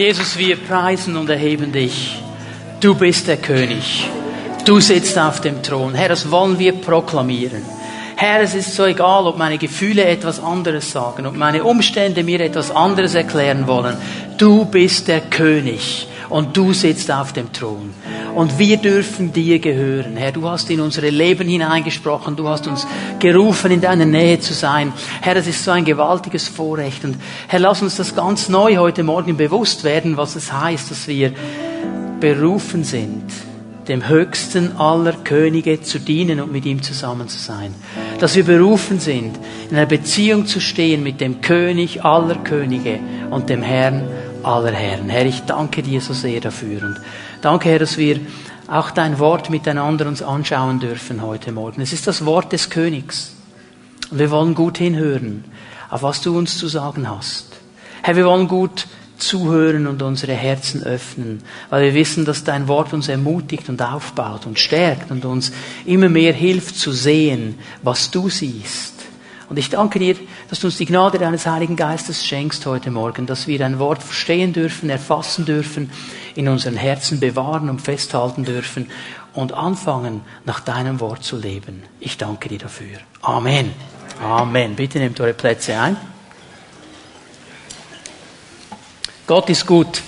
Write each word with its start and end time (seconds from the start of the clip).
Jesus, 0.00 0.38
wir 0.38 0.56
preisen 0.56 1.14
und 1.14 1.28
erheben 1.28 1.72
dich. 1.72 2.22
Du 2.80 2.94
bist 2.94 3.28
der 3.28 3.36
König. 3.36 4.08
Du 4.64 4.80
sitzt 4.80 5.18
auf 5.18 5.42
dem 5.42 5.62
Thron. 5.62 5.92
Herr, 5.94 6.08
das 6.08 6.30
wollen 6.30 6.58
wir 6.58 6.72
proklamieren. 6.72 7.62
Herr, 8.16 8.40
es 8.40 8.54
ist 8.54 8.74
so 8.74 8.86
egal, 8.86 9.26
ob 9.26 9.36
meine 9.36 9.58
Gefühle 9.58 10.06
etwas 10.06 10.42
anderes 10.42 10.90
sagen, 10.90 11.26
ob 11.26 11.36
meine 11.36 11.64
Umstände 11.64 12.24
mir 12.24 12.40
etwas 12.40 12.70
anderes 12.70 13.14
erklären 13.14 13.66
wollen. 13.66 13.94
Du 14.38 14.64
bist 14.64 15.06
der 15.06 15.20
König 15.20 16.06
und 16.30 16.56
du 16.56 16.72
sitzt 16.72 17.10
auf 17.10 17.32
dem 17.32 17.52
Thron. 17.52 17.90
Und 18.34 18.58
wir 18.58 18.76
dürfen 18.76 19.32
dir 19.32 19.58
gehören. 19.58 20.16
Herr, 20.16 20.32
du 20.32 20.48
hast 20.48 20.70
in 20.70 20.80
unsere 20.80 21.10
Leben 21.10 21.48
hineingesprochen, 21.48 22.36
du 22.36 22.48
hast 22.48 22.66
uns 22.68 22.86
gerufen, 23.18 23.72
in 23.72 23.80
deiner 23.80 24.06
Nähe 24.06 24.38
zu 24.38 24.54
sein. 24.54 24.92
Herr, 25.20 25.36
es 25.36 25.48
ist 25.48 25.64
so 25.64 25.72
ein 25.72 25.84
gewaltiges 25.84 26.48
Vorrecht. 26.48 27.04
Und 27.04 27.16
Herr, 27.48 27.60
lass 27.60 27.82
uns 27.82 27.96
das 27.96 28.14
ganz 28.14 28.48
neu 28.48 28.76
heute 28.76 29.02
Morgen 29.02 29.36
bewusst 29.36 29.84
werden, 29.84 30.16
was 30.16 30.36
es 30.36 30.52
heißt, 30.52 30.90
dass 30.90 31.08
wir 31.08 31.32
berufen 32.20 32.84
sind, 32.84 33.24
dem 33.88 34.08
höchsten 34.08 34.76
aller 34.76 35.14
Könige 35.24 35.82
zu 35.82 35.98
dienen 35.98 36.40
und 36.40 36.52
mit 36.52 36.64
ihm 36.66 36.82
zusammen 36.82 37.28
zu 37.28 37.38
sein. 37.38 37.74
Dass 38.20 38.36
wir 38.36 38.44
berufen 38.44 39.00
sind, 39.00 39.36
in 39.68 39.76
einer 39.76 39.86
Beziehung 39.86 40.46
zu 40.46 40.60
stehen 40.60 41.02
mit 41.02 41.20
dem 41.20 41.40
König 41.40 42.04
aller 42.04 42.36
Könige 42.36 43.00
und 43.30 43.48
dem 43.48 43.62
Herrn 43.62 44.04
aller 44.44 44.72
Herren. 44.72 45.08
Herr, 45.08 45.26
ich 45.26 45.42
danke 45.42 45.82
dir 45.82 46.00
so 46.00 46.12
sehr 46.12 46.40
dafür 46.40 46.82
und 46.82 47.00
danke, 47.40 47.68
Herr, 47.68 47.78
dass 47.78 47.96
wir 47.96 48.20
auch 48.66 48.90
dein 48.90 49.18
Wort 49.18 49.50
miteinander 49.50 50.06
uns 50.06 50.22
anschauen 50.22 50.80
dürfen 50.80 51.22
heute 51.22 51.52
Morgen. 51.52 51.80
Es 51.80 51.92
ist 51.92 52.06
das 52.06 52.24
Wort 52.24 52.52
des 52.52 52.70
Königs. 52.70 53.34
Und 54.10 54.18
wir 54.18 54.30
wollen 54.30 54.54
gut 54.54 54.78
hinhören, 54.78 55.44
auf 55.88 56.02
was 56.02 56.20
du 56.20 56.36
uns 56.36 56.56
zu 56.56 56.68
sagen 56.68 57.08
hast. 57.08 57.46
Herr, 58.02 58.16
wir 58.16 58.26
wollen 58.26 58.48
gut 58.48 58.86
zuhören 59.18 59.86
und 59.86 60.02
unsere 60.02 60.32
Herzen 60.32 60.82
öffnen, 60.82 61.42
weil 61.68 61.84
wir 61.84 61.94
wissen, 61.94 62.24
dass 62.24 62.44
dein 62.44 62.68
Wort 62.68 62.92
uns 62.92 63.08
ermutigt 63.08 63.68
und 63.68 63.82
aufbaut 63.82 64.46
und 64.46 64.58
stärkt 64.58 65.10
und 65.10 65.24
uns 65.24 65.52
immer 65.84 66.08
mehr 66.08 66.32
hilft 66.32 66.76
zu 66.76 66.92
sehen, 66.92 67.58
was 67.82 68.10
du 68.10 68.28
siehst. 68.28 68.99
Und 69.50 69.58
ich 69.58 69.68
danke 69.68 69.98
dir, 69.98 70.14
dass 70.48 70.60
du 70.60 70.68
uns 70.68 70.76
die 70.76 70.86
Gnade 70.86 71.18
deines 71.18 71.44
Heiligen 71.44 71.74
Geistes 71.74 72.24
schenkst 72.24 72.64
heute 72.66 72.92
Morgen, 72.92 73.26
dass 73.26 73.48
wir 73.48 73.58
dein 73.58 73.80
Wort 73.80 74.00
verstehen 74.00 74.52
dürfen, 74.52 74.88
erfassen 74.88 75.44
dürfen, 75.44 75.90
in 76.36 76.46
unseren 76.46 76.76
Herzen 76.76 77.18
bewahren 77.18 77.68
und 77.68 77.80
festhalten 77.80 78.44
dürfen 78.44 78.88
und 79.32 79.52
anfangen, 79.52 80.20
nach 80.44 80.60
deinem 80.60 81.00
Wort 81.00 81.24
zu 81.24 81.36
leben. 81.36 81.82
Ich 81.98 82.16
danke 82.16 82.48
dir 82.48 82.60
dafür. 82.60 82.98
Amen. 83.22 83.72
Amen. 84.22 84.76
Bitte 84.76 85.00
nehmt 85.00 85.18
eure 85.20 85.34
Plätze 85.34 85.76
ein. 85.76 85.96
Gott 89.26 89.50
ist 89.50 89.66
gut. 89.66 90.00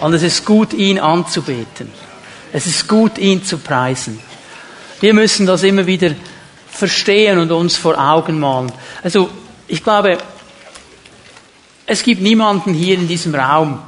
Und 0.00 0.14
es 0.14 0.22
ist 0.22 0.44
gut, 0.44 0.72
ihn 0.74 1.00
anzubeten. 1.00 1.90
Es 2.52 2.66
ist 2.66 2.86
gut, 2.86 3.18
ihn 3.18 3.44
zu 3.44 3.58
preisen. 3.58 4.20
Wir 5.00 5.12
müssen 5.12 5.44
das 5.44 5.64
immer 5.64 5.86
wieder 5.86 6.12
verstehen 6.72 7.38
und 7.38 7.52
uns 7.52 7.76
vor 7.76 7.98
Augen 7.98 8.40
malen. 8.40 8.72
Also, 9.02 9.28
ich 9.68 9.84
glaube, 9.84 10.18
es 11.86 12.02
gibt 12.02 12.22
niemanden 12.22 12.74
hier 12.74 12.94
in 12.94 13.06
diesem 13.06 13.34
Raum, 13.34 13.78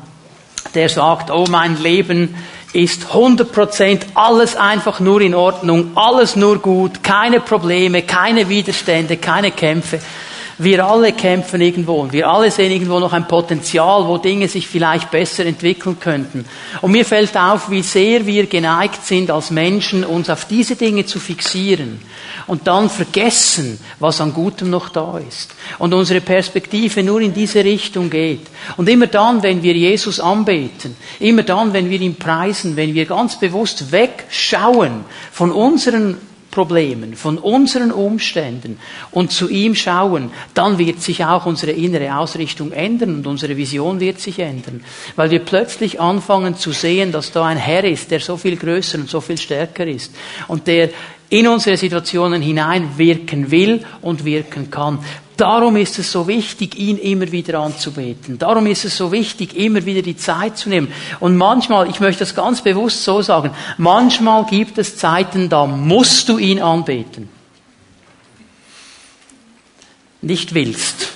der 0.75 0.89
sagt, 0.89 1.31
oh, 1.31 1.47
mein 1.49 1.83
Leben 1.83 2.37
ist 2.73 3.07
100% 3.13 4.01
alles 4.15 4.57
einfach 4.57 5.01
nur 5.01 5.21
in 5.21 5.35
Ordnung, 5.35 5.93
alles 5.95 6.37
nur 6.37 6.59
gut, 6.59 7.03
keine 7.03 7.41
Probleme, 7.41 8.03
keine 8.03 8.49
Widerstände, 8.49 9.17
keine 9.17 9.53
Kämpfe. 9.53 10.01
Wir 10.59 10.87
alle 10.87 11.13
kämpfen 11.13 11.61
irgendwo 11.61 11.95
und 11.95 12.13
wir 12.13 12.29
alle 12.29 12.51
sehen 12.51 12.71
irgendwo 12.71 13.01
noch 13.01 13.13
ein 13.13 13.27
Potenzial, 13.27 14.07
wo 14.07 14.19
Dinge 14.19 14.47
sich 14.49 14.69
vielleicht 14.69 15.11
besser 15.11 15.45
entwickeln 15.45 15.99
könnten. 15.99 16.45
Und 16.81 16.93
mir 16.93 17.05
fällt 17.05 17.37
auf, 17.37 17.71
wie 17.71 17.83
sehr 17.83 18.25
wir 18.25 18.47
geneigt 18.47 19.05
sind, 19.05 19.33
als 19.33 19.51
Menschen 19.51 20.05
uns 20.05 20.31
auf 20.31 20.45
diese 20.45 20.77
Dinge 20.77 21.07
zu 21.07 21.19
fixieren 21.19 22.01
und 22.47 22.69
dann 22.69 22.89
vergessen, 22.89 23.81
was 23.99 24.21
an 24.21 24.33
Gutem 24.33 24.71
noch 24.71 24.91
da 24.91 25.19
ist. 25.19 25.51
Und 25.79 25.93
unsere 25.93 26.21
Perspektive 26.21 27.03
nur 27.03 27.21
in 27.21 27.35
diese 27.35 27.65
Richtung 27.65 28.09
geht. 28.09 28.47
Und 28.77 28.89
immer 28.89 29.09
dann, 29.09 29.43
wenn 29.43 29.63
wir 29.63 29.75
Jesus 29.75 30.21
anbeten, 30.21 30.97
immer 31.19 31.43
dann, 31.43 31.73
wenn 31.73 31.91
wir 31.91 32.01
ihn 32.01 32.15
preisen, 32.15 32.77
wenn 32.77 32.95
wir 32.95 33.07
ganz 33.07 33.41
bewusst 33.41 33.91
wegschauen 33.91 35.05
von 35.33 35.51
unseren 35.51 36.17
Problemen, 36.55 37.17
von 37.17 37.37
unseren 37.37 37.91
Umständen 37.91 38.79
und 39.11 39.33
zu 39.33 39.49
ihm 39.49 39.75
schauen, 39.75 40.31
dann 40.55 40.79
wird 40.79 41.03
sich 41.03 41.25
auch 41.25 41.47
unsere 41.47 41.73
innere 41.73 42.17
Ausrichtung 42.17 42.71
ändern 42.71 43.17
und 43.17 43.27
unsere 43.27 43.57
Vision 43.57 43.99
wird 43.99 44.21
sich 44.21 44.39
ändern. 44.39 44.85
Weil 45.17 45.33
wir 45.33 45.41
plötzlich 45.41 46.01
anfangen 46.01 46.57
zu 46.57 46.71
sehen, 46.71 47.11
dass 47.11 47.33
da 47.33 47.45
ein 47.45 47.57
Herr 47.57 47.83
ist, 47.83 48.13
der 48.13 48.21
so 48.21 48.37
viel 48.37 48.57
größer 48.57 48.99
und 48.99 49.11
so 49.11 49.21
viel 49.21 49.37
stärker 49.37 49.85
ist 49.85 50.15
und 50.47 50.69
der 50.69 50.91
in 51.29 51.49
unsere 51.49 51.77
Situationen 51.77 52.41
hineinwirken 52.41 53.51
will 53.51 53.85
und 54.03 54.25
wirken 54.25 54.71
kann. 54.71 55.01
Darum 55.37 55.77
ist 55.77 55.99
es 55.99 56.13
so 56.13 56.29
wichtig, 56.29 56.77
ihn 56.77 56.97
immer 56.97 57.31
wieder 57.33 57.59
anzubeten. 57.59 58.39
Darum 58.39 58.67
ist 58.67 58.85
es 58.85 58.97
so 58.97 59.11
wichtig, 59.11 59.57
immer 59.57 59.85
wieder 59.85 60.03
die 60.03 60.17
Zeit 60.17 60.57
zu 60.57 60.69
nehmen. 60.69 60.93
Und 61.19 61.37
manchmal, 61.37 61.91
ich 61.91 61.99
möchte 61.99 62.21
das 62.21 62.35
ganz 62.35 62.63
bewusst 62.63 63.03
so 63.03 63.21
sagen, 63.21 63.51
manchmal 63.77 64.45
gibt 64.47 64.79
es 64.79 64.97
Zeiten, 64.97 65.49
da 65.49 65.67
musst 65.67 66.29
du 66.29 66.39
ihn 66.39 66.63
anbeten. 66.63 67.29
Nicht 70.23 70.55
willst. 70.55 71.09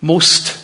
Musst. 0.00 0.56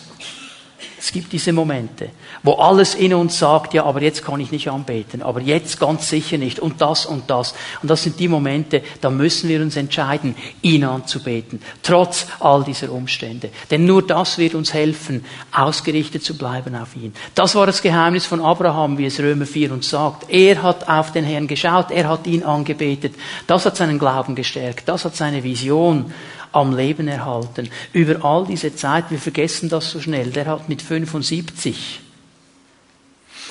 Es 0.99 1.11
gibt 1.11 1.31
diese 1.31 1.53
Momente 1.53 2.11
wo 2.43 2.53
alles 2.53 2.93
in 2.93 3.13
uns 3.13 3.39
sagt, 3.39 3.73
ja, 3.73 3.85
aber 3.85 4.01
jetzt 4.01 4.23
kann 4.23 4.39
ich 4.39 4.51
nicht 4.51 4.69
anbeten, 4.69 5.23
aber 5.23 5.41
jetzt 5.41 5.79
ganz 5.79 6.09
sicher 6.09 6.37
nicht 6.37 6.59
und 6.59 6.81
das 6.81 7.05
und 7.05 7.29
das. 7.29 7.55
Und 7.81 7.89
das 7.89 8.03
sind 8.03 8.19
die 8.19 8.27
Momente, 8.27 8.83
da 9.01 9.09
müssen 9.09 9.49
wir 9.49 9.61
uns 9.61 9.77
entscheiden, 9.77 10.35
ihn 10.61 10.83
anzubeten, 10.83 11.61
trotz 11.81 12.27
all 12.39 12.63
dieser 12.63 12.91
Umstände. 12.91 13.49
Denn 13.71 13.85
nur 13.85 14.05
das 14.05 14.37
wird 14.37 14.55
uns 14.55 14.73
helfen, 14.73 15.25
ausgerichtet 15.51 16.23
zu 16.23 16.37
bleiben 16.37 16.75
auf 16.75 16.95
ihn. 16.95 17.13
Das 17.33 17.55
war 17.55 17.65
das 17.65 17.81
Geheimnis 17.81 18.25
von 18.25 18.41
Abraham, 18.41 18.97
wie 18.97 19.05
es 19.05 19.19
Römer 19.19 19.45
4 19.45 19.71
uns 19.71 19.89
sagt. 19.89 20.29
Er 20.29 20.61
hat 20.61 20.87
auf 20.89 21.11
den 21.11 21.23
Herrn 21.23 21.47
geschaut, 21.47 21.91
er 21.91 22.09
hat 22.09 22.27
ihn 22.27 22.43
angebetet. 22.43 23.15
Das 23.47 23.65
hat 23.65 23.77
seinen 23.77 23.99
Glauben 23.99 24.35
gestärkt, 24.35 24.87
das 24.89 25.05
hat 25.05 25.15
seine 25.15 25.43
Vision 25.43 26.13
am 26.51 26.75
Leben 26.75 27.07
erhalten. 27.07 27.69
Über 27.93 28.23
all 28.23 28.45
diese 28.45 28.75
Zeit, 28.75 29.05
wir 29.09 29.17
vergessen 29.17 29.69
das 29.69 29.89
so 29.89 29.99
schnell, 29.99 30.29
der 30.29 30.45
hat 30.45 30.69
mit 30.69 30.81
75 30.81 32.02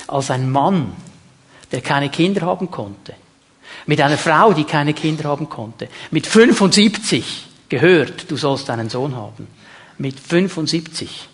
als 0.08 0.30
ein 0.30 0.50
Mann, 0.50 0.92
der 1.70 1.80
keine 1.80 2.10
Kinder 2.10 2.42
haben 2.42 2.70
konnte, 2.70 3.14
mit 3.86 4.00
einer 4.00 4.18
Frau, 4.18 4.52
die 4.52 4.64
keine 4.64 4.94
Kinder 4.94 5.24
haben 5.24 5.48
konnte, 5.48 5.88
mit 6.10 6.26
75 6.26 7.46
gehört, 7.68 8.30
du 8.30 8.36
sollst 8.36 8.68
einen 8.70 8.90
Sohn 8.90 9.16
haben. 9.16 9.48
Mit 9.98 10.18
75. 10.18 11.28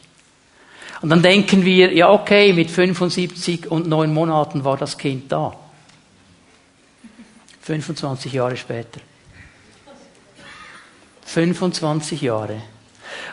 Und 1.00 1.10
dann 1.10 1.22
denken 1.22 1.64
wir, 1.64 1.92
ja 1.92 2.10
okay, 2.10 2.52
mit 2.52 2.70
75 2.70 3.70
und 3.70 3.88
neun 3.88 4.12
Monaten 4.12 4.64
war 4.64 4.76
das 4.76 4.98
Kind 4.98 5.30
da. 5.30 5.54
25 7.62 8.32
Jahre 8.32 8.56
später. 8.56 9.00
25 11.24 12.22
Jahre 12.22 12.62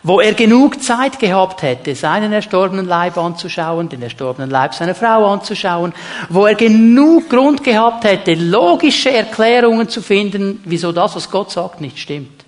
wo 0.03 0.19
er 0.19 0.34
genug 0.34 0.84
Zeit 0.84 1.19
gehabt 1.19 1.62
hätte, 1.62 1.96
seinen 1.96 2.31
erstorbenen 2.31 2.85
Leib 2.85 3.18
anzuschauen, 3.18 3.90
den 3.90 4.01
erstorbenen 4.01 4.50
Leib 4.50 4.73
seiner 4.73 4.96
Frau 4.96 5.25
anzuschauen, 5.31 5.94
wo 6.29 6.46
er 6.46 6.56
genug 6.56 7.29
Grund 7.29 7.63
gehabt 7.63 8.03
hätte, 8.03 8.35
logische 8.35 9.12
Erklärungen 9.12 9.90
zu 9.90 10.01
finden, 10.01 10.62
wieso 10.66 10.91
das, 10.91 11.16
was 11.16 11.31
Gott 11.31 11.51
sagt, 11.51 11.81
nicht 11.81 12.00
stimmt. 12.00 12.45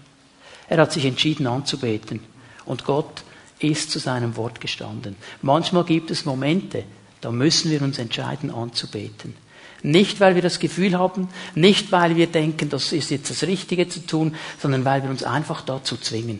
Er 0.69 0.77
hat 0.77 0.91
sich 0.91 1.05
entschieden 1.05 1.47
anzubeten 1.47 2.19
und 2.65 2.85
Gott 2.85 3.23
ist 3.59 3.91
zu 3.91 3.99
seinem 3.99 4.35
Wort 4.37 4.61
gestanden. 4.61 5.15
Manchmal 5.41 5.83
gibt 5.83 6.11
es 6.11 6.25
Momente, 6.25 6.83
da 7.21 7.31
müssen 7.31 7.71
wir 7.71 7.81
uns 7.81 7.97
entscheiden 7.97 8.51
anzubeten. 8.51 9.35
Nicht, 9.83 10.19
weil 10.19 10.35
wir 10.35 10.41
das 10.41 10.59
Gefühl 10.59 10.97
haben, 10.97 11.29
nicht, 11.55 11.91
weil 11.91 12.15
wir 12.15 12.27
denken, 12.27 12.69
das 12.69 12.91
ist 12.91 13.11
jetzt 13.11 13.29
das 13.29 13.43
Richtige 13.43 13.87
zu 13.87 14.05
tun, 14.05 14.35
sondern 14.59 14.85
weil 14.85 15.03
wir 15.03 15.09
uns 15.09 15.23
einfach 15.23 15.61
dazu 15.61 15.97
zwingen. 15.97 16.39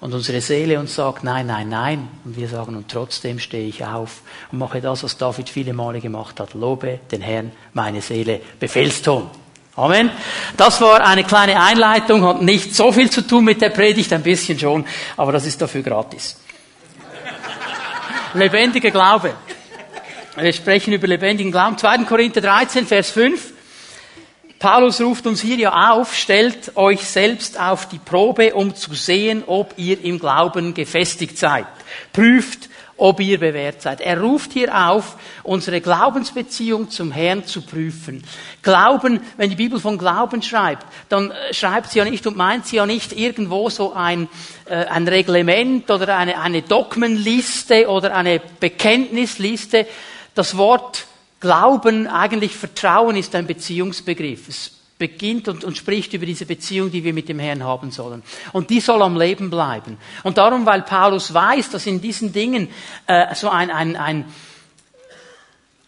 Und 0.00 0.14
unsere 0.14 0.40
Seele 0.40 0.78
uns 0.78 0.94
sagt, 0.94 1.24
nein, 1.24 1.46
nein, 1.46 1.68
nein. 1.68 2.08
Und 2.24 2.36
wir 2.36 2.48
sagen, 2.48 2.76
und 2.76 2.88
trotzdem 2.88 3.40
stehe 3.40 3.66
ich 3.66 3.84
auf 3.84 4.22
und 4.52 4.58
mache 4.58 4.80
das, 4.80 5.02
was 5.02 5.16
David 5.16 5.48
viele 5.48 5.72
Male 5.72 6.00
gemacht 6.00 6.38
hat. 6.38 6.54
Lobe 6.54 7.00
den 7.10 7.20
Herrn, 7.20 7.50
meine 7.74 8.00
Seele, 8.00 8.40
Befehlston. 8.60 9.28
Amen. 9.74 10.10
Das 10.56 10.80
war 10.80 11.04
eine 11.04 11.24
kleine 11.24 11.60
Einleitung, 11.60 12.24
hat 12.24 12.42
nicht 12.42 12.74
so 12.74 12.92
viel 12.92 13.10
zu 13.10 13.26
tun 13.26 13.44
mit 13.44 13.60
der 13.60 13.70
Predigt, 13.70 14.12
ein 14.12 14.22
bisschen 14.22 14.58
schon, 14.58 14.84
aber 15.16 15.32
das 15.32 15.46
ist 15.46 15.60
dafür 15.60 15.82
gratis. 15.82 16.36
Lebendiger 18.34 18.90
Glaube. 18.90 19.34
Wir 20.36 20.52
sprechen 20.52 20.92
über 20.92 21.08
lebendigen 21.08 21.50
Glauben. 21.50 21.76
2. 21.76 21.98
Korinther 22.04 22.40
13, 22.40 22.86
Vers 22.86 23.10
5. 23.10 23.52
Paulus 24.58 25.00
ruft 25.00 25.26
uns 25.26 25.40
hier 25.40 25.56
ja 25.56 25.92
auf, 25.92 26.16
stellt 26.16 26.76
euch 26.76 27.02
selbst 27.02 27.60
auf 27.60 27.88
die 27.88 28.00
Probe, 28.00 28.54
um 28.54 28.74
zu 28.74 28.92
sehen, 28.94 29.44
ob 29.46 29.74
ihr 29.76 30.02
im 30.02 30.18
Glauben 30.18 30.74
gefestigt 30.74 31.38
seid. 31.38 31.66
Prüft, 32.12 32.68
ob 32.96 33.20
ihr 33.20 33.38
bewährt 33.38 33.80
seid. 33.80 34.00
Er 34.00 34.20
ruft 34.20 34.52
hier 34.52 34.88
auf, 34.88 35.16
unsere 35.44 35.80
Glaubensbeziehung 35.80 36.90
zum 36.90 37.12
Herrn 37.12 37.46
zu 37.46 37.62
prüfen. 37.62 38.24
Glauben, 38.60 39.20
wenn 39.36 39.50
die 39.50 39.56
Bibel 39.56 39.78
von 39.78 39.96
Glauben 39.96 40.42
schreibt, 40.42 40.84
dann 41.08 41.30
äh, 41.30 41.54
schreibt 41.54 41.90
sie 41.90 42.00
ja 42.00 42.04
nicht 42.04 42.26
und 42.26 42.36
meint 42.36 42.66
sie 42.66 42.76
ja 42.76 42.86
nicht 42.86 43.12
irgendwo 43.12 43.70
so 43.70 43.92
ein, 43.92 44.28
äh, 44.66 44.84
ein 44.86 45.06
Reglement 45.06 45.88
oder 45.88 46.16
eine, 46.16 46.40
eine 46.40 46.62
Dogmenliste 46.62 47.88
oder 47.88 48.14
eine 48.14 48.40
Bekenntnisliste. 48.58 49.86
Das 50.34 50.56
Wort 50.56 51.06
Glauben, 51.40 52.06
eigentlich 52.06 52.56
Vertrauen 52.56 53.16
ist 53.16 53.34
ein 53.34 53.46
Beziehungsbegriff. 53.46 54.48
Es 54.48 54.72
beginnt 54.98 55.48
und, 55.48 55.64
und 55.64 55.76
spricht 55.76 56.12
über 56.12 56.26
diese 56.26 56.44
Beziehung, 56.44 56.90
die 56.90 57.04
wir 57.04 57.12
mit 57.12 57.28
dem 57.28 57.38
Herrn 57.38 57.62
haben 57.62 57.90
sollen. 57.90 58.22
Und 58.52 58.70
die 58.70 58.80
soll 58.80 59.00
am 59.02 59.16
Leben 59.16 59.48
bleiben. 59.48 59.96
Und 60.24 60.38
darum, 60.38 60.66
weil 60.66 60.82
Paulus 60.82 61.32
weiß, 61.32 61.70
dass 61.70 61.86
in 61.86 62.00
diesen 62.00 62.32
Dingen 62.32 62.68
äh, 63.06 63.34
so 63.34 63.48
ein, 63.48 63.70
ein, 63.70 63.96
ein 63.96 64.24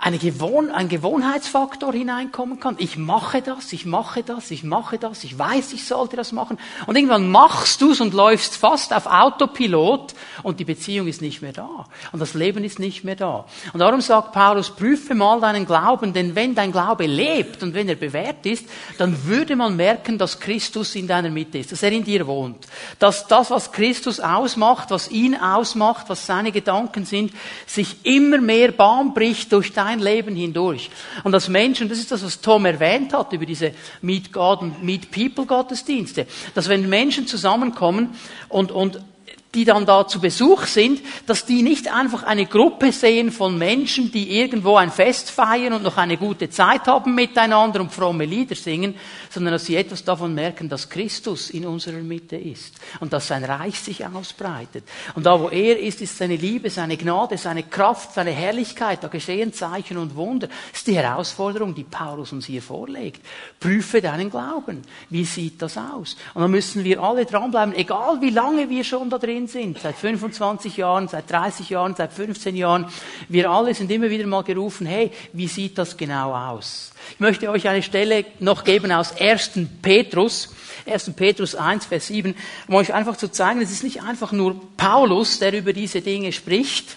eine 0.02 0.16
Gewohn 0.16 0.70
ein 0.70 0.88
Gewohnheitsfaktor 0.88 1.92
hineinkommen 1.92 2.58
kann. 2.58 2.76
Ich 2.78 2.96
mache 2.96 3.42
das, 3.42 3.70
ich 3.74 3.84
mache 3.84 4.22
das, 4.22 4.50
ich 4.50 4.64
mache 4.64 4.98
das, 4.98 5.24
ich 5.24 5.38
weiß, 5.38 5.74
ich 5.74 5.84
sollte 5.84 6.16
das 6.16 6.32
machen. 6.32 6.58
Und 6.86 6.96
irgendwann 6.96 7.30
machst 7.30 7.82
du's 7.82 8.00
und 8.00 8.14
läufst 8.14 8.56
fast 8.56 8.94
auf 8.94 9.04
Autopilot 9.04 10.14
und 10.42 10.58
die 10.58 10.64
Beziehung 10.64 11.06
ist 11.06 11.20
nicht 11.20 11.42
mehr 11.42 11.52
da. 11.52 11.84
Und 12.12 12.20
das 12.20 12.32
Leben 12.32 12.64
ist 12.64 12.78
nicht 12.78 13.04
mehr 13.04 13.14
da. 13.14 13.44
Und 13.74 13.80
darum 13.80 14.00
sagt 14.00 14.32
Paulus, 14.32 14.70
prüfe 14.70 15.14
mal 15.14 15.38
deinen 15.38 15.66
Glauben, 15.66 16.14
denn 16.14 16.34
wenn 16.34 16.54
dein 16.54 16.72
Glaube 16.72 17.04
lebt 17.04 17.62
und 17.62 17.74
wenn 17.74 17.88
er 17.88 17.96
bewährt 17.96 18.46
ist, 18.46 18.66
dann 18.96 19.26
würde 19.26 19.54
man 19.54 19.76
merken, 19.76 20.16
dass 20.16 20.40
Christus 20.40 20.94
in 20.94 21.08
deiner 21.08 21.30
Mitte 21.30 21.58
ist, 21.58 21.72
dass 21.72 21.82
er 21.82 21.92
in 21.92 22.04
dir 22.04 22.26
wohnt. 22.26 22.66
Dass 22.98 23.26
das, 23.26 23.50
was 23.50 23.70
Christus 23.70 24.18
ausmacht, 24.18 24.90
was 24.90 25.10
ihn 25.10 25.36
ausmacht, 25.36 26.08
was 26.08 26.24
seine 26.24 26.52
Gedanken 26.52 27.04
sind, 27.04 27.34
sich 27.66 27.96
immer 28.04 28.38
mehr 28.38 28.72
Bahn 28.72 29.12
bricht 29.12 29.52
durch 29.52 29.74
dein 29.74 29.89
dein 29.90 30.00
Leben 30.00 30.36
hindurch. 30.36 30.90
Und 31.24 31.34
als 31.34 31.48
Menschen, 31.48 31.88
das 31.88 31.98
ist 31.98 32.12
das, 32.12 32.24
was 32.24 32.40
Tom 32.40 32.64
erwähnt 32.64 33.12
hat 33.12 33.32
über 33.32 33.46
diese 33.46 33.72
Meet 34.02 34.32
God 34.32 34.62
und 34.62 34.82
Meet 34.82 35.10
People 35.10 35.46
Gottesdienste, 35.46 36.26
dass 36.54 36.68
wenn 36.68 36.88
Menschen 36.88 37.26
zusammenkommen 37.26 38.14
und, 38.48 38.72
und 38.72 39.00
die 39.54 39.64
dann 39.64 39.84
da 39.84 40.06
zu 40.06 40.20
Besuch 40.20 40.66
sind, 40.66 41.00
dass 41.26 41.44
die 41.44 41.62
nicht 41.62 41.92
einfach 41.92 42.22
eine 42.22 42.46
Gruppe 42.46 42.92
sehen 42.92 43.32
von 43.32 43.58
Menschen, 43.58 44.12
die 44.12 44.38
irgendwo 44.38 44.76
ein 44.76 44.92
Fest 44.92 45.30
feiern 45.30 45.72
und 45.72 45.82
noch 45.82 45.96
eine 45.96 46.16
gute 46.16 46.50
Zeit 46.50 46.86
haben 46.86 47.16
miteinander 47.16 47.80
und 47.80 47.92
fromme 47.92 48.26
Lieder 48.26 48.54
singen, 48.54 48.94
sondern 49.28 49.54
dass 49.54 49.66
sie 49.66 49.74
etwas 49.74 50.04
davon 50.04 50.34
merken, 50.34 50.68
dass 50.68 50.88
Christus 50.88 51.50
in 51.50 51.66
unserer 51.66 51.98
Mitte 51.98 52.36
ist 52.36 52.74
und 53.00 53.12
dass 53.12 53.26
sein 53.26 53.44
Reich 53.44 53.80
sich 53.80 54.06
ausbreitet. 54.06 54.84
Und 55.16 55.26
da, 55.26 55.40
wo 55.40 55.48
er 55.48 55.80
ist, 55.80 56.00
ist 56.00 56.16
seine 56.16 56.36
Liebe, 56.36 56.70
seine 56.70 56.96
Gnade, 56.96 57.36
seine 57.36 57.64
Kraft, 57.64 58.14
seine 58.14 58.30
Herrlichkeit, 58.30 59.02
da 59.02 59.08
geschehen 59.08 59.52
Zeichen 59.52 59.98
und 59.98 60.14
Wunder. 60.14 60.46
Das 60.46 60.80
ist 60.80 60.86
die 60.86 60.96
Herausforderung, 60.96 61.74
die 61.74 61.84
Paulus 61.84 62.32
uns 62.32 62.46
hier 62.46 62.62
vorlegt. 62.62 63.20
Prüfe 63.58 64.00
deinen 64.00 64.30
Glauben. 64.30 64.82
Wie 65.08 65.24
sieht 65.24 65.60
das 65.60 65.76
aus? 65.76 66.16
Und 66.34 66.42
dann 66.42 66.50
müssen 66.52 66.84
wir 66.84 67.02
alle 67.02 67.26
dranbleiben, 67.26 67.74
egal 67.74 68.20
wie 68.20 68.30
lange 68.30 68.70
wir 68.70 68.84
schon 68.84 69.10
da 69.10 69.18
drin 69.18 69.39
drin 69.40 69.46
sind, 69.48 69.78
seit 69.78 69.96
25 69.96 70.76
Jahren, 70.76 71.08
seit 71.08 71.30
30 71.30 71.70
Jahren, 71.70 71.94
seit 71.94 72.12
15 72.12 72.56
Jahren. 72.56 72.86
Wir 73.28 73.50
alle 73.50 73.74
sind 73.74 73.90
immer 73.90 74.10
wieder 74.10 74.26
mal 74.26 74.42
gerufen, 74.42 74.86
hey, 74.86 75.10
wie 75.32 75.48
sieht 75.48 75.78
das 75.78 75.96
genau 75.96 76.34
aus? 76.34 76.92
Ich 77.12 77.20
möchte 77.20 77.50
euch 77.50 77.68
eine 77.68 77.82
Stelle 77.82 78.26
noch 78.40 78.64
geben 78.64 78.92
aus 78.92 79.18
1. 79.18 79.52
Petrus. 79.80 80.54
1. 80.86 81.12
Petrus 81.14 81.54
1, 81.54 81.86
Vers 81.86 82.08
7, 82.08 82.34
um 82.66 82.74
euch 82.74 82.92
einfach 82.92 83.16
zu 83.16 83.30
zeigen, 83.30 83.60
es 83.60 83.70
ist 83.70 83.84
nicht 83.84 84.02
einfach 84.02 84.32
nur 84.32 84.60
Paulus, 84.76 85.38
der 85.38 85.52
über 85.52 85.72
diese 85.72 86.00
Dinge 86.00 86.32
spricht. 86.32 86.96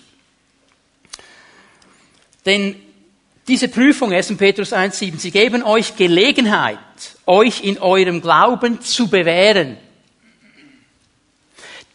Denn 2.46 2.76
diese 3.48 3.68
Prüfung, 3.68 4.12
1. 4.12 4.36
Petrus 4.38 4.74
1, 4.74 5.00
7, 5.00 5.20
sie 5.20 5.32
geben 5.32 5.64
euch 5.64 5.96
Gelegenheit, 5.96 6.78
euch 7.26 7.64
in 7.64 7.78
eurem 7.78 8.22
Glauben 8.22 8.82
zu 8.82 9.10
bewähren. 9.10 9.78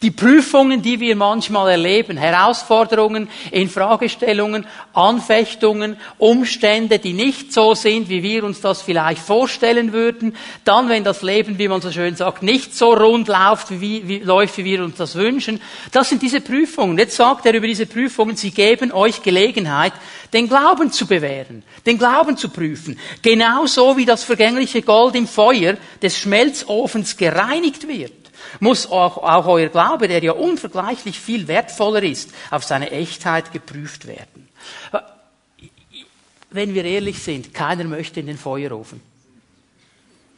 Die 0.00 0.12
Prüfungen, 0.12 0.80
die 0.80 1.00
wir 1.00 1.16
manchmal 1.16 1.72
erleben, 1.72 2.16
Herausforderungen, 2.16 3.28
Infragestellungen, 3.50 4.64
Anfechtungen, 4.92 5.96
Umstände, 6.18 7.00
die 7.00 7.14
nicht 7.14 7.52
so 7.52 7.74
sind, 7.74 8.08
wie 8.08 8.22
wir 8.22 8.44
uns 8.44 8.60
das 8.60 8.80
vielleicht 8.80 9.20
vorstellen 9.20 9.92
würden, 9.92 10.36
dann, 10.62 10.88
wenn 10.88 11.02
das 11.02 11.22
Leben, 11.22 11.58
wie 11.58 11.66
man 11.66 11.80
so 11.80 11.90
schön 11.90 12.14
sagt, 12.14 12.44
nicht 12.44 12.76
so 12.76 12.92
rund 12.92 13.26
läuft, 13.26 13.72
wie, 13.80 14.06
wie, 14.06 14.18
läuft, 14.18 14.58
wie 14.58 14.64
wir 14.66 14.84
uns 14.84 14.98
das 14.98 15.16
wünschen, 15.16 15.60
das 15.90 16.10
sind 16.10 16.22
diese 16.22 16.42
Prüfungen. 16.42 16.96
Jetzt 16.96 17.16
sagt 17.16 17.44
er 17.46 17.54
über 17.54 17.66
diese 17.66 17.86
Prüfungen, 17.86 18.36
sie 18.36 18.52
geben 18.52 18.92
euch 18.92 19.24
Gelegenheit, 19.24 19.94
den 20.32 20.46
Glauben 20.46 20.92
zu 20.92 21.08
bewähren, 21.08 21.64
den 21.86 21.98
Glauben 21.98 22.36
zu 22.36 22.50
prüfen. 22.50 23.00
Genauso 23.20 23.96
wie 23.96 24.06
das 24.06 24.22
vergängliche 24.22 24.82
Gold 24.82 25.16
im 25.16 25.26
Feuer 25.26 25.76
des 26.00 26.16
Schmelzofens 26.20 27.16
gereinigt 27.16 27.88
wird 27.88 28.12
muss 28.60 28.90
auch, 28.90 29.18
auch 29.18 29.46
euer 29.46 29.68
Glaube, 29.68 30.08
der 30.08 30.22
ja 30.22 30.32
unvergleichlich 30.32 31.18
viel 31.18 31.48
wertvoller 31.48 32.02
ist, 32.02 32.32
auf 32.50 32.64
seine 32.64 32.90
Echtheit 32.90 33.52
geprüft 33.52 34.06
werden. 34.06 34.48
Wenn 36.50 36.74
wir 36.74 36.84
ehrlich 36.84 37.22
sind, 37.22 37.52
keiner 37.52 37.84
möchte 37.84 38.20
in 38.20 38.26
den 38.26 38.38
Feuerofen. 38.38 39.00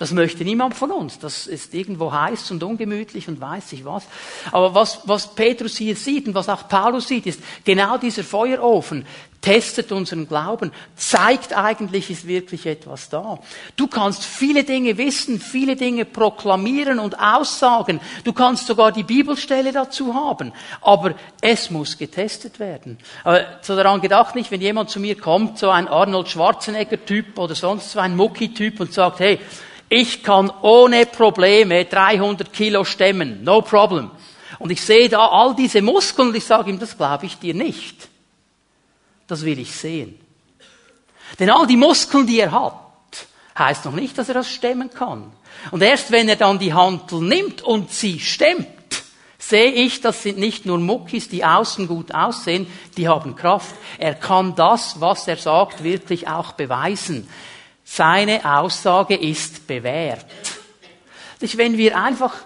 Das 0.00 0.12
möchte 0.12 0.44
niemand 0.44 0.75
von 0.75 0.91
uns. 0.93 1.19
Das 1.19 1.47
ist 1.47 1.75
irgendwo 1.75 2.11
heiß 2.11 2.52
und 2.52 2.62
ungemütlich 2.62 3.29
und 3.29 3.38
weiß 3.38 3.75
ich 3.75 3.85
was. 3.85 4.06
Aber 4.50 4.75
was, 4.75 5.00
was 5.05 5.35
Petrus 5.35 5.76
hier 5.76 5.94
sieht 5.94 6.26
und 6.26 6.35
was 6.35 6.49
auch 6.49 6.69
Paulus 6.69 7.06
sieht, 7.06 7.26
ist 7.26 7.38
genau 7.67 7.99
dieser 7.99 8.25
Feuerofen 8.25 9.05
testet 9.43 9.93
unseren 9.93 10.26
Glauben, 10.29 10.73
zeigt 10.97 11.56
eigentlich, 11.56 12.11
ist 12.11 12.26
wirklich 12.26 12.67
etwas 12.67 13.08
da. 13.08 13.38
Du 13.76 13.87
kannst 13.87 14.25
viele 14.25 14.64
Dinge 14.64 14.97
wissen, 14.99 15.41
viele 15.41 15.76
Dinge 15.76 16.05
proklamieren 16.05 16.99
und 16.99 17.19
aussagen. 17.19 18.00
Du 18.25 18.32
kannst 18.32 18.67
sogar 18.67 18.93
die 18.93 19.03
Bibelstelle 19.03 19.73
dazu 19.73 20.14
haben. 20.14 20.53
Aber 20.81 21.14
es 21.41 21.70
muss 21.70 21.96
getestet 21.96 22.58
werden. 22.58 22.99
Aber 23.25 23.44
so 23.62 23.76
daran 23.76 24.00
gedacht 24.00 24.35
nicht, 24.35 24.50
wenn 24.50 24.61
jemand 24.61 24.91
zu 24.91 25.00
mir 25.00 25.19
kommt, 25.19 25.58
so 25.58 25.70
ein 25.70 25.88
Arnold 25.88 26.29
Schwarzenegger-Typ 26.29 27.38
oder 27.38 27.55
sonst 27.55 27.93
so 27.93 27.99
ein 28.00 28.17
Mucki-Typ 28.17 28.81
und 28.81 28.93
sagt, 28.93 29.20
hey, 29.20 29.41
ich 29.90 30.22
kann 30.22 30.50
ohne 30.62 31.04
Probleme 31.04 31.84
300 31.84 32.52
Kilo 32.52 32.84
stemmen, 32.84 33.42
no 33.42 33.60
problem. 33.60 34.10
Und 34.60 34.70
ich 34.70 34.81
sehe 34.81 35.08
da 35.08 35.26
all 35.26 35.54
diese 35.56 35.82
Muskeln 35.82 36.28
und 36.28 36.37
ich 36.37 36.44
sage 36.44 36.70
ihm, 36.70 36.78
das 36.78 36.96
glaube 36.96 37.26
ich 37.26 37.38
dir 37.38 37.54
nicht. 37.54 38.08
Das 39.26 39.44
will 39.44 39.58
ich 39.58 39.74
sehen. 39.74 40.19
Denn 41.38 41.50
all 41.50 41.67
die 41.67 41.76
Muskeln, 41.76 42.26
die 42.26 42.38
er 42.38 42.53
hat, 42.53 42.74
heißt 43.58 43.84
noch 43.84 43.93
nicht, 43.93 44.17
dass 44.17 44.29
er 44.29 44.34
das 44.34 44.48
stemmen 44.48 44.91
kann. 44.91 45.32
Und 45.72 45.82
erst 45.82 46.12
wenn 46.12 46.29
er 46.29 46.36
dann 46.36 46.60
die 46.60 46.72
Hantel 46.72 47.20
nimmt 47.20 47.62
und 47.62 47.91
sie 47.91 48.20
stemmt, 48.20 48.69
sehe 49.38 49.72
ich, 49.72 50.00
das 50.00 50.22
sind 50.22 50.38
nicht 50.38 50.67
nur 50.67 50.79
Muckis, 50.79 51.29
die 51.29 51.44
außen 51.44 51.88
gut 51.88 52.15
aussehen, 52.15 52.69
die 52.96 53.08
haben 53.08 53.34
Kraft. 53.34 53.74
Er 53.98 54.15
kann 54.15 54.55
das, 54.55 55.00
was 55.00 55.26
er 55.26 55.36
sagt, 55.36 55.82
wirklich 55.82 56.29
auch 56.29 56.53
beweisen. 56.53 57.29
Seine 57.93 58.44
Aussage 58.44 59.17
ist 59.17 59.67
bewährt. 59.67 60.25
Wenn 61.41 61.77
wir 61.77 62.01
einfach 62.01 62.37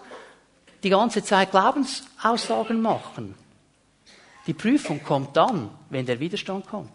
die 0.83 0.89
ganze 0.89 1.23
Zeit 1.23 1.51
Glaubensaussagen 1.51 2.81
machen, 2.81 3.35
die 4.47 4.55
Prüfung 4.55 5.05
kommt 5.05 5.37
dann, 5.37 5.69
wenn 5.91 6.07
der 6.07 6.19
Widerstand 6.19 6.67
kommt. 6.67 6.95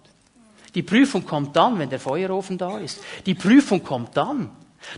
Die 0.74 0.82
Prüfung 0.82 1.28
kommt 1.28 1.56
dann, 1.56 1.78
wenn 1.78 1.92
der 1.92 2.00
Feuerofen 2.00 2.58
da 2.58 2.80
ist. 2.80 3.04
Die 3.28 3.36
Prüfung 3.36 3.84
kommt 3.84 4.18
dann. 4.18 4.50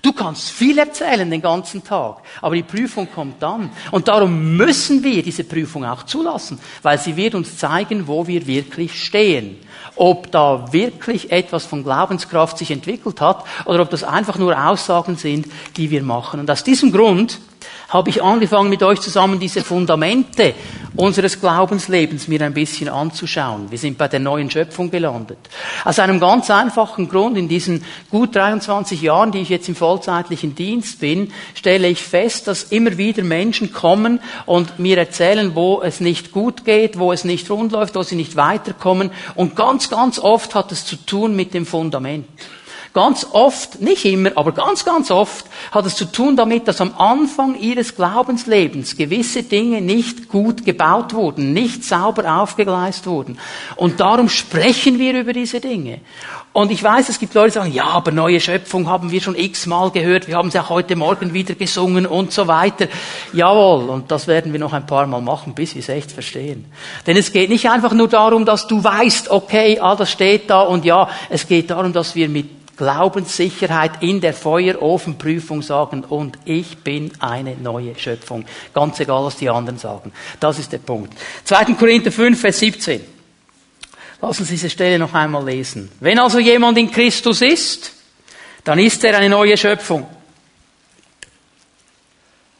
Du 0.01 0.13
kannst 0.13 0.51
viel 0.51 0.77
erzählen 0.77 1.29
den 1.29 1.41
ganzen 1.41 1.83
Tag, 1.83 2.17
aber 2.41 2.55
die 2.55 2.63
Prüfung 2.63 3.07
kommt 3.13 3.41
dann. 3.41 3.71
Und 3.91 4.07
darum 4.07 4.55
müssen 4.55 5.03
wir 5.03 5.21
diese 5.21 5.43
Prüfung 5.43 5.85
auch 5.85 6.03
zulassen, 6.03 6.59
weil 6.81 6.97
sie 6.97 7.17
wird 7.17 7.35
uns 7.35 7.57
zeigen, 7.57 8.07
wo 8.07 8.25
wir 8.25 8.47
wirklich 8.47 9.03
stehen. 9.03 9.57
Ob 9.95 10.31
da 10.31 10.71
wirklich 10.71 11.31
etwas 11.31 11.65
von 11.65 11.83
Glaubenskraft 11.83 12.57
sich 12.57 12.71
entwickelt 12.71 13.19
hat 13.21 13.43
oder 13.65 13.81
ob 13.81 13.89
das 13.89 14.03
einfach 14.03 14.37
nur 14.37 14.57
Aussagen 14.57 15.17
sind, 15.17 15.47
die 15.75 15.91
wir 15.91 16.03
machen. 16.03 16.39
Und 16.39 16.49
aus 16.49 16.63
diesem 16.63 16.91
Grund 16.91 17.39
habe 17.91 18.09
ich 18.09 18.23
angefangen, 18.23 18.69
mit 18.69 18.83
euch 18.83 19.01
zusammen 19.01 19.39
diese 19.39 19.61
Fundamente 19.61 20.53
unseres 20.95 21.39
Glaubenslebens 21.39 22.27
mir 22.29 22.41
ein 22.41 22.53
bisschen 22.53 22.87
anzuschauen. 22.87 23.69
Wir 23.69 23.77
sind 23.77 23.97
bei 23.97 24.07
der 24.07 24.21
neuen 24.21 24.49
Schöpfung 24.49 24.89
gelandet. 24.89 25.37
Aus 25.83 25.99
einem 25.99 26.19
ganz 26.19 26.49
einfachen 26.49 27.09
Grund, 27.09 27.37
in 27.37 27.49
diesen 27.49 27.83
gut 28.09 28.35
23 28.35 29.01
Jahren, 29.01 29.31
die 29.31 29.39
ich 29.39 29.49
jetzt 29.49 29.67
im 29.67 29.75
vollzeitlichen 29.75 30.55
Dienst 30.55 30.99
bin, 30.99 31.33
stelle 31.53 31.89
ich 31.89 32.01
fest, 32.01 32.47
dass 32.47 32.63
immer 32.63 32.97
wieder 32.97 33.23
Menschen 33.23 33.73
kommen 33.73 34.21
und 34.45 34.79
mir 34.79 34.97
erzählen, 34.97 35.53
wo 35.53 35.81
es 35.81 35.99
nicht 35.99 36.31
gut 36.31 36.63
geht, 36.63 36.97
wo 36.97 37.11
es 37.11 37.25
nicht 37.25 37.49
rund 37.49 37.73
läuft, 37.73 37.95
wo 37.95 38.03
sie 38.03 38.15
nicht 38.15 38.37
weiterkommen. 38.37 39.11
Und 39.35 39.57
ganz, 39.57 39.89
ganz 39.89 40.17
oft 40.17 40.55
hat 40.55 40.71
es 40.71 40.85
zu 40.85 40.95
tun 40.95 41.35
mit 41.35 41.53
dem 41.53 41.65
Fundament. 41.65 42.25
Ganz 42.93 43.25
oft, 43.31 43.79
nicht 43.79 44.03
immer, 44.03 44.31
aber 44.35 44.51
ganz, 44.51 44.83
ganz 44.83 45.11
oft 45.11 45.45
hat 45.71 45.85
es 45.85 45.95
zu 45.95 46.03
tun 46.03 46.35
damit, 46.35 46.67
dass 46.67 46.81
am 46.81 46.93
Anfang 46.97 47.57
ihres 47.57 47.95
Glaubenslebens 47.95 48.97
gewisse 48.97 49.43
Dinge 49.43 49.79
nicht 49.79 50.27
gut 50.27 50.65
gebaut 50.65 51.13
wurden, 51.13 51.53
nicht 51.53 51.85
sauber 51.85 52.41
aufgegleist 52.41 53.07
wurden. 53.07 53.39
Und 53.77 54.01
darum 54.01 54.27
sprechen 54.27 54.99
wir 54.99 55.17
über 55.17 55.31
diese 55.31 55.61
Dinge. 55.61 56.01
Und 56.51 56.69
ich 56.69 56.83
weiß, 56.83 57.07
es 57.07 57.17
gibt 57.17 57.33
Leute, 57.33 57.47
die 57.47 57.53
sagen, 57.53 57.71
ja, 57.71 57.85
aber 57.85 58.11
neue 58.11 58.41
Schöpfung 58.41 58.89
haben 58.89 59.09
wir 59.09 59.21
schon 59.21 59.35
x-mal 59.35 59.89
gehört, 59.91 60.27
wir 60.27 60.35
haben 60.35 60.49
es 60.49 60.57
auch 60.57 60.69
heute 60.69 60.97
Morgen 60.97 61.33
wieder 61.33 61.55
gesungen 61.55 62.05
und 62.05 62.33
so 62.33 62.47
weiter. 62.47 62.87
Jawohl, 63.31 63.89
und 63.89 64.11
das 64.11 64.27
werden 64.27 64.51
wir 64.51 64.59
noch 64.59 64.73
ein 64.73 64.85
paar 64.85 65.07
Mal 65.07 65.21
machen, 65.21 65.53
bis 65.53 65.75
wir 65.75 65.79
es 65.79 65.87
echt 65.87 66.11
verstehen. 66.11 66.65
Denn 67.07 67.15
es 67.15 67.31
geht 67.31 67.49
nicht 67.49 67.69
einfach 67.69 67.93
nur 67.93 68.09
darum, 68.09 68.43
dass 68.43 68.67
du 68.67 68.83
weißt, 68.83 69.31
okay, 69.31 69.79
ah, 69.79 69.95
das 69.95 70.11
steht 70.11 70.49
da 70.49 70.59
und 70.59 70.83
ja, 70.83 71.07
es 71.29 71.47
geht 71.47 71.69
darum, 71.69 71.93
dass 71.93 72.15
wir 72.15 72.27
mit 72.27 72.60
Glaubenssicherheit 72.81 74.01
in 74.01 74.21
der 74.21 74.33
Feuerofenprüfung 74.33 75.61
sagen, 75.61 76.03
und 76.03 76.39
ich 76.45 76.79
bin 76.79 77.11
eine 77.19 77.55
neue 77.55 77.93
Schöpfung. 77.95 78.43
Ganz 78.73 78.99
egal, 78.99 79.23
was 79.23 79.35
die 79.35 79.51
anderen 79.51 79.77
sagen. 79.77 80.11
Das 80.39 80.57
ist 80.57 80.71
der 80.71 80.79
Punkt. 80.79 81.13
2. 81.43 81.75
Korinther 81.75 82.11
5, 82.11 82.41
Vers 82.41 82.57
17. 82.57 83.01
Lass 84.19 84.39
uns 84.39 84.49
diese 84.49 84.67
Stelle 84.67 84.97
noch 84.97 85.13
einmal 85.13 85.45
lesen. 85.45 85.91
Wenn 85.99 86.17
also 86.17 86.39
jemand 86.39 86.75
in 86.79 86.91
Christus 86.91 87.43
ist, 87.43 87.93
dann 88.63 88.79
ist 88.79 89.03
er 89.03 89.15
eine 89.15 89.29
neue 89.29 89.55
Schöpfung. 89.57 90.07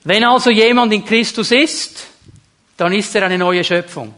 Wenn 0.04 0.24
also 0.24 0.52
jemand 0.52 0.94
in 0.94 1.04
Christus 1.04 1.50
ist, 1.50 2.06
dann 2.78 2.94
ist 2.94 3.16
er 3.16 3.24
eine 3.24 3.40
neue 3.40 3.64
Schöpfung. 3.64 4.14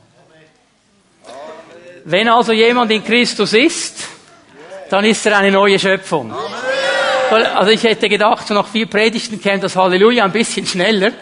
Wenn 2.03 2.27
also 2.27 2.51
jemand 2.51 2.91
in 2.91 3.05
Christus 3.05 3.53
ist, 3.53 4.12
dann 4.93 5.05
ist 5.05 5.25
er 5.25 5.39
eine 5.39 5.51
neue 5.51 5.79
Schöpfung. 5.79 6.31
Also 7.31 7.71
ich 7.71 7.81
hätte 7.81 8.07
gedacht, 8.07 8.47
nach 8.51 8.67
vier 8.67 8.85
Predigten 8.85 9.41
käme 9.41 9.59
das 9.59 9.75
Halleluja 9.75 10.23
ein 10.23 10.31
bisschen 10.31 10.67
schneller, 10.67 11.13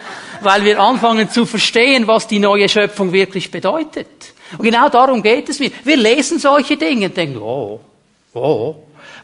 weil 0.42 0.62
wir 0.62 0.78
anfangen 0.78 1.30
zu 1.30 1.46
verstehen, 1.46 2.06
was 2.06 2.26
die 2.26 2.38
neue 2.38 2.68
Schöpfung 2.68 3.12
wirklich 3.12 3.50
bedeutet. 3.50 4.34
Und 4.58 4.64
genau 4.66 4.90
darum 4.90 5.22
geht 5.22 5.48
es 5.48 5.58
mir. 5.58 5.70
Wir 5.84 5.96
lesen 5.96 6.38
solche 6.38 6.76
Dinge 6.76 7.06
und 7.06 7.16
denken, 7.16 7.38
oh, 7.38 7.80
oh, 8.34 8.74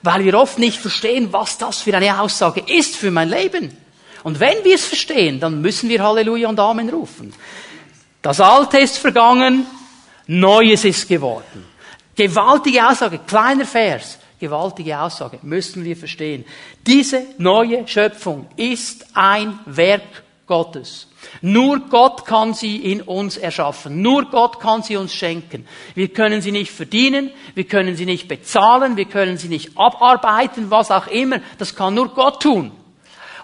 weil 0.02 0.24
wir 0.24 0.32
oft 0.32 0.58
nicht 0.58 0.78
verstehen, 0.78 1.28
was 1.30 1.58
das 1.58 1.82
für 1.82 1.94
eine 1.94 2.18
Aussage 2.18 2.62
ist 2.66 2.96
für 2.96 3.10
mein 3.10 3.28
Leben. 3.28 3.76
Und 4.22 4.40
wenn 4.40 4.64
wir 4.64 4.76
es 4.76 4.86
verstehen, 4.86 5.40
dann 5.40 5.60
müssen 5.60 5.90
wir 5.90 6.02
Halleluja 6.02 6.48
und 6.48 6.58
Amen 6.58 6.88
rufen. 6.88 7.34
Das 8.22 8.40
Alte 8.40 8.78
ist 8.78 8.96
vergangen, 8.96 9.66
Neues 10.26 10.86
ist 10.86 11.06
geworden. 11.06 11.66
Gewaltige 12.16 12.88
Aussage, 12.88 13.20
kleiner 13.26 13.66
Vers, 13.66 14.18
gewaltige 14.38 14.98
Aussage, 15.00 15.38
müssen 15.42 15.84
wir 15.84 15.96
verstehen. 15.96 16.44
Diese 16.86 17.26
neue 17.38 17.86
Schöpfung 17.86 18.46
ist 18.56 19.06
ein 19.14 19.58
Werk 19.66 20.24
Gottes. 20.46 21.08
Nur 21.42 21.80
Gott 21.90 22.24
kann 22.24 22.54
sie 22.54 22.76
in 22.76 23.02
uns 23.02 23.36
erschaffen. 23.36 24.02
Nur 24.02 24.30
Gott 24.30 24.60
kann 24.60 24.82
sie 24.82 24.96
uns 24.96 25.12
schenken. 25.12 25.66
Wir 25.94 26.08
können 26.08 26.40
sie 26.40 26.52
nicht 26.52 26.72
verdienen, 26.72 27.30
wir 27.54 27.64
können 27.64 27.96
sie 27.96 28.06
nicht 28.06 28.28
bezahlen, 28.28 28.96
wir 28.96 29.04
können 29.04 29.36
sie 29.36 29.48
nicht 29.48 29.76
abarbeiten, 29.76 30.70
was 30.70 30.90
auch 30.90 31.06
immer. 31.06 31.40
Das 31.58 31.74
kann 31.74 31.94
nur 31.94 32.08
Gott 32.08 32.42
tun. 32.42 32.72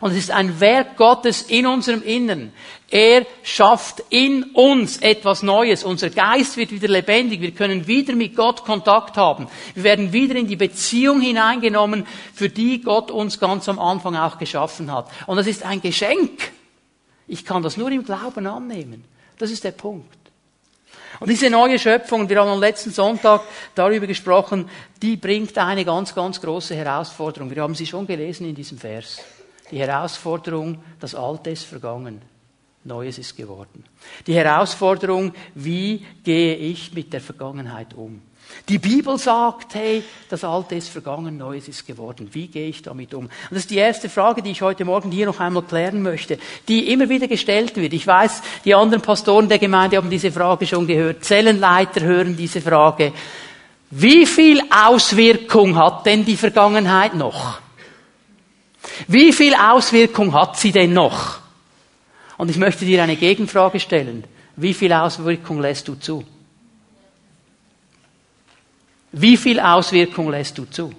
Und 0.04 0.11
es 0.11 0.18
ist 0.18 0.32
ein 0.32 0.61
Werk 0.61 0.99
Gottes 0.99 1.40
in 1.40 1.66
unserem 1.66 2.02
Innern. 2.02 2.52
Er 2.90 3.25
schafft 3.42 4.02
in 4.11 4.42
uns 4.52 4.99
etwas 4.99 5.42
Neues. 5.42 5.82
Unser 5.82 6.11
Geist 6.11 6.58
wird 6.58 6.73
wieder 6.73 6.88
lebendig. 6.88 7.40
Wir 7.40 7.52
können 7.52 7.87
wieder 7.87 8.14
mit 8.14 8.37
Gott 8.37 8.66
Kontakt 8.66 9.16
haben. 9.16 9.46
Wir 9.73 9.82
werden 9.82 10.12
wieder 10.12 10.37
in 10.37 10.46
die 10.46 10.56
Beziehung 10.56 11.23
hineingenommen, 11.23 12.06
für 12.34 12.50
die 12.50 12.82
Gott 12.82 13.11
uns 13.11 13.40
ganz 13.40 13.66
am 13.66 13.78
Anfang 13.78 14.14
auch 14.14 14.37
geschaffen 14.37 14.92
hat. 14.92 15.08
Und 15.26 15.38
das 15.38 15.46
ist 15.46 15.64
ein 15.64 15.80
Geschenk. 15.80 16.52
Ich 17.26 17.46
kann 17.46 17.62
das 17.62 17.78
nur 17.78 17.90
im 17.90 18.04
Glauben 18.04 18.46
annehmen. 18.46 19.04
Das 19.38 19.50
ist 19.50 19.64
der 19.64 19.73
Punkt. 19.73 20.18
Und 21.18 21.30
diese 21.30 21.49
neue 21.49 21.78
Schöpfung, 21.78 22.28
wir 22.28 22.40
haben 22.40 22.50
am 22.50 22.61
letzten 22.61 22.90
Sonntag 22.90 23.40
darüber 23.75 24.06
gesprochen, 24.06 24.68
die 25.00 25.16
bringt 25.16 25.56
eine 25.56 25.87
ganz, 25.87 26.14
ganz 26.14 26.42
große 26.42 26.75
Herausforderung. 26.75 27.49
Wir 27.49 27.62
haben 27.62 27.75
sie 27.75 27.87
schon 27.87 28.06
gelesen 28.06 28.46
in 28.46 28.54
diesem 28.54 28.76
Vers. 28.76 29.23
Die 29.75 29.81
Herausforderung, 29.81 30.78
das 31.00 31.16
Alte 31.16 31.50
ist 31.50 31.64
vergangen, 31.64 32.23
Neues 32.85 33.19
ist 33.19 33.37
geworden. 33.37 33.83
Die 34.25 34.33
Herausforderung, 34.33 35.35
wie 35.57 36.07
gehe 36.23 36.54
ich 36.54 36.95
mit 36.95 37.12
der 37.12 37.21
Vergangenheit 37.21 37.93
um? 37.93 38.23
Die 38.69 38.78
Bibel 38.78 39.19
sagt, 39.19 39.75
hey, 39.75 40.04
das 40.28 40.45
Alte 40.45 40.76
ist 40.76 40.90
vergangen, 40.90 41.38
Neues 41.38 41.66
ist 41.66 41.85
geworden. 41.88 42.28
Wie 42.31 42.47
gehe 42.47 42.69
ich 42.69 42.83
damit 42.83 43.14
um? 43.14 43.25
Und 43.25 43.33
das 43.50 43.62
ist 43.62 43.71
die 43.71 43.78
erste 43.78 44.09
Frage, 44.09 44.43
die 44.43 44.52
ich 44.52 44.62
heute 44.62 44.85
Morgen 44.85 45.11
hier 45.11 45.26
noch 45.26 45.40
einmal 45.40 45.64
klären 45.64 46.02
möchte, 46.02 46.38
die 46.69 46.93
immer 46.93 47.09
wieder 47.09 47.26
gestellt 47.26 47.75
wird. 47.75 47.95
Ich 47.95 48.07
weiß, 48.07 48.43
die 48.64 48.76
anderen 48.76 49.02
Pastoren 49.02 49.49
der 49.49 49.59
Gemeinde 49.59 49.97
haben 49.97 50.09
diese 50.09 50.31
Frage 50.31 50.69
schon 50.69 50.87
gehört. 50.87 51.25
Zellenleiter 51.25 52.02
hören 52.02 52.37
diese 52.37 52.61
Frage. 52.61 53.12
Wie 53.90 54.25
viel 54.25 54.62
Auswirkung 54.71 55.76
hat 55.76 56.07
denn 56.07 56.25
die 56.25 56.37
Vergangenheit 56.37 57.16
noch? 57.16 57.63
Wie 59.08 59.32
viel 59.32 59.54
Auswirkung 59.54 60.32
hat 60.32 60.58
sie 60.58 60.72
denn 60.72 60.92
noch? 60.92 61.40
Und 62.36 62.50
ich 62.50 62.56
möchte 62.56 62.84
dir 62.84 63.02
eine 63.02 63.16
Gegenfrage 63.16 63.80
stellen. 63.80 64.24
Wie 64.56 64.74
viel 64.74 64.92
Auswirkung 64.92 65.60
lässt 65.60 65.88
du 65.88 65.94
zu? 65.94 66.24
Wie 69.12 69.36
viel 69.36 69.60
Auswirkung 69.60 70.30
lässt 70.30 70.58
du 70.58 70.64
zu? 70.64 70.92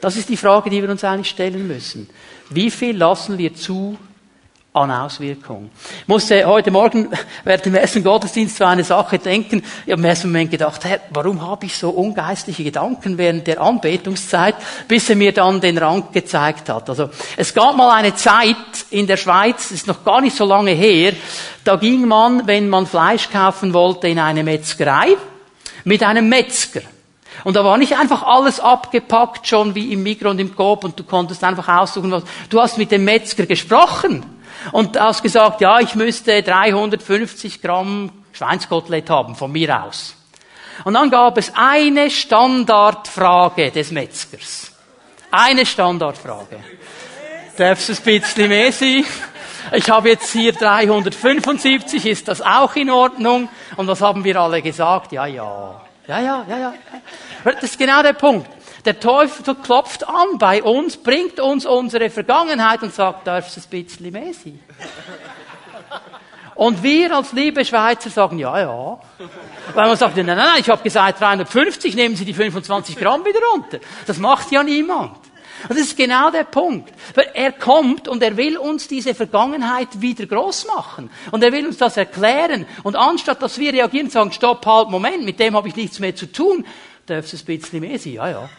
Das 0.00 0.16
ist 0.16 0.28
die 0.28 0.36
Frage, 0.36 0.68
die 0.70 0.82
wir 0.82 0.90
uns 0.90 1.04
eigentlich 1.04 1.30
stellen 1.30 1.66
müssen. 1.66 2.08
Wie 2.50 2.70
viel 2.70 2.96
lassen 2.96 3.38
wir 3.38 3.54
zu 3.54 3.96
an 4.76 4.90
Auswirkungen? 4.90 5.70
Ich 6.02 6.08
musste 6.08 6.44
heute 6.44 6.70
Morgen 6.70 7.08
während 7.44 7.64
dem 7.64 7.74
ersten 7.74 8.04
Gottesdienst 8.04 8.56
zu 8.56 8.66
einer 8.66 8.84
Sache 8.84 9.18
denken. 9.18 9.62
Ich 9.86 9.92
habe 9.92 10.00
im 10.00 10.04
ersten 10.04 10.28
Moment 10.28 10.50
gedacht, 10.50 10.84
Herr, 10.84 11.00
warum 11.10 11.40
habe 11.40 11.66
ich 11.66 11.76
so 11.76 11.90
ungeistliche 11.90 12.62
Gedanken 12.62 13.16
während 13.16 13.46
der 13.46 13.60
Anbetungszeit, 13.60 14.56
bis 14.86 15.08
er 15.08 15.16
mir 15.16 15.32
dann 15.32 15.60
den 15.60 15.78
Rang 15.78 16.12
gezeigt 16.12 16.68
hat. 16.68 16.90
Also 16.90 17.10
es 17.36 17.54
gab 17.54 17.76
mal 17.76 17.90
eine 17.90 18.14
Zeit 18.14 18.56
in 18.90 19.06
der 19.06 19.16
Schweiz, 19.16 19.70
ist 19.70 19.86
noch 19.86 20.04
gar 20.04 20.20
nicht 20.20 20.36
so 20.36 20.44
lange 20.44 20.72
her, 20.72 21.14
da 21.64 21.76
ging 21.76 22.06
man, 22.06 22.46
wenn 22.46 22.68
man 22.68 22.86
Fleisch 22.86 23.30
kaufen 23.30 23.72
wollte, 23.72 24.08
in 24.08 24.18
eine 24.18 24.44
Metzgerei 24.44 25.16
mit 25.84 26.02
einem 26.02 26.28
Metzger. 26.28 26.82
Und 27.46 27.54
da 27.54 27.64
war 27.64 27.78
nicht 27.78 27.96
einfach 27.96 28.24
alles 28.24 28.58
abgepackt, 28.58 29.46
schon 29.46 29.76
wie 29.76 29.92
im 29.92 30.02
Mikro 30.02 30.30
und 30.30 30.40
im 30.40 30.56
Coop, 30.56 30.82
und 30.82 30.98
du 30.98 31.04
konntest 31.04 31.44
einfach 31.44 31.68
aussuchen, 31.68 32.10
was. 32.10 32.24
Du 32.50 32.60
hast 32.60 32.76
mit 32.76 32.90
dem 32.90 33.04
Metzger 33.04 33.46
gesprochen. 33.46 34.26
Und 34.72 34.98
hast 34.98 35.22
gesagt, 35.22 35.60
ja, 35.60 35.78
ich 35.78 35.94
müsste 35.94 36.42
350 36.42 37.62
Gramm 37.62 38.10
Schweinskotelett 38.32 39.08
haben, 39.10 39.36
von 39.36 39.52
mir 39.52 39.84
aus. 39.84 40.16
Und 40.82 40.94
dann 40.94 41.08
gab 41.08 41.38
es 41.38 41.52
eine 41.54 42.10
Standardfrage 42.10 43.70
des 43.70 43.92
Metzgers. 43.92 44.72
Eine 45.30 45.64
Standardfrage. 45.64 46.58
Darfst 47.56 47.88
du 47.88 47.92
ein 47.92 48.02
bisschen 48.02 48.48
mehr 48.48 48.72
sein? 48.72 49.04
Ich 49.70 49.88
habe 49.88 50.08
jetzt 50.08 50.32
hier 50.32 50.52
375, 50.52 52.06
ist 52.06 52.26
das 52.26 52.42
auch 52.42 52.74
in 52.74 52.90
Ordnung? 52.90 53.48
Und 53.76 53.86
was 53.86 54.00
haben 54.00 54.24
wir 54.24 54.34
alle 54.34 54.60
gesagt? 54.62 55.12
Ja, 55.12 55.26
ja. 55.26 55.80
Ja, 56.08 56.20
ja, 56.20 56.44
ja, 56.48 56.58
ja. 56.58 56.74
Das 57.44 57.62
ist 57.62 57.78
genau 57.78 58.02
der 58.02 58.12
Punkt. 58.12 58.48
Der 58.84 59.00
Teufel 59.00 59.54
klopft 59.56 60.06
an 60.06 60.38
bei 60.38 60.62
uns, 60.62 60.96
bringt 60.96 61.40
uns 61.40 61.66
unsere 61.66 62.08
Vergangenheit 62.08 62.82
und 62.82 62.94
sagt, 62.94 63.26
darf 63.26 63.48
es 63.48 63.56
ein 63.56 63.70
bisschen 63.70 64.12
mehr 64.12 64.32
sein? 64.32 64.60
Und 66.54 66.82
wir 66.82 67.14
als 67.14 67.32
liebe 67.32 67.64
Schweizer 67.64 68.08
sagen, 68.08 68.38
ja, 68.38 68.58
ja. 68.60 68.98
Weil 69.74 69.88
man 69.88 69.96
sagt, 69.96 70.16
nein, 70.16 70.26
nein, 70.26 70.38
nein, 70.38 70.60
ich 70.60 70.70
habe 70.70 70.82
gesagt 70.82 71.20
350, 71.20 71.94
nehmen 71.94 72.16
Sie 72.16 72.24
die 72.24 72.32
25 72.32 72.96
Gramm 72.96 73.24
wieder 73.24 73.40
runter. 73.52 73.78
Das 74.06 74.18
macht 74.18 74.50
ja 74.52 74.62
niemand. 74.62 75.18
Das 75.68 75.76
ist 75.76 75.96
genau 75.96 76.30
der 76.30 76.44
Punkt. 76.44 76.92
Weil 77.14 77.30
er 77.34 77.52
kommt 77.52 78.08
und 78.08 78.22
er 78.22 78.36
will 78.36 78.56
uns 78.56 78.88
diese 78.88 79.14
Vergangenheit 79.14 80.00
wieder 80.00 80.26
groß 80.26 80.66
machen. 80.66 81.10
Und 81.30 81.42
er 81.42 81.52
will 81.52 81.66
uns 81.66 81.76
das 81.76 81.96
erklären. 81.96 82.66
Und 82.84 82.96
anstatt 82.96 83.42
dass 83.42 83.58
wir 83.58 83.72
reagieren 83.72 84.06
und 84.06 84.12
sagen, 84.12 84.32
stopp, 84.32 84.64
halt, 84.64 84.88
Moment, 84.88 85.24
mit 85.24 85.38
dem 85.38 85.56
habe 85.56 85.68
ich 85.68 85.76
nichts 85.76 85.98
mehr 85.98 86.16
zu 86.16 86.30
tun, 86.30 86.64
darf 87.06 87.32
es 87.32 87.42
ein 87.42 87.46
bisschen 87.46 87.80
mehr 87.80 87.98
sein. 87.98 88.14
Ja, 88.14 88.28
ja. 88.28 88.50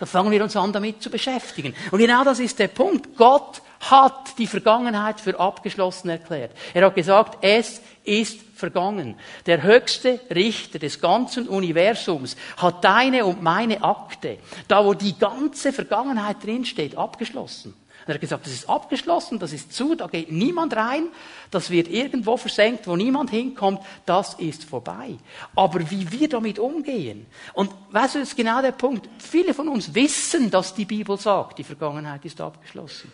Da 0.00 0.06
fangen 0.06 0.30
wir 0.30 0.42
uns 0.42 0.56
an, 0.56 0.72
damit 0.72 1.02
zu 1.02 1.08
beschäftigen. 1.08 1.74
Und 1.90 1.98
genau 1.98 2.24
das 2.24 2.40
ist 2.40 2.58
der 2.58 2.68
Punkt. 2.68 3.16
Gott 3.16 3.62
hat 3.80 4.36
die 4.38 4.46
Vergangenheit 4.46 5.20
für 5.20 5.38
abgeschlossen 5.38 6.08
erklärt. 6.08 6.52
Er 6.72 6.86
hat 6.86 6.94
gesagt, 6.94 7.38
es 7.42 7.80
ist 8.02 8.40
vergangen. 8.54 9.16
Der 9.46 9.62
höchste 9.62 10.20
Richter 10.34 10.78
des 10.78 11.00
ganzen 11.00 11.48
Universums 11.48 12.36
hat 12.56 12.84
deine 12.84 13.24
und 13.24 13.42
meine 13.42 13.82
Akte, 13.82 14.38
da 14.68 14.84
wo 14.84 14.94
die 14.94 15.18
ganze 15.18 15.72
Vergangenheit 15.72 16.42
drinsteht, 16.42 16.96
abgeschlossen. 16.96 17.74
Er 18.06 18.14
hat 18.14 18.20
gesagt, 18.20 18.46
das 18.46 18.52
ist 18.52 18.68
abgeschlossen, 18.68 19.38
das 19.38 19.52
ist 19.52 19.72
zu, 19.72 19.94
da 19.94 20.06
geht 20.06 20.30
niemand 20.30 20.76
rein, 20.76 21.08
das 21.50 21.70
wird 21.70 21.88
irgendwo 21.88 22.36
versenkt, 22.36 22.86
wo 22.86 22.96
niemand 22.96 23.30
hinkommt, 23.30 23.80
das 24.04 24.34
ist 24.34 24.64
vorbei. 24.64 25.16
Aber 25.54 25.90
wie 25.90 26.10
wir 26.12 26.28
damit 26.28 26.58
umgehen, 26.58 27.26
und 27.54 27.70
weißt 27.90 28.16
du, 28.16 28.18
das 28.18 28.28
ist 28.28 28.36
genau 28.36 28.60
der 28.60 28.72
Punkt, 28.72 29.08
viele 29.18 29.54
von 29.54 29.68
uns 29.68 29.94
wissen, 29.94 30.50
dass 30.50 30.74
die 30.74 30.84
Bibel 30.84 31.18
sagt, 31.18 31.58
die 31.58 31.64
Vergangenheit 31.64 32.24
ist 32.24 32.40
abgeschlossen. 32.40 33.10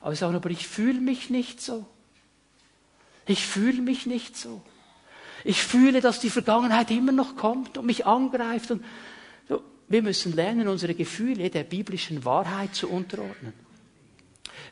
Aber 0.00 0.14
sie 0.14 0.20
sagen, 0.20 0.34
aber 0.34 0.50
ich 0.50 0.66
fühle 0.66 1.00
mich 1.00 1.30
nicht 1.30 1.60
so. 1.60 1.84
Ich 3.26 3.46
fühle 3.46 3.82
mich 3.82 4.06
nicht 4.06 4.36
so. 4.36 4.62
Ich 5.44 5.62
fühle, 5.62 6.00
dass 6.00 6.20
die 6.20 6.30
Vergangenheit 6.30 6.90
immer 6.90 7.12
noch 7.12 7.36
kommt 7.36 7.78
und 7.78 7.86
mich 7.86 8.06
angreift. 8.06 8.70
Und 8.70 8.84
wir 9.88 10.02
müssen 10.02 10.34
lernen, 10.34 10.68
unsere 10.68 10.94
Gefühle 10.94 11.50
der 11.50 11.64
biblischen 11.64 12.24
Wahrheit 12.24 12.74
zu 12.74 12.88
unterordnen. 12.88 13.52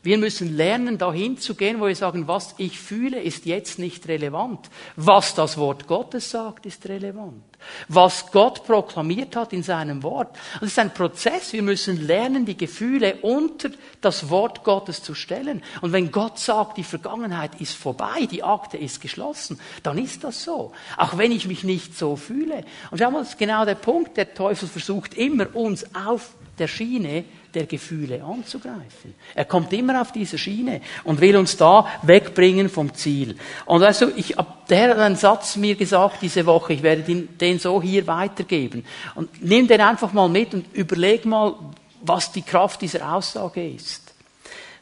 Wir 0.03 0.17
müssen 0.17 0.57
lernen, 0.57 0.97
dahin 0.97 1.37
zu 1.37 1.53
gehen, 1.53 1.79
wo 1.79 1.85
wir 1.85 1.95
sagen, 1.95 2.27
was 2.27 2.55
ich 2.57 2.79
fühle, 2.79 3.21
ist 3.21 3.45
jetzt 3.45 3.77
nicht 3.77 4.07
relevant. 4.07 4.69
Was 4.95 5.35
das 5.35 5.57
Wort 5.57 5.85
Gottes 5.85 6.31
sagt, 6.31 6.65
ist 6.65 6.89
relevant. 6.89 7.43
Was 7.87 8.31
Gott 8.31 8.65
proklamiert 8.65 9.35
hat 9.35 9.53
in 9.53 9.61
seinem 9.61 10.01
Wort. 10.01 10.35
Es 10.55 10.69
ist 10.69 10.79
ein 10.79 10.91
Prozess. 10.91 11.53
Wir 11.53 11.61
müssen 11.61 12.07
lernen, 12.07 12.45
die 12.45 12.57
Gefühle 12.57 13.17
unter 13.21 13.69
das 14.01 14.29
Wort 14.31 14.63
Gottes 14.63 15.03
zu 15.03 15.13
stellen. 15.13 15.61
Und 15.81 15.91
wenn 15.93 16.11
Gott 16.11 16.39
sagt, 16.39 16.77
die 16.77 16.83
Vergangenheit 16.83 17.61
ist 17.61 17.75
vorbei, 17.75 18.27
die 18.29 18.43
Akte 18.43 18.77
ist 18.77 19.01
geschlossen, 19.01 19.59
dann 19.83 19.99
ist 19.99 20.23
das 20.23 20.43
so. 20.43 20.71
Auch 20.97 21.19
wenn 21.19 21.31
ich 21.31 21.47
mich 21.47 21.63
nicht 21.63 21.95
so 21.95 22.15
fühle. 22.15 22.65
Und 22.89 22.97
schau 22.97 23.11
mal, 23.11 23.19
das 23.19 23.29
ist 23.29 23.37
genau 23.37 23.65
der 23.65 23.75
Punkt. 23.75 24.17
Der 24.17 24.33
Teufel 24.33 24.67
versucht 24.67 25.13
immer, 25.13 25.55
uns 25.55 25.85
auf 25.93 26.31
der 26.57 26.67
Schiene 26.67 27.25
der 27.53 27.65
Gefühle 27.65 28.23
anzugreifen. 28.23 29.13
Er 29.35 29.45
kommt 29.45 29.73
immer 29.73 30.01
auf 30.01 30.11
diese 30.11 30.37
Schiene 30.37 30.81
und 31.03 31.21
will 31.21 31.35
uns 31.35 31.57
da 31.57 31.87
wegbringen 32.03 32.69
vom 32.69 32.93
Ziel. 32.93 33.35
Und 33.65 33.81
weißt 33.81 34.01
du, 34.01 34.11
ich, 34.15 34.35
der 34.69 34.89
hat 34.89 34.97
einen 34.97 35.15
Satz 35.15 35.55
mir 35.55 35.75
gesagt 35.75 36.17
diese 36.21 36.45
Woche, 36.45 36.73
ich 36.73 36.83
werde 36.83 37.03
den, 37.03 37.37
den 37.37 37.59
so 37.59 37.81
hier 37.81 38.07
weitergeben. 38.07 38.85
Und 39.15 39.41
nimm 39.41 39.67
den 39.67 39.81
einfach 39.81 40.13
mal 40.13 40.29
mit 40.29 40.53
und 40.53 40.65
überleg 40.73 41.25
mal, 41.25 41.55
was 42.01 42.31
die 42.31 42.41
Kraft 42.41 42.81
dieser 42.81 43.13
Aussage 43.13 43.67
ist. 43.67 44.13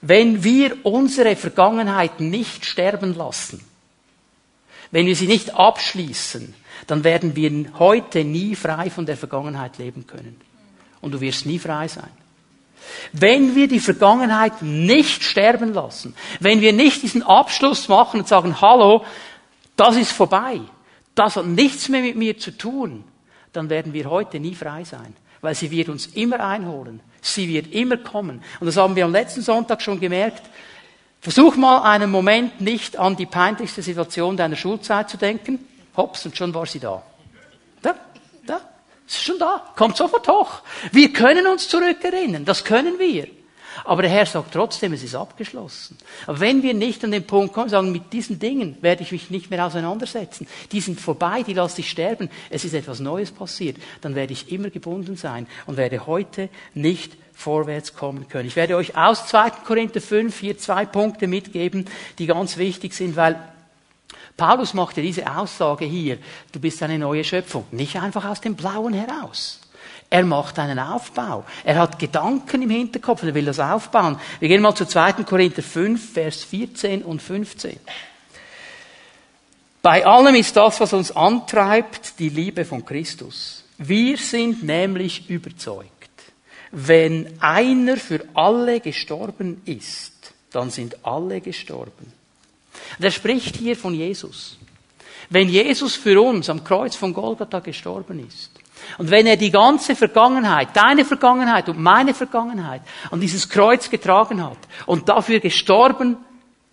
Wenn 0.02 0.44
wir 0.44 0.86
unsere 0.86 1.36
Vergangenheit 1.36 2.20
nicht 2.20 2.66
sterben 2.66 3.16
lassen, 3.16 3.64
wenn 4.92 5.06
wir 5.06 5.16
sie 5.16 5.28
nicht 5.28 5.54
abschließen, 5.54 6.54
dann 6.88 7.04
werden 7.04 7.36
wir 7.36 7.52
heute 7.78 8.24
nie 8.24 8.56
frei 8.56 8.90
von 8.90 9.06
der 9.06 9.18
Vergangenheit 9.18 9.78
leben 9.78 10.08
können. 10.08 10.40
Und 11.02 11.12
du 11.12 11.22
wirst 11.22 11.46
nie 11.46 11.60
frei 11.60 11.88
sein. 11.88 12.10
Wenn 13.12 13.56
wir 13.56 13.68
die 13.68 13.80
Vergangenheit 13.80 14.62
nicht 14.62 15.24
sterben 15.24 15.74
lassen, 15.74 16.16
wenn 16.40 16.62
wir 16.62 16.74
nicht 16.74 17.02
diesen 17.02 17.24
Abschluss 17.24 17.88
machen 17.88 18.22
und 18.22 18.28
sagen, 18.28 18.62
hallo, 18.62 19.04
das 19.76 19.96
ist 19.96 20.12
vorbei, 20.12 20.62
das 21.16 21.36
hat 21.36 21.46
nichts 21.46 21.90
mehr 21.90 22.02
mit 22.02 22.16
mir 22.16 22.38
zu 22.38 22.52
tun, 22.52 23.04
dann 23.54 23.70
werden 23.70 23.94
wir 23.94 24.10
heute 24.10 24.40
nie 24.40 24.56
frei 24.56 24.84
sein, 24.84 25.16
weil 25.42 25.56
sie 25.56 25.72
wird 25.72 25.90
uns 25.90 26.08
immer 26.08 26.40
einholen. 26.40 27.02
Sie 27.22 27.50
wird 27.50 27.74
immer 27.74 27.98
kommen. 27.98 28.42
Und 28.60 28.68
das 28.68 28.78
haben 28.78 28.96
wir 28.96 29.06
am 29.06 29.12
letzten 29.12 29.42
Sonntag 29.42 29.82
schon 29.82 30.00
gemerkt. 30.00 30.44
Versuch 31.22 31.58
mal 31.58 31.82
einen 31.82 32.12
Moment 32.12 32.62
nicht 32.62 32.98
an 32.98 33.18
die 33.18 33.26
peinlichste 33.26 33.82
Situation 33.82 34.38
deiner 34.38 34.56
Schulzeit 34.56 35.10
zu 35.10 35.18
denken. 35.18 35.60
Hops, 35.98 36.26
und 36.26 36.38
schon 36.38 36.54
war 36.54 36.66
sie 36.66 36.80
da. 36.80 36.90
Da, 36.98 37.04
da, 39.10 39.16
ist 39.16 39.24
schon 39.24 39.39
da. 39.39 39.74
Kommt 39.75 39.98
sofort 39.98 40.28
hoch. 40.28 40.62
Wir 40.92 41.12
können 41.12 41.48
uns 41.48 41.68
zurückerinnern. 41.68 42.46
Das 42.46 42.63
können 42.63 43.00
wir. 43.00 43.28
Aber 43.86 44.01
der 44.01 44.12
Herr 44.12 44.25
sagt 44.25 44.54
trotzdem, 44.54 44.94
es 44.94 45.04
ist 45.04 45.16
abgeschlossen. 45.16 45.98
Aber 46.28 46.39
wenn 46.42 46.63
wir 46.63 46.74
nicht 46.74 47.04
an 47.04 47.12
den 47.12 47.25
Punkt 47.25 47.54
kommen, 47.54 47.70
sagen, 47.70 47.92
mit 47.92 48.12
diesen 48.12 48.38
Dingen 48.38 48.78
werde 48.82 49.04
ich 49.04 49.12
mich 49.12 49.30
nicht 49.30 49.50
mehr 49.50 49.66
auseinandersetzen. 49.66 50.48
Die 50.72 50.82
sind 50.82 51.00
vorbei, 51.00 51.44
die 51.44 51.54
lasse 51.54 51.82
ich 51.82 51.89
sterben. 51.89 52.30
Es 52.50 52.66
ist 52.66 52.74
etwas 52.74 53.00
Neues 53.00 53.32
passiert. 53.32 53.78
Dann 54.01 54.16
werde 54.16 54.34
ich 54.34 54.51
immer 54.51 54.70
gebunden 54.70 55.16
sein 55.16 55.48
und 55.66 55.78
werde 55.78 56.06
heute 56.08 56.50
nicht 56.74 57.13
vorwärts 57.34 57.94
kommen 57.94 58.28
können. 58.28 58.48
Ich 58.48 58.58
werde 58.58 58.75
euch 58.75 58.98
aus 58.98 59.28
2. 59.28 59.51
Korinther 59.66 60.01
5 60.01 60.38
hier 60.38 60.58
zwei 60.58 60.86
Punkte 60.86 61.28
mitgeben, 61.28 61.86
die 62.18 62.25
ganz 62.25 62.58
wichtig 62.58 62.94
sind, 62.94 63.16
weil 63.16 63.42
Paulus 64.39 64.74
macht 64.74 64.96
ja 64.96 65.03
diese 65.03 65.29
Aussage 65.29 65.84
hier, 65.84 66.17
du 66.53 66.60
bist 66.62 66.81
eine 66.81 66.98
neue 66.98 67.25
Schöpfung, 67.25 67.65
nicht 67.72 67.98
einfach 67.98 68.24
aus 68.24 68.39
dem 68.39 68.55
Blauen 68.55 68.93
heraus. 68.93 69.60
Er 70.10 70.24
macht 70.24 70.58
einen 70.58 70.80
Aufbau. 70.80 71.43
Er 71.63 71.75
hat 71.75 71.99
Gedanken 71.99 72.62
im 72.62 72.69
Hinterkopf, 72.69 73.21
er 73.21 73.36
will 73.36 73.45
das 73.45 73.60
aufbauen. 73.60 74.17
Wir 74.39 74.47
gehen 74.47 74.62
mal 74.62 74.73
zu 74.73 74.86
2. 74.86 75.23
Korinther 75.25 75.62
5, 75.62 76.13
Vers 76.13 76.45
14 76.45 77.04
und 77.04 77.21
15. 77.21 77.78
Bei 79.82 80.06
allem 80.06 80.36
ist 80.36 80.56
das, 80.56 80.80
was 80.80 80.93
uns 80.93 81.12
antreibt, 81.12 82.17
die 82.17 82.30
Liebe 82.30 82.63
von 82.63 82.86
Christus. 82.86 83.65
Wir 83.78 84.17
sind 84.17 84.63
nämlich 84.63 85.30
überzeugt, 85.30 85.91
wenn 86.71 87.41
einer 87.41 87.97
für 87.97 88.25
alle 88.34 88.80
gestorben 88.80 89.62
ist, 89.65 90.34
dann 90.52 90.69
sind 90.69 91.06
alle 91.06 91.41
gestorben. 91.41 92.18
Der 92.97 93.12
spricht 93.12 93.55
hier 93.55 93.75
von 93.75 93.93
Jesus. 93.93 94.58
Wenn 95.29 95.49
Jesus 95.49 95.95
für 95.95 96.21
uns 96.21 96.49
am 96.49 96.63
Kreuz 96.63 96.95
von 96.95 97.13
Golgatha 97.13 97.60
gestorben 97.60 98.25
ist, 98.27 98.51
und 98.97 99.12
wenn 99.12 99.27
er 99.27 99.38
die 99.38 99.51
ganze 99.51 99.95
Vergangenheit, 99.95 100.69
deine 100.73 101.05
Vergangenheit 101.05 101.69
und 101.69 101.79
meine 101.79 102.13
Vergangenheit 102.13 102.82
an 103.12 103.19
dieses 103.19 103.49
Kreuz 103.49 103.89
getragen 103.89 104.43
hat 104.43 104.58
und 104.86 105.10
dafür 105.10 105.39
gestorben 105.39 106.17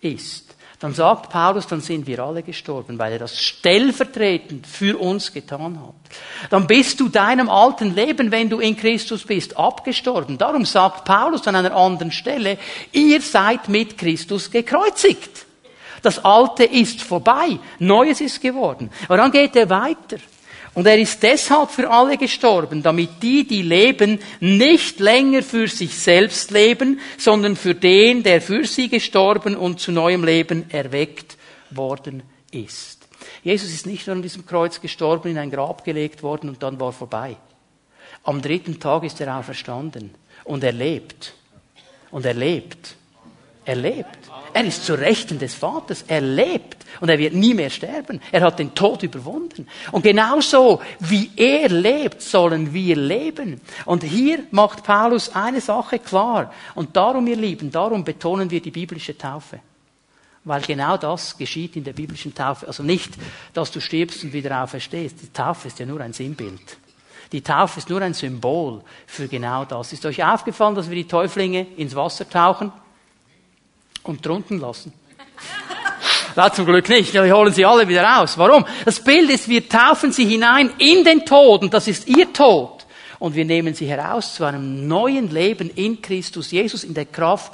ist, 0.01 0.47
dann 0.79 0.93
sagt 0.93 1.31
Paulus, 1.31 1.65
dann 1.65 1.81
sind 1.81 2.05
wir 2.05 2.19
alle 2.19 2.43
gestorben, 2.43 2.99
weil 2.99 3.13
er 3.13 3.19
das 3.19 3.41
stellvertretend 3.41 4.67
für 4.67 4.99
uns 4.99 5.33
getan 5.33 5.79
hat. 5.81 6.49
Dann 6.51 6.67
bist 6.67 6.99
du 6.99 7.09
deinem 7.09 7.49
alten 7.49 7.95
Leben, 7.95 8.29
wenn 8.29 8.47
du 8.47 8.59
in 8.59 8.77
Christus 8.77 9.23
bist, 9.23 9.57
abgestorben. 9.57 10.37
Darum 10.37 10.65
sagt 10.65 11.03
Paulus 11.03 11.47
an 11.47 11.55
einer 11.55 11.75
anderen 11.75 12.11
Stelle, 12.11 12.59
ihr 12.91 13.21
seid 13.21 13.69
mit 13.69 13.97
Christus 13.97 14.51
gekreuzigt. 14.51 15.46
Das 16.07 16.23
Alte 16.23 16.63
ist 16.63 17.01
vorbei, 17.01 17.59
Neues 17.79 18.21
ist 18.21 18.39
geworden. 18.39 18.89
Aber 19.09 19.17
dann 19.17 19.29
geht 19.29 19.57
er 19.57 19.69
weiter. 19.69 20.15
Und 20.73 20.87
er 20.87 20.97
ist 20.97 21.21
deshalb 21.21 21.69
für 21.69 21.89
alle 21.89 22.15
gestorben, 22.15 22.81
damit 22.81 23.21
die, 23.21 23.45
die 23.45 23.61
leben, 23.61 24.19
nicht 24.39 25.01
länger 25.01 25.43
für 25.43 25.67
sich 25.67 25.99
selbst 25.99 26.51
leben, 26.51 27.01
sondern 27.17 27.57
für 27.57 27.75
den, 27.75 28.23
der 28.23 28.39
für 28.39 28.63
sie 28.63 28.87
gestorben 28.87 29.57
und 29.57 29.81
zu 29.81 29.91
neuem 29.91 30.23
Leben 30.23 30.69
erweckt 30.69 31.35
worden 31.71 32.23
ist. 32.51 33.05
Jesus 33.43 33.73
ist 33.73 33.85
nicht 33.85 34.07
nur 34.07 34.15
an 34.15 34.21
diesem 34.21 34.45
Kreuz 34.45 34.79
gestorben, 34.79 35.31
in 35.31 35.37
ein 35.37 35.51
Grab 35.51 35.83
gelegt 35.83 36.23
worden 36.23 36.47
und 36.47 36.63
dann 36.63 36.79
war 36.79 36.93
vorbei. 36.93 37.35
Am 38.23 38.41
dritten 38.41 38.79
Tag 38.79 39.03
ist 39.03 39.19
er 39.19 39.37
auferstanden 39.37 40.11
und 40.45 40.63
er 40.63 40.71
lebt. 40.71 41.33
Und 42.11 42.25
er 42.25 42.33
lebt. 42.33 42.95
Er 43.65 43.75
lebt. 43.75 44.26
Er 44.53 44.65
ist 44.65 44.85
zu 44.85 44.93
Rechten 44.93 45.39
des 45.39 45.53
Vaters. 45.53 46.05
Er 46.07 46.21
lebt 46.21 46.85
und 46.99 47.09
er 47.09 47.19
wird 47.19 47.33
nie 47.33 47.53
mehr 47.53 47.69
sterben. 47.69 48.21
Er 48.31 48.41
hat 48.41 48.59
den 48.59 48.73
Tod 48.73 49.03
überwunden. 49.03 49.67
Und 49.91 50.03
genauso 50.03 50.81
wie 50.99 51.31
er 51.35 51.69
lebt, 51.69 52.21
sollen 52.21 52.73
wir 52.73 52.95
leben. 52.95 53.61
Und 53.85 54.03
hier 54.03 54.39
macht 54.51 54.83
Paulus 54.83 55.35
eine 55.35 55.61
Sache 55.61 55.99
klar. 55.99 56.53
Und 56.75 56.95
darum, 56.95 57.27
ihr 57.27 57.35
Lieben, 57.35 57.71
darum 57.71 58.03
betonen 58.03 58.49
wir 58.49 58.61
die 58.61 58.71
biblische 58.71 59.17
Taufe. 59.17 59.59
Weil 60.43 60.61
genau 60.61 60.95
das 60.95 61.37
geschieht 61.37 61.75
in 61.75 61.83
der 61.83 61.93
biblischen 61.93 62.33
Taufe. 62.33 62.67
Also 62.67 62.81
nicht, 62.81 63.11
dass 63.53 63.71
du 63.71 63.81
stirbst 63.81 64.23
und 64.23 64.31
wieder 64.31 64.63
auferstehst. 64.63 65.21
Die 65.21 65.33
Taufe 65.33 65.67
ist 65.67 65.79
ja 65.79 65.85
nur 65.85 65.99
ein 65.99 66.13
Sinnbild. 66.13 66.77
Die 67.31 67.41
Taufe 67.41 67.79
ist 67.79 67.89
nur 67.89 68.01
ein 68.01 68.13
Symbol 68.13 68.81
für 69.05 69.27
genau 69.27 69.65
das. 69.65 69.91
Ist 69.91 70.05
euch 70.05 70.23
aufgefallen, 70.23 70.75
dass 70.75 70.89
wir 70.89 70.95
die 70.95 71.07
Täuflinge 71.07 71.67
ins 71.75 71.95
Wasser 71.95 72.29
tauchen? 72.29 72.71
Und 74.07 74.25
drunten 74.25 74.59
lassen. 74.59 74.93
Na, 76.35 76.51
zum 76.51 76.65
Glück 76.65 76.87
nicht. 76.89 77.13
Wir 77.13 77.35
holen 77.35 77.53
sie 77.53 77.65
alle 77.65 77.87
wieder 77.87 78.03
raus. 78.03 78.37
Warum? 78.37 78.65
Das 78.85 78.99
Bild 78.99 79.29
ist, 79.29 79.49
wir 79.49 79.67
taufen 79.67 80.11
sie 80.11 80.25
hinein 80.25 80.71
in 80.77 81.03
den 81.03 81.25
Tod 81.25 81.63
und 81.63 81.73
das 81.73 81.87
ist 81.87 82.07
ihr 82.07 82.31
Tod 82.31 82.76
und 83.19 83.35
wir 83.35 83.45
nehmen 83.45 83.73
sie 83.73 83.87
heraus 83.87 84.35
zu 84.35 84.43
einem 84.43 84.87
neuen 84.87 85.31
Leben 85.31 85.69
in 85.75 86.01
Christus 86.01 86.51
Jesus, 86.51 86.83
in 86.83 86.93
der 86.93 87.05
Kraft 87.05 87.53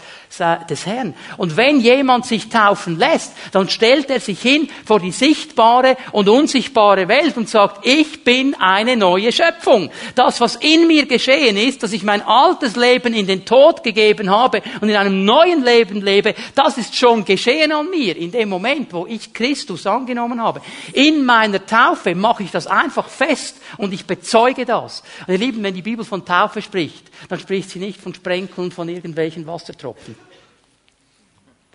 des 0.70 0.86
Herrn. 0.86 1.14
Und 1.38 1.58
wenn 1.58 1.80
jemand 1.80 2.26
sich 2.26 2.50
taufen 2.50 2.98
lässt, 2.98 3.34
dann 3.52 3.70
stellt 3.70 4.10
er 4.10 4.20
sich 4.20 4.42
hin 4.42 4.70
vor 4.86 5.00
die 5.00 5.12
sichtbare 5.12 5.96
und 6.12 6.28
unsichtbare 6.28 7.08
Welt 7.08 7.38
und 7.38 7.48
sagt, 7.48 7.86
ich 7.86 8.24
bin 8.24 8.56
eine 8.56 8.98
neue 8.98 9.32
Schöpfung. 9.32 9.92
Das, 10.16 10.42
was 10.42 10.56
in 10.56 10.88
mir 10.88 11.06
geschehen 11.06 11.56
ist, 11.58 11.84
dass 11.84 11.94
ich 11.94 12.04
mein 12.04 12.22
altes 12.22 12.76
Leben 12.76 13.14
in 13.14 13.28
den 13.28 13.46
Tod 13.46 13.84
gegeben 13.84 14.30
habe 14.30 14.62
und 14.82 14.90
in 14.90 14.96
einem 14.96 15.24
neuen 15.24 15.64
Leben 15.64 16.02
lebe, 16.02 16.36
das 16.56 16.78
ist 16.78 16.96
schon 16.96 17.26
geschehen 17.26 17.72
an 17.72 17.90
mir 17.90 18.18
in 18.18 18.32
dem 18.32 18.50
Moment, 18.50 18.92
wo 18.92 19.06
ich 19.06 19.34
Christus 19.34 19.86
angenommen 19.86 20.42
habe. 20.42 20.62
In 20.94 21.26
meiner 21.26 21.66
Taufe 21.66 22.16
mache 22.16 22.44
ich 22.44 22.52
das 22.52 22.68
einfach 22.68 23.08
fest 23.08 23.58
und 23.78 23.94
ich 23.94 24.06
bezeuge 24.06 24.66
das. 24.66 25.04
Und 25.28 25.34
ihr 25.34 25.40
Lieben, 25.40 25.53
wenn 25.62 25.76
die 25.76 25.82
Bibel 25.82 26.06
von 26.06 26.26
Taufe 26.26 26.62
spricht, 26.62 27.12
dann 27.30 27.40
spricht 27.40 27.70
sie 27.70 27.80
nicht 27.80 28.00
von 28.00 28.14
Sprenkeln 28.14 28.72
von 28.72 28.90
irgendwelchen 28.90 29.46
Wassertropfen. 29.46 30.16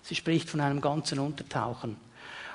Sie 0.03 0.14
spricht 0.14 0.49
von 0.49 0.61
einem 0.61 0.81
ganzen 0.81 1.19
Untertauchen. 1.19 1.97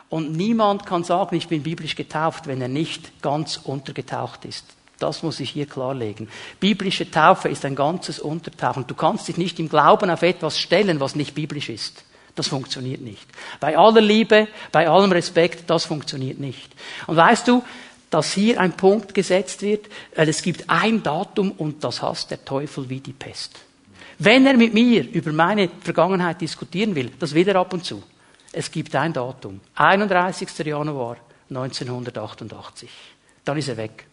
Und 0.09 0.35
niemand 0.35 0.85
kann 0.85 1.03
sagen, 1.03 1.35
ich 1.35 1.47
bin 1.47 1.63
biblisch 1.63 1.95
getauft, 1.95 2.47
wenn 2.47 2.61
er 2.61 2.67
nicht 2.67 3.21
ganz 3.21 3.57
untergetaucht 3.63 4.45
ist. 4.45 4.65
Das 4.99 5.23
muss 5.23 5.39
ich 5.39 5.51
hier 5.51 5.65
klarlegen. 5.65 6.29
Biblische 6.59 7.09
Taufe 7.09 7.49
ist 7.49 7.65
ein 7.65 7.75
ganzes 7.75 8.19
Untertauchen. 8.19 8.87
Du 8.87 8.95
kannst 8.95 9.27
dich 9.27 9.37
nicht 9.37 9.59
im 9.59 9.69
Glauben 9.69 10.09
auf 10.09 10.21
etwas 10.21 10.57
stellen, 10.57 10.99
was 10.99 11.15
nicht 11.15 11.35
biblisch 11.35 11.69
ist. 11.69 12.03
Das 12.35 12.47
funktioniert 12.47 13.01
nicht. 13.01 13.27
Bei 13.59 13.77
aller 13.77 14.01
Liebe, 14.01 14.47
bei 14.71 14.89
allem 14.89 15.11
Respekt, 15.11 15.69
das 15.69 15.85
funktioniert 15.85 16.39
nicht. 16.39 16.71
Und 17.05 17.15
weißt 17.15 17.47
du, 17.47 17.63
dass 18.13 18.33
hier 18.33 18.59
ein 18.59 18.73
Punkt 18.73 19.15
gesetzt 19.15 19.63
wird, 19.63 19.87
weil 20.15 20.29
es 20.29 20.43
gibt 20.43 20.69
ein 20.69 21.01
Datum 21.01 21.51
und 21.51 21.83
das 21.83 22.01
hasst 22.03 22.29
der 22.29 22.45
Teufel 22.45 22.87
wie 22.87 22.99
die 22.99 23.13
Pest. 23.13 23.59
Wenn 24.19 24.45
er 24.45 24.55
mit 24.55 24.73
mir 24.73 25.09
über 25.09 25.31
meine 25.31 25.69
Vergangenheit 25.81 26.39
diskutieren 26.39 26.93
will, 26.93 27.11
das 27.17 27.33
will 27.33 27.47
er 27.47 27.55
ab 27.55 27.73
und 27.73 27.83
zu. 27.83 28.03
Es 28.51 28.69
gibt 28.69 28.95
ein 28.95 29.13
Datum. 29.13 29.61
31. 29.73 30.47
Januar 30.59 31.17
1988. 31.49 32.89
Dann 33.43 33.57
ist 33.57 33.69
er 33.69 33.77
weg. 33.77 34.05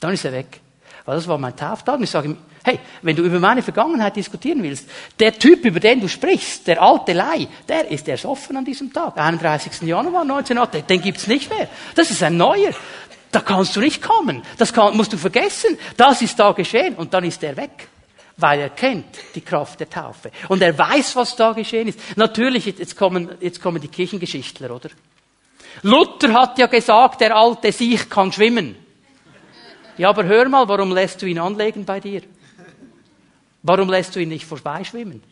Dann 0.00 0.14
ist 0.14 0.24
er 0.24 0.32
weg. 0.32 0.60
Weil 1.04 1.16
das 1.16 1.28
war 1.28 1.36
mein 1.36 1.54
Tauftag. 1.54 1.96
Und 1.96 2.04
ich 2.04 2.10
sage 2.10 2.28
ihm, 2.28 2.38
hey, 2.64 2.80
wenn 3.02 3.14
du 3.14 3.22
über 3.22 3.38
meine 3.38 3.62
Vergangenheit 3.62 4.16
diskutieren 4.16 4.62
willst, 4.62 4.88
der 5.20 5.38
Typ, 5.38 5.64
über 5.64 5.78
den 5.78 6.00
du 6.00 6.08
sprichst, 6.08 6.66
der 6.66 6.82
alte 6.82 7.12
Lei, 7.12 7.46
der 7.68 7.90
ist 7.90 8.08
ersoffen 8.08 8.56
an 8.56 8.64
diesem 8.64 8.92
Tag. 8.92 9.16
31. 9.16 9.82
Januar 9.82 10.22
1908, 10.22 10.88
den 10.88 11.00
gibt's 11.00 11.26
nicht 11.26 11.50
mehr. 11.50 11.68
Das 11.94 12.10
ist 12.10 12.22
ein 12.22 12.36
neuer. 12.36 12.72
Da 13.30 13.40
kannst 13.40 13.76
du 13.76 13.80
nicht 13.80 14.00
kommen. 14.00 14.42
Das 14.58 14.72
kann, 14.72 14.96
musst 14.96 15.12
du 15.12 15.16
vergessen. 15.18 15.76
Das 15.96 16.22
ist 16.22 16.38
da 16.38 16.52
geschehen. 16.52 16.94
Und 16.94 17.12
dann 17.12 17.24
ist 17.24 17.42
er 17.42 17.56
weg. 17.56 17.88
Weil 18.36 18.60
er 18.60 18.70
kennt 18.70 19.06
die 19.34 19.40
Kraft 19.42 19.78
der 19.80 19.90
Taufe. 19.90 20.30
Und 20.48 20.62
er 20.62 20.76
weiß, 20.76 21.16
was 21.16 21.36
da 21.36 21.52
geschehen 21.52 21.88
ist. 21.88 21.98
Natürlich, 22.16 22.66
jetzt 22.66 22.96
kommen, 22.96 23.30
jetzt 23.40 23.60
kommen 23.60 23.80
die 23.80 23.88
Kirchengeschichtler, 23.88 24.74
oder? 24.74 24.88
Luther 25.82 26.32
hat 26.32 26.58
ja 26.58 26.66
gesagt, 26.66 27.20
der 27.20 27.36
alte 27.36 27.72
Sieg 27.72 28.08
kann 28.08 28.32
schwimmen. 28.32 28.76
Ja, 29.96 30.08
aber 30.08 30.24
hör 30.24 30.48
mal, 30.48 30.66
warum 30.68 30.92
lässt 30.92 31.22
du 31.22 31.26
ihn 31.26 31.38
anlegen 31.38 31.84
bei 31.84 32.00
dir? 32.00 32.22
Warum 33.64 33.88
lässt 33.88 34.14
du 34.14 34.20
ihn 34.20 34.28
nicht 34.28 34.44
vorbeischwimmen? 34.44 35.22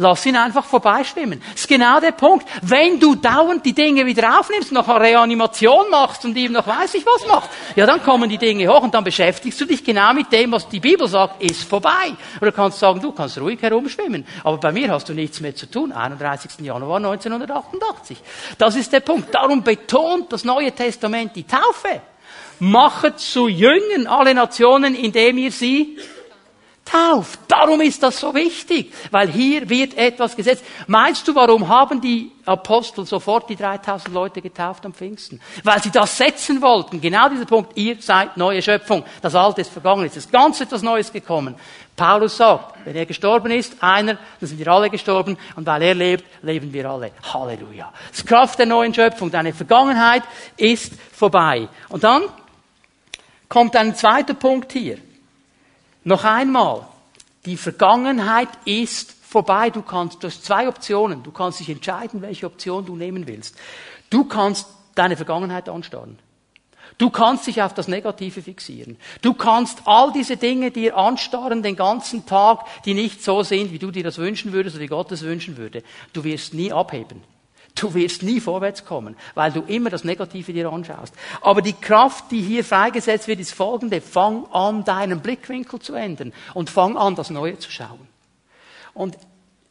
Lass 0.00 0.24
ihn 0.26 0.36
einfach 0.36 0.64
vorbeischwimmen. 0.64 1.40
Das 1.52 1.62
ist 1.62 1.68
genau 1.68 1.98
der 1.98 2.12
Punkt. 2.12 2.46
Wenn 2.62 3.00
du 3.00 3.16
dauernd 3.16 3.66
die 3.66 3.72
Dinge 3.72 4.06
wieder 4.06 4.38
aufnimmst, 4.38 4.70
noch 4.70 4.86
eine 4.86 5.00
Reanimation 5.00 5.90
machst 5.90 6.24
und 6.24 6.36
ihm 6.36 6.52
noch 6.52 6.66
weiß 6.68 6.94
ich 6.94 7.04
was 7.04 7.26
machst, 7.26 7.50
ja, 7.74 7.84
dann 7.84 8.02
kommen 8.04 8.30
die 8.30 8.38
Dinge 8.38 8.68
hoch 8.68 8.82
und 8.82 8.94
dann 8.94 9.02
beschäftigst 9.02 9.60
du 9.60 9.64
dich 9.64 9.82
genau 9.82 10.14
mit 10.14 10.30
dem, 10.30 10.52
was 10.52 10.68
die 10.68 10.78
Bibel 10.78 11.08
sagt, 11.08 11.42
ist 11.42 11.64
vorbei. 11.64 12.12
Oder 12.40 12.52
kannst 12.52 12.78
sagen, 12.78 13.00
du 13.00 13.10
kannst 13.10 13.40
ruhig 13.40 13.60
herumschwimmen. 13.60 14.24
Aber 14.44 14.58
bei 14.58 14.70
mir 14.70 14.88
hast 14.92 15.08
du 15.08 15.14
nichts 15.14 15.40
mehr 15.40 15.56
zu 15.56 15.66
tun. 15.68 15.90
31. 15.90 16.60
Januar 16.60 16.98
1988. 16.98 18.18
Das 18.56 18.76
ist 18.76 18.92
der 18.92 19.00
Punkt. 19.00 19.34
Darum 19.34 19.64
betont 19.64 20.32
das 20.32 20.44
Neue 20.44 20.70
Testament 20.70 21.34
die 21.34 21.44
Taufe. 21.44 22.02
Machet 22.60 23.18
zu 23.18 23.48
Jüngern 23.48 24.06
alle 24.06 24.34
Nationen, 24.34 24.94
indem 24.94 25.38
ihr 25.38 25.50
sie 25.50 25.98
tauft. 26.88 27.38
Darum 27.48 27.80
ist 27.80 28.02
das 28.02 28.18
so 28.18 28.34
wichtig, 28.34 28.92
weil 29.10 29.28
hier 29.28 29.68
wird 29.68 29.96
etwas 29.96 30.34
gesetzt. 30.34 30.64
Meinst 30.86 31.26
du, 31.28 31.34
warum 31.34 31.68
haben 31.68 32.00
die 32.00 32.32
Apostel 32.46 33.04
sofort 33.04 33.50
die 33.50 33.56
3000 33.56 34.14
Leute 34.14 34.40
getauft 34.40 34.86
am 34.86 34.94
Pfingsten? 34.94 35.40
Weil 35.64 35.82
sie 35.82 35.90
das 35.90 36.16
setzen 36.16 36.62
wollten. 36.62 37.00
Genau 37.00 37.28
dieser 37.28 37.44
Punkt. 37.44 37.76
Ihr 37.76 37.96
seid 38.00 38.36
neue 38.36 38.62
Schöpfung. 38.62 39.04
Das 39.20 39.34
Alte 39.34 39.60
ist 39.60 39.70
vergangen. 39.70 40.06
Es 40.06 40.16
ist 40.16 40.32
ganz 40.32 40.60
etwas 40.60 40.82
Neues 40.82 41.12
gekommen. 41.12 41.54
Paulus 41.94 42.36
sagt, 42.36 42.86
wenn 42.86 42.96
er 42.96 43.06
gestorben 43.06 43.50
ist, 43.50 43.82
einer, 43.82 44.14
dann 44.14 44.48
sind 44.48 44.58
wir 44.58 44.68
alle 44.68 44.88
gestorben. 44.88 45.36
Und 45.56 45.66
weil 45.66 45.82
er 45.82 45.94
lebt, 45.94 46.24
leben 46.42 46.72
wir 46.72 46.88
alle. 46.88 47.10
Halleluja. 47.32 47.92
Das 48.10 48.24
Kraft 48.24 48.58
der 48.58 48.66
neuen 48.66 48.94
Schöpfung. 48.94 49.30
Deine 49.30 49.52
Vergangenheit 49.52 50.22
ist 50.56 50.92
vorbei. 51.12 51.68
Und 51.88 52.04
dann 52.04 52.22
kommt 53.48 53.76
ein 53.76 53.94
zweiter 53.94 54.34
Punkt 54.34 54.72
hier. 54.72 54.98
Noch 56.04 56.24
einmal, 56.24 56.86
die 57.44 57.56
Vergangenheit 57.56 58.48
ist 58.64 59.14
vorbei. 59.22 59.70
Du 59.70 59.82
kannst, 59.82 60.22
du 60.22 60.26
hast 60.26 60.44
zwei 60.44 60.68
Optionen. 60.68 61.22
Du 61.22 61.30
kannst 61.30 61.60
dich 61.60 61.70
entscheiden, 61.70 62.22
welche 62.22 62.46
Option 62.46 62.86
du 62.86 62.96
nehmen 62.96 63.26
willst. 63.26 63.56
Du 64.10 64.24
kannst 64.24 64.66
deine 64.94 65.16
Vergangenheit 65.16 65.68
anstarren. 65.68 66.18
Du 66.96 67.10
kannst 67.10 67.46
dich 67.46 67.62
auf 67.62 67.74
das 67.74 67.86
Negative 67.86 68.42
fixieren. 68.42 68.96
Du 69.22 69.34
kannst 69.34 69.82
all 69.84 70.12
diese 70.12 70.36
Dinge 70.36 70.70
dir 70.70 70.96
anstarren 70.96 71.62
den 71.62 71.76
ganzen 71.76 72.26
Tag, 72.26 72.64
die 72.84 72.94
nicht 72.94 73.22
so 73.22 73.42
sind, 73.42 73.70
wie 73.72 73.78
du 73.78 73.90
dir 73.90 74.02
das 74.02 74.18
wünschen 74.18 74.52
würdest 74.52 74.76
oder 74.76 74.82
wie 74.82 74.88
Gott 74.88 75.12
es 75.12 75.22
wünschen 75.22 75.58
würde. 75.58 75.82
Du 76.12 76.24
wirst 76.24 76.54
nie 76.54 76.72
abheben. 76.72 77.22
Du 77.74 77.94
wirst 77.94 78.22
nie 78.22 78.40
vorwärts 78.40 78.84
kommen, 78.84 79.16
weil 79.34 79.52
du 79.52 79.60
immer 79.62 79.90
das 79.90 80.02
Negative 80.02 80.52
dir 80.52 80.72
anschaust. 80.72 81.14
Aber 81.40 81.62
die 81.62 81.74
Kraft, 81.74 82.30
die 82.30 82.40
hier 82.40 82.64
freigesetzt 82.64 83.28
wird, 83.28 83.40
ist 83.40 83.52
folgende. 83.54 84.00
Fang 84.00 84.46
an, 84.52 84.84
deinen 84.84 85.20
Blickwinkel 85.20 85.78
zu 85.78 85.94
ändern 85.94 86.32
und 86.54 86.70
fang 86.70 86.96
an, 86.96 87.14
das 87.14 87.30
Neue 87.30 87.58
zu 87.58 87.70
schauen. 87.70 88.08
Und 88.94 89.16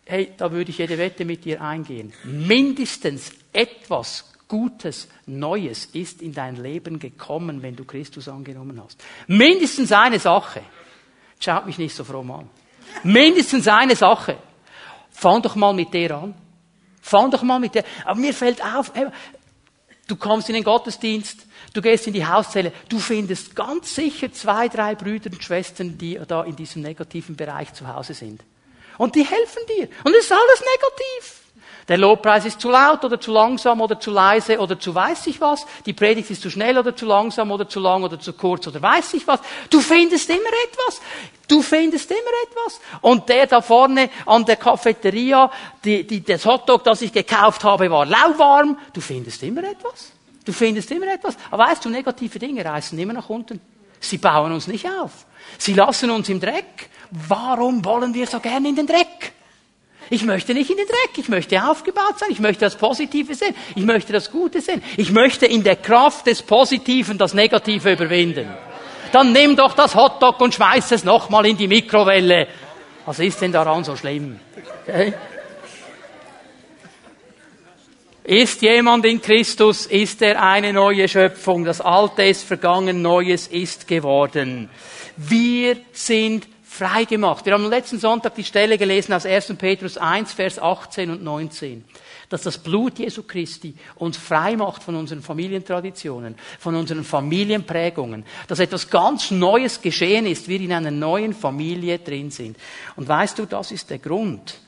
hey, 0.05 0.31
da 0.37 0.51
würde 0.51 0.71
ich 0.71 0.77
jede 0.77 0.97
Wette 0.97 1.25
mit 1.25 1.43
dir 1.43 1.61
eingehen. 1.61 2.13
Mindestens 2.23 3.31
etwas 3.51 4.33
Gutes, 4.47 5.09
Neues 5.25 5.87
ist 5.87 6.21
in 6.21 6.33
dein 6.33 6.55
Leben 6.55 6.99
gekommen, 6.99 7.61
wenn 7.61 7.75
du 7.75 7.83
Christus 7.83 8.29
angenommen 8.29 8.81
hast. 8.81 9.03
Mindestens 9.27 9.91
eine 9.91 10.19
Sache. 10.19 10.61
Schaut 11.39 11.65
mich 11.65 11.77
nicht 11.77 11.93
so 11.93 12.05
fromm 12.05 12.31
an. 12.31 12.49
Mindestens 13.03 13.67
eine 13.67 13.95
Sache. 13.95 14.37
Fang 15.11 15.41
doch 15.41 15.55
mal 15.55 15.73
mit 15.73 15.93
der 15.93 16.11
an. 16.17 16.33
Fang 17.07 17.31
doch 17.31 17.41
mal 17.41 17.57
mit 17.57 17.73
der. 17.73 17.85
Aber 18.03 18.19
mir 18.19 18.33
fällt 18.33 18.61
auf, 18.61 18.91
du 20.07 20.15
kommst 20.17 20.49
in 20.49 20.55
den 20.55 20.63
Gottesdienst, 20.65 21.45
du 21.73 21.81
gehst 21.81 22.05
in 22.05 22.11
die 22.11 22.25
Hauszelle, 22.25 22.73
du 22.89 22.99
findest 22.99 23.55
ganz 23.55 23.95
sicher 23.95 24.29
zwei, 24.33 24.67
drei 24.67 24.93
Brüder 24.93 25.31
und 25.31 25.41
Schwestern, 25.41 25.97
die 25.97 26.19
da 26.27 26.43
in 26.43 26.57
diesem 26.57 26.81
negativen 26.81 27.37
Bereich 27.37 27.73
zu 27.73 27.87
Hause 27.87 28.13
sind. 28.13 28.41
Und 28.97 29.15
die 29.15 29.23
helfen 29.23 29.61
dir. 29.69 29.87
Und 30.03 30.13
es 30.15 30.25
ist 30.25 30.33
alles 30.33 30.59
negativ. 30.59 31.46
Der 31.87 31.97
Lobpreis 31.97 32.45
ist 32.45 32.59
zu 32.59 32.69
laut 32.69 33.05
oder 33.05 33.19
zu 33.19 33.31
langsam 33.31 33.79
oder 33.79 33.97
zu 33.97 34.11
leise 34.11 34.59
oder 34.59 34.77
zu 34.77 34.93
weiß 34.93 35.27
ich 35.27 35.39
was. 35.39 35.65
Die 35.85 35.93
Predigt 35.93 36.29
ist 36.29 36.41
zu 36.41 36.49
schnell 36.49 36.77
oder 36.77 36.93
zu 36.93 37.05
langsam 37.05 37.49
oder 37.51 37.69
zu 37.69 37.79
lang 37.79 38.03
oder 38.03 38.19
zu 38.19 38.33
kurz 38.33 38.67
oder 38.67 38.81
weiß 38.81 39.13
ich 39.13 39.25
was. 39.25 39.39
Du 39.69 39.79
findest 39.79 40.29
immer 40.29 40.39
etwas. 40.65 41.01
Du 41.47 41.61
findest 41.61 42.11
immer 42.11 42.19
etwas. 42.19 42.81
Und 42.99 43.29
der 43.29 43.47
da 43.47 43.61
vorne 43.61 44.09
an 44.25 44.43
der 44.43 44.57
Cafeteria, 44.57 45.49
die, 45.85 46.05
die, 46.05 46.21
das 46.21 46.45
Hotdog, 46.45 46.83
das 46.83 47.01
ich 47.01 47.13
gekauft 47.13 47.63
habe, 47.63 47.89
war 47.89 48.05
lauwarm. 48.05 48.77
Du 48.91 48.99
findest 48.99 49.41
immer 49.43 49.63
etwas. 49.63 50.11
Du 50.43 50.51
findest 50.51 50.91
immer 50.91 51.07
etwas. 51.07 51.37
Aber 51.51 51.63
weißt 51.69 51.85
du, 51.85 51.89
negative 51.89 52.37
Dinge 52.37 52.65
reißen 52.65 52.99
immer 52.99 53.13
nach 53.13 53.29
unten. 53.29 53.61
Sie 54.01 54.17
bauen 54.17 54.51
uns 54.51 54.67
nicht 54.67 54.85
auf. 54.89 55.25
Sie 55.57 55.73
lassen 55.73 56.11
uns 56.11 56.27
im 56.27 56.41
Dreck. 56.41 56.89
Warum 57.11 57.83
wollen 57.85 58.13
wir 58.13 58.27
so 58.27 58.41
gerne 58.41 58.67
in 58.67 58.75
den 58.75 58.87
Dreck? 58.87 59.36
Ich 60.09 60.23
möchte 60.23 60.53
nicht 60.53 60.69
in 60.69 60.77
den 60.77 60.87
Dreck. 60.87 61.17
Ich 61.17 61.29
möchte 61.29 61.61
aufgebaut 61.63 62.19
sein. 62.19 62.29
Ich 62.31 62.39
möchte 62.39 62.65
das 62.65 62.75
Positive 62.75 63.35
sehen. 63.35 63.55
Ich 63.75 63.83
möchte 63.83 64.13
das 64.13 64.31
Gute 64.31 64.61
sehen. 64.61 64.81
Ich 64.95 65.11
möchte 65.11 65.45
in 65.45 65.63
der 65.63 65.75
Kraft 65.75 66.27
des 66.27 66.41
Positiven 66.41 67.17
das 67.17 67.33
Negative 67.33 67.93
überwinden. 67.93 68.47
Dann 69.11 69.31
nimm 69.31 69.55
doch 69.55 69.73
das 69.73 69.95
Hotdog 69.95 70.39
und 70.41 70.53
schmeiß 70.53 70.91
es 70.91 71.03
nochmal 71.03 71.45
in 71.45 71.57
die 71.57 71.67
Mikrowelle. 71.67 72.47
Was 73.05 73.19
ist 73.19 73.41
denn 73.41 73.51
daran 73.51 73.83
so 73.83 73.95
schlimm? 73.95 74.39
Okay? 74.83 75.13
Ist 78.23 78.61
jemand 78.61 79.05
in 79.05 79.21
Christus, 79.21 79.85
ist 79.85 80.21
er 80.21 80.43
eine 80.43 80.73
neue 80.73 81.07
Schöpfung. 81.07 81.63
Das 81.63 81.79
Alte 81.79 82.23
ist 82.23 82.43
vergangen, 82.43 83.01
Neues 83.01 83.47
ist 83.47 83.87
geworden. 83.87 84.69
Wir 85.15 85.77
sind 85.93 86.45
frei 86.67 87.05
gemacht. 87.05 87.45
Wir 87.45 87.53
haben 87.53 87.69
letzten 87.69 87.99
Sonntag 87.99 88.35
die 88.35 88.43
Stelle 88.43 88.77
gelesen 88.77 89.13
aus 89.13 89.25
1. 89.25 89.53
Petrus 89.57 89.97
1, 89.97 90.33
Vers 90.33 90.59
18 90.59 91.09
und 91.09 91.23
19 91.23 91.83
dass 92.29 92.41
das 92.41 92.57
Blut 92.57 92.99
Jesu 92.99 93.23
Christi 93.23 93.75
uns 93.95 94.17
frei 94.17 94.55
macht 94.55 94.83
von 94.83 94.95
unseren 94.95 95.21
Familientraditionen, 95.21 96.35
von 96.59 96.75
unseren 96.75 97.03
Familienprägungen, 97.03 98.25
dass 98.47 98.59
etwas 98.59 98.89
ganz 98.89 99.31
Neues 99.31 99.81
geschehen 99.81 100.25
ist, 100.25 100.47
wir 100.47 100.59
in 100.59 100.73
einer 100.73 100.91
neuen 100.91 101.33
Familie 101.33 101.99
drin 101.99 102.31
sind. 102.31 102.57
Und 102.95 103.07
weißt 103.07 103.39
du, 103.39 103.45
das 103.45 103.71
ist 103.71 103.89
der 103.89 103.99
Grund, 103.99 104.59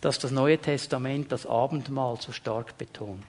dass 0.00 0.18
das 0.18 0.32
Neue 0.32 0.58
Testament 0.58 1.32
das 1.32 1.46
Abendmahl 1.46 2.18
so 2.20 2.32
stark 2.32 2.76
betont. 2.76 3.22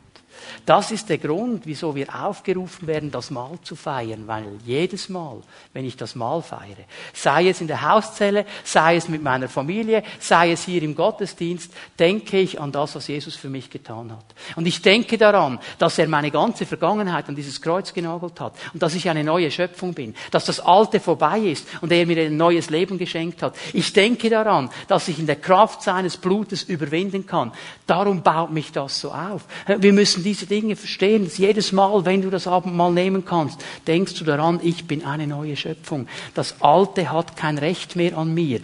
Das 0.66 0.92
ist 0.92 1.10
der 1.10 1.18
Grund, 1.18 1.66
wieso 1.66 1.96
wir 1.96 2.08
aufgerufen 2.14 2.88
werden, 2.88 3.12
das 3.12 3.32
Mahl 3.32 3.58
zu 3.64 3.76
feiern, 3.76 4.24
weil 4.28 4.46
jedes 4.66 5.10
Mal, 5.10 5.42
wenn 5.74 5.86
ich 5.86 5.98
das 5.98 6.16
Mahl 6.16 6.42
feiere, 6.42 6.86
sei 7.14 7.50
es 7.50 7.62
in 7.62 7.68
der 7.68 7.82
Hauszelle, 7.82 8.46
sei 8.64 8.96
es 8.96 9.10
mit 9.10 9.22
meiner 9.22 9.50
Familie, 9.50 10.04
sei 10.20 10.52
es 10.52 10.64
hier 10.64 10.82
im 10.84 10.96
Gottesdienst, 10.96 11.74
denke 12.00 12.40
ich 12.40 12.60
an 12.60 12.72
das, 12.72 12.96
was 12.96 13.08
Jesus 13.08 13.36
für 13.36 13.50
mich 13.50 13.70
getan 13.70 14.12
hat. 14.12 14.26
Und 14.56 14.66
ich 14.66 14.82
denke 14.82 15.18
daran, 15.18 15.60
dass 15.78 15.98
er 15.98 16.08
meine 16.08 16.32
ganze 16.32 16.66
Vergangenheit 16.66 17.28
an 17.30 17.36
dieses 17.36 17.62
Kreuz 17.62 17.94
genagelt 17.94 18.40
hat 18.40 18.54
und 18.74 18.82
dass 18.82 18.96
ich 18.96 19.10
eine 19.10 19.24
neue 19.24 19.52
Schöpfung 19.52 19.94
bin, 19.94 20.16
dass 20.32 20.46
das 20.46 20.60
Alte 20.60 21.00
vorbei 21.00 21.40
ist 21.40 21.68
und 21.82 21.92
er 21.92 22.06
mir 22.06 22.22
ein 22.22 22.38
neues 22.38 22.70
Leben 22.70 22.98
geschenkt 22.98 23.42
hat. 23.42 23.56
Ich 23.74 23.94
denke 23.94 24.30
daran, 24.30 24.70
dass 24.88 25.08
ich 25.08 25.20
in 25.20 25.28
der 25.28 25.36
Kraft 25.36 25.82
seines 25.82 26.18
Blutes 26.18 26.64
überwinden 26.64 27.26
kann. 27.26 27.52
Darum 27.88 28.24
baut 28.24 28.52
mich 28.52 28.72
das 28.72 29.00
so 29.00 29.12
auf. 29.12 29.46
Wir 29.68 29.94
müssen 29.94 30.24
diese 30.34 30.48
Dinge 30.48 30.76
verstehen. 30.76 31.26
Dass 31.26 31.38
jedes 31.38 31.72
Mal, 31.72 32.06
wenn 32.06 32.24
du 32.24 32.32
das 32.32 32.48
Abendmahl 32.48 32.92
nehmen 32.92 33.24
kannst, 33.24 33.64
denkst 33.86 34.16
du 34.16 34.26
daran, 34.26 34.60
ich 34.64 34.86
bin 34.86 35.06
eine 35.06 35.28
neue 35.28 35.56
Schöpfung. 35.56 36.08
Das 36.34 36.60
Alte 36.60 37.12
hat 37.12 37.38
kein 37.38 37.60
Recht 37.60 37.96
mehr 37.96 38.18
an 38.18 38.34
mir. 38.34 38.60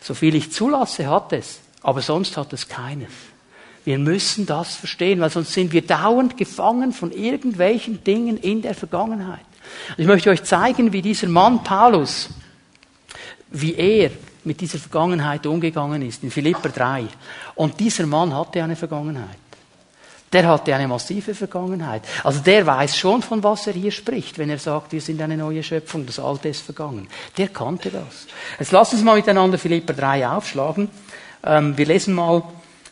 So 0.00 0.14
viel 0.14 0.34
ich 0.34 0.50
zulasse, 0.50 1.08
hat 1.08 1.32
es. 1.32 1.60
Aber 1.82 2.02
sonst 2.02 2.36
hat 2.36 2.52
es 2.52 2.68
keines. 2.68 3.10
Wir 3.84 3.98
müssen 3.98 4.46
das 4.46 4.74
verstehen, 4.74 5.20
weil 5.20 5.30
sonst 5.30 5.52
sind 5.52 5.72
wir 5.72 5.82
dauernd 5.82 6.36
gefangen 6.36 6.92
von 6.92 7.12
irgendwelchen 7.12 8.02
Dingen 8.02 8.36
in 8.36 8.60
der 8.60 8.74
Vergangenheit. 8.74 9.46
ich 9.96 10.06
möchte 10.06 10.30
euch 10.30 10.42
zeigen, 10.42 10.92
wie 10.92 11.02
dieser 11.02 11.28
Mann 11.28 11.62
Paulus, 11.62 12.28
wie 13.50 13.74
er 13.74 14.10
mit 14.44 14.60
dieser 14.60 14.78
Vergangenheit 14.78 15.46
umgegangen 15.46 16.02
ist, 16.02 16.22
in 16.24 16.30
Philipper 16.30 16.68
3. 16.68 17.06
Und 17.54 17.78
dieser 17.78 18.06
Mann 18.06 18.34
hatte 18.34 18.62
eine 18.62 18.76
Vergangenheit. 18.76 19.38
Der 20.32 20.46
hatte 20.46 20.72
eine 20.74 20.86
massive 20.86 21.34
Vergangenheit. 21.34 22.02
Also 22.22 22.40
der 22.40 22.64
weiß 22.64 22.96
schon, 22.96 23.20
von 23.20 23.42
was 23.42 23.66
er 23.66 23.72
hier 23.72 23.90
spricht, 23.90 24.38
wenn 24.38 24.48
er 24.48 24.58
sagt, 24.58 24.92
wir 24.92 25.00
sind 25.00 25.20
eine 25.20 25.36
neue 25.36 25.62
Schöpfung, 25.62 26.06
das 26.06 26.20
Alte 26.20 26.48
ist 26.48 26.62
vergangen. 26.62 27.08
Der 27.36 27.48
kannte 27.48 27.90
das. 27.90 28.26
Jetzt 28.58 28.70
lass 28.70 28.92
uns 28.92 29.02
mal 29.02 29.16
miteinander 29.16 29.58
Philipper 29.58 29.92
3 29.92 30.28
aufschlagen. 30.28 30.88
Ähm, 31.42 31.76
wir 31.76 31.86
lesen 31.86 32.14
mal 32.14 32.44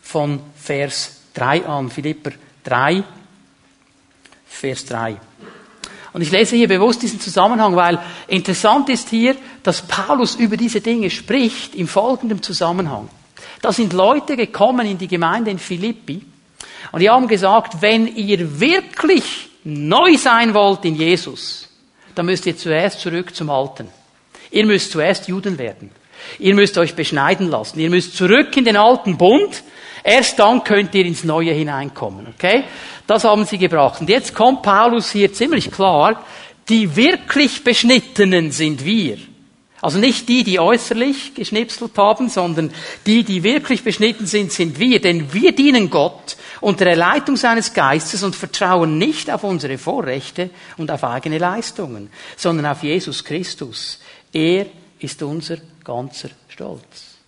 von 0.03 0.41
Vers 0.57 1.17
3 1.35 1.65
an. 1.65 1.91
Philipper 1.91 2.33
3, 2.65 3.05
Vers 4.47 4.87
3. 4.87 5.17
Und 6.13 6.23
ich 6.23 6.33
lese 6.33 6.57
hier 6.57 6.67
bewusst 6.67 7.03
diesen 7.03 7.21
Zusammenhang, 7.21 7.77
weil 7.77 8.01
interessant 8.27 8.89
ist 8.89 9.11
hier, 9.11 9.37
dass 9.63 9.83
Paulus 9.83 10.35
über 10.35 10.57
diese 10.57 10.81
Dinge 10.81 11.11
spricht 11.11 11.77
im 11.77 11.87
folgenden 11.87 12.43
Zusammenhang. 12.43 13.09
Da 13.63 13.73
sind 13.73 13.93
Leute 13.93 14.37
gekommen 14.37 14.87
in 14.87 14.99
die 14.99 15.07
Gemeinde 15.07 15.53
in 15.53 15.61
Philippi, 15.61 16.25
und 16.93 17.01
die 17.01 17.11
haben 17.11 17.29
gesagt, 17.29 17.81
wenn 17.81 18.07
ihr 18.07 18.61
wirklich 18.61 19.49
neu 19.65 20.17
sein 20.17 20.55
wollt 20.55 20.85
in 20.85 20.95
Jesus, 20.95 21.69
dann 22.15 22.27
müsst 22.27 22.47
ihr 22.47 22.57
zuerst 22.57 23.01
zurück 23.01 23.35
zum 23.35 23.51
Alten. 23.51 23.89
Ihr 24.51 24.67
müsst 24.67 24.93
zuerst 24.93 25.29
Juden 25.29 25.59
werden. 25.59 25.91
Ihr 26.39 26.55
müsst 26.55 26.79
euch 26.79 26.95
beschneiden 26.95 27.49
lassen. 27.51 27.79
Ihr 27.79 27.91
müsst 27.91 28.17
zurück 28.17 28.57
in 28.57 28.65
den 28.65 28.77
alten 28.77 29.17
Bund. 29.17 29.63
Erst 30.03 30.39
dann 30.39 30.65
könnt 30.65 30.95
ihr 30.95 31.05
ins 31.05 31.25
Neue 31.25 31.53
hineinkommen. 31.53 32.27
Okay? 32.35 32.65
Das 33.07 33.25
haben 33.25 33.45
sie 33.45 33.59
gebracht. 33.59 34.01
Und 34.01 34.09
jetzt 34.09 34.35
kommt 34.35 34.63
Paulus 34.63 35.11
hier 35.11 35.33
ziemlich 35.33 35.71
klar, 35.71 36.25
die 36.69 36.97
wirklich 36.97 37.63
Beschnittenen 37.65 38.51
sind 38.51 38.85
wir. 38.85 39.19
Also 39.81 39.99
nicht 39.99 40.29
die, 40.29 40.43
die 40.43 40.59
äußerlich 40.59 41.35
geschnipselt 41.35 41.97
haben, 41.97 42.29
sondern 42.29 42.73
die, 43.07 43.23
die 43.23 43.45
wirklich 43.45 43.85
beschnitten 43.85 44.27
sind, 44.27 44.51
sind 44.51 44.81
wir. 44.81 45.01
Denn 45.01 45.33
wir 45.33 45.53
dienen 45.53 45.89
Gott 45.89 46.37
unter 46.61 46.85
der 46.85 46.97
Leitung 46.97 47.37
seines 47.37 47.75
Geistes 47.75 48.25
und 48.25 48.35
vertrauen 48.35 48.99
nicht 48.99 49.31
auf 49.31 49.45
unsere 49.45 49.79
Vorrechte 49.79 50.51
und 50.77 50.91
auf 50.91 51.05
eigene 51.05 51.39
Leistungen, 51.39 52.11
sondern 52.37 52.67
auf 52.67 52.83
Jesus 52.83 53.25
Christus. 53.25 54.01
Er 54.33 54.67
ist 54.99 55.23
unser 55.23 55.59
ganzer 55.85 56.31
Stolz. 56.49 57.19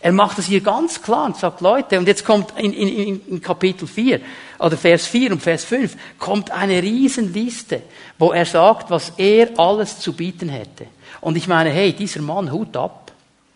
Er 0.00 0.12
macht 0.12 0.38
das 0.38 0.46
hier 0.46 0.62
ganz 0.62 1.02
klar 1.02 1.26
und 1.26 1.36
sagt, 1.36 1.60
Leute, 1.60 1.98
und 1.98 2.08
jetzt 2.08 2.24
kommt 2.24 2.58
in, 2.58 2.72
in, 2.72 3.20
in 3.26 3.42
Kapitel 3.42 3.86
4 3.86 4.20
oder 4.58 4.76
Vers 4.76 5.06
4 5.06 5.32
und 5.32 5.42
Vers 5.42 5.64
5 5.64 5.94
kommt 6.18 6.50
eine 6.50 6.82
Riesenliste, 6.82 7.82
wo 8.18 8.32
er 8.32 8.46
sagt, 8.46 8.90
was 8.90 9.12
er 9.18 9.50
alles 9.58 10.00
zu 10.00 10.14
bieten 10.14 10.48
hätte. 10.48 10.86
Und 11.26 11.36
ich 11.36 11.48
meine, 11.48 11.70
hey, 11.70 11.92
dieser 11.92 12.22
Mann, 12.22 12.52
Hut 12.52 12.76
ab, 12.76 13.10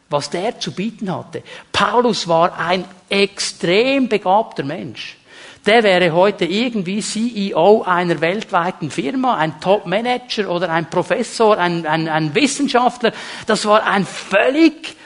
was 0.09 0.28
der 0.28 0.59
zu 0.59 0.72
bieten 0.72 1.14
hatte. 1.14 1.44
Paulus 1.70 2.26
war 2.26 2.59
ein 2.59 2.85
extrem 3.09 4.09
begabter 4.09 4.64
Mensch. 4.64 5.16
Der 5.64 5.85
wäre 5.85 6.11
heute 6.11 6.46
irgendwie 6.46 7.00
CEO 7.00 7.83
einer 7.83 8.20
weltweiten 8.20 8.90
Firma, 8.90 9.37
ein 9.37 9.61
Top-Manager 9.61 10.50
oder 10.50 10.68
ein 10.70 10.90
Professor, 10.90 11.59
ein, 11.59 11.87
ein, 11.87 12.09
ein 12.09 12.35
Wissenschaftler. 12.35 13.12
Das 13.46 13.64
war 13.66 13.87
ein 13.87 14.04
völlig 14.04 14.96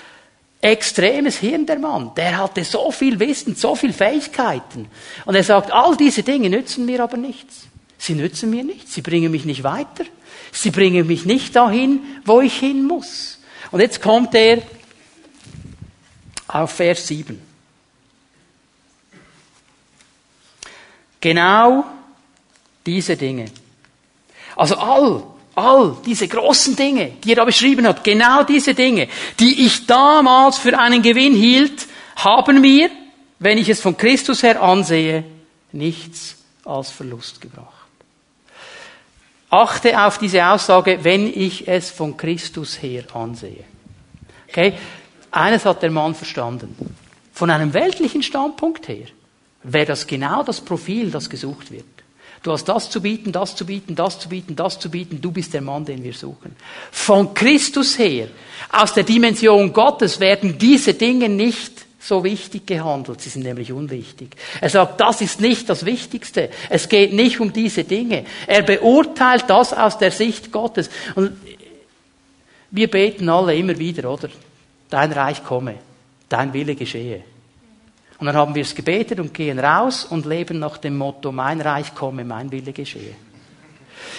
extremes 0.63 1.37
Hirn, 1.37 1.67
der 1.67 1.79
Mann. 1.79 2.13
Der 2.17 2.39
hatte 2.39 2.65
so 2.65 2.91
viel 2.91 3.21
Wissen, 3.21 3.57
so 3.57 3.75
viel 3.75 3.93
Fähigkeiten. 3.93 4.89
Und 5.27 5.35
er 5.35 5.45
sagt, 5.45 5.71
all 5.71 5.99
diese 5.99 6.23
Dinge 6.23 6.49
nützen 6.49 6.87
mir 6.87 7.03
aber 7.03 7.19
nichts. 7.19 7.67
Sie 7.99 8.15
nützen 8.15 8.49
mir 8.49 8.65
nichts. 8.65 8.95
Sie 8.95 9.03
bringen 9.03 9.31
mich 9.31 9.45
nicht 9.45 9.65
weiter. 9.65 10.05
Sie 10.55 10.71
bringen 10.71 11.07
mich 11.07 11.25
nicht 11.25 11.57
dahin, 11.57 12.01
wo 12.25 12.41
ich 12.41 12.57
hin 12.57 12.85
muss. 12.85 13.39
Und 13.73 13.81
jetzt 13.81 14.01
kommt 14.01 14.35
er 14.37 14.63
auf 16.47 16.71
Vers 16.71 17.09
7. 17.09 17.41
Genau 21.21 21.85
diese 22.87 23.17
Dinge. 23.17 23.47
Also 24.55 24.77
all, 24.77 25.25
all 25.57 25.97
diese 26.07 26.29
großen 26.29 26.77
Dinge, 26.77 27.17
die 27.25 27.33
er 27.33 27.37
da 27.37 27.45
beschrieben 27.45 27.87
hat, 27.89 28.05
genau 28.05 28.45
diese 28.45 28.75
Dinge, 28.75 29.09
die 29.41 29.67
ich 29.67 29.87
damals 29.87 30.59
für 30.59 30.79
einen 30.79 31.03
Gewinn 31.03 31.35
hielt, 31.35 31.89
haben 32.15 32.61
mir, 32.61 32.91
wenn 33.41 33.59
ich 33.59 33.69
es 33.69 33.81
von 33.81 33.97
Christus 33.97 34.45
her 34.45 34.63
ansehe, 34.63 35.25
nichts 35.73 36.37
als 36.65 36.91
Verlust 36.91 37.41
gebracht. 37.41 37.74
Achte 39.51 40.05
auf 40.05 40.19
diese 40.19 40.45
Aussage, 40.47 40.99
wenn 41.03 41.27
ich 41.27 41.69
es 41.69 41.91
von 41.91 42.17
Christus 42.17 42.83
her 42.83 43.05
ansehe. 43.15 43.65
Okay? 44.49 44.75
Eines 45.31 45.65
hat 45.65 45.83
der 45.83 45.91
Mann 45.91 46.15
verstanden. 46.15 46.97
Von 47.33 47.51
einem 47.51 47.75
weltlichen 47.75 48.23
Standpunkt 48.23 48.89
her 48.89 49.07
wäre 49.65 49.87
das 49.87 50.07
genau 50.07 50.43
das 50.43 50.61
Profil, 50.61 51.11
das 51.11 51.29
gesucht 51.29 51.71
wird. 51.73 51.85
Du 52.45 52.53
hast 52.53 52.67
das 52.67 52.91
zu 52.91 53.01
bieten, 53.01 53.33
das 53.33 53.57
zu 53.57 53.65
bieten, 53.65 53.95
das 53.95 54.19
zu 54.21 54.29
bieten, 54.29 54.55
das 54.55 54.79
zu 54.79 54.91
bieten. 54.91 55.21
Du 55.21 55.33
bist 55.33 55.55
der 55.55 55.63
Mann, 55.63 55.87
den 55.87 56.05
wir 56.05 56.13
suchen. 56.13 56.55
Von 56.91 57.33
Christus 57.33 57.99
her, 57.99 58.29
aus 58.71 58.93
der 58.93 59.05
Dimension 59.05 59.73
Gottes 59.73 60.21
werden 60.21 60.59
diese 60.59 60.93
Dinge 60.93 61.31
nicht 61.31 61.84
so 62.05 62.23
wichtig 62.23 62.67
gehandelt. 62.67 63.23
Sie 63.23 63.31
sind 63.31 63.45
nämlich 63.45 63.73
unwichtig. 63.73 64.37
Er 64.61 64.69
sagt, 64.69 65.01
das 65.01 65.23
ist 65.23 65.41
nicht 65.41 65.71
das 65.71 65.87
Wichtigste. 65.87 66.51
Es 66.69 66.89
geht 66.89 67.15
nicht 67.15 67.41
um 67.41 67.51
diese 67.51 67.85
Dinge. 67.85 68.27
Er 68.47 68.63
beurteilt 68.63 69.45
das 69.49 69.73
aus 69.73 69.97
der 69.97 70.11
Sicht 70.11 70.53
Gottes. 70.53 70.91
Und 71.15 71.33
wir 72.71 72.91
beten 72.91 73.29
alle 73.31 73.57
immer 73.57 73.79
wieder, 73.79 74.11
oder? 74.13 74.29
Dein 74.91 75.13
Reich 75.13 75.43
komme, 75.43 75.77
dein 76.29 76.53
Wille 76.53 76.75
geschehe. 76.75 77.23
Und 78.19 78.27
dann 78.27 78.37
haben 78.37 78.55
wir 78.55 78.63
es 78.63 78.75
gebetet 78.75 79.19
und 79.19 79.33
gehen 79.33 79.59
raus 79.59 80.05
und 80.05 80.27
leben 80.27 80.59
nach 80.59 80.77
dem 80.77 80.99
Motto, 80.99 81.33
mein 81.33 81.61
Reich 81.63 81.95
komme, 81.95 82.25
mein 82.25 82.53
Wille 82.53 82.73
geschehe. 82.73 83.15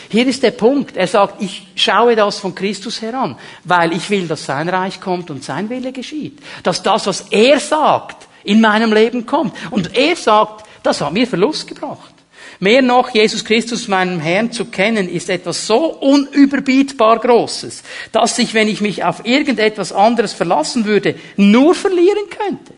Hier 0.09 0.27
ist 0.27 0.43
der 0.43 0.51
Punkt. 0.51 0.97
Er 0.97 1.07
sagt, 1.07 1.41
ich 1.41 1.67
schaue 1.75 2.15
das 2.15 2.39
von 2.39 2.55
Christus 2.55 3.01
heran, 3.01 3.37
weil 3.63 3.93
ich 3.93 4.09
will, 4.09 4.27
dass 4.27 4.45
sein 4.45 4.69
Reich 4.69 4.99
kommt 5.01 5.29
und 5.29 5.43
sein 5.43 5.69
Wille 5.69 5.91
geschieht. 5.91 6.39
Dass 6.63 6.83
das, 6.83 7.07
was 7.07 7.21
er 7.31 7.59
sagt, 7.59 8.27
in 8.43 8.61
meinem 8.61 8.93
Leben 8.93 9.25
kommt. 9.25 9.53
Und 9.71 9.95
er 9.97 10.15
sagt, 10.15 10.65
das 10.83 11.01
hat 11.01 11.13
mir 11.13 11.27
Verlust 11.27 11.67
gebracht. 11.67 12.13
Mehr 12.59 12.81
noch, 12.81 13.09
Jesus 13.09 13.43
Christus, 13.43 13.87
meinem 13.87 14.19
Herrn, 14.19 14.51
zu 14.51 14.65
kennen, 14.65 15.09
ist 15.09 15.29
etwas 15.29 15.67
so 15.67 15.87
unüberbietbar 15.87 17.19
Großes, 17.19 17.83
dass 18.11 18.39
ich, 18.39 18.53
wenn 18.53 18.69
ich 18.69 18.79
mich 18.79 19.03
auf 19.03 19.25
irgendetwas 19.25 19.91
anderes 19.91 20.33
verlassen 20.33 20.85
würde, 20.85 21.15
nur 21.35 21.75
verlieren 21.75 22.29
könnte. 22.29 22.73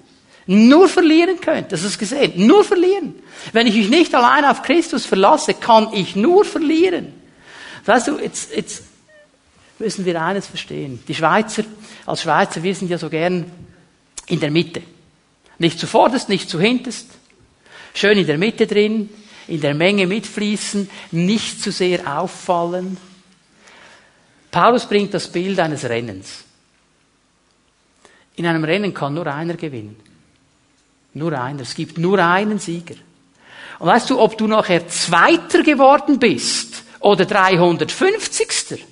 Nur 0.47 0.87
verlieren 0.87 1.39
könnte. 1.41 1.69
Das 1.71 1.83
ist 1.83 1.99
gesehen. 1.99 2.47
Nur 2.47 2.63
verlieren. 2.63 3.15
Wenn 3.51 3.67
ich 3.67 3.75
mich 3.75 3.89
nicht 3.89 4.15
allein 4.15 4.45
auf 4.45 4.63
Christus 4.63 5.05
verlasse, 5.05 5.53
kann 5.53 5.93
ich 5.93 6.15
nur 6.15 6.45
verlieren. 6.45 7.13
Weißt 7.85 8.07
du, 8.07 8.17
jetzt, 8.17 8.55
jetzt 8.55 8.83
müssen 9.77 10.05
wir 10.05 10.21
eines 10.21 10.47
verstehen. 10.47 11.03
Die 11.07 11.15
Schweizer, 11.15 11.63
als 12.05 12.21
Schweizer, 12.21 12.63
wir 12.63 12.73
sind 12.73 12.89
ja 12.89 12.97
so 12.97 13.09
gern 13.09 13.51
in 14.27 14.39
der 14.39 14.51
Mitte. 14.51 14.81
Nicht 15.59 15.79
zuvorderst, 15.79 16.29
nicht 16.29 16.49
zu 16.49 16.59
hinterst. 16.59 17.07
Schön 17.93 18.17
in 18.17 18.27
der 18.27 18.37
Mitte 18.37 18.67
drin, 18.67 19.09
in 19.47 19.59
der 19.59 19.73
Menge 19.73 20.07
mitfließen, 20.07 20.89
nicht 21.11 21.61
zu 21.61 21.71
sehr 21.71 22.19
auffallen. 22.19 22.97
Paulus 24.51 24.85
bringt 24.85 25.13
das 25.13 25.27
Bild 25.29 25.59
eines 25.59 25.83
Rennens. 25.83 26.45
In 28.35 28.45
einem 28.45 28.63
Rennen 28.63 28.93
kann 28.93 29.13
nur 29.13 29.27
einer 29.27 29.55
gewinnen. 29.55 30.06
Nur 31.17 31.33
einer. 31.39 31.61
Es 31.61 31.75
gibt 31.75 31.97
nur 31.97 32.19
einen 32.19 32.59
Sieger. 32.59 32.95
Und 33.79 33.87
weißt 33.87 34.09
du, 34.09 34.19
ob 34.19 34.37
du 34.37 34.47
nachher 34.47 34.87
Zweiter 34.87 35.63
geworden 35.63 36.19
bist 36.19 36.83
oder 36.99 37.25
350. 37.25 38.85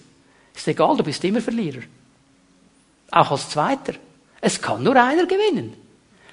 Ist 0.56 0.68
egal, 0.68 0.98
du 0.98 1.04
bist 1.04 1.24
immer 1.24 1.42
Verlierer. 1.42 1.82
Auch 3.12 3.32
als 3.32 3.50
Zweiter. 3.50 3.94
Es 4.42 4.62
kann 4.62 4.84
nur 4.84 4.96
einer 4.96 5.26
gewinnen. 5.26 5.74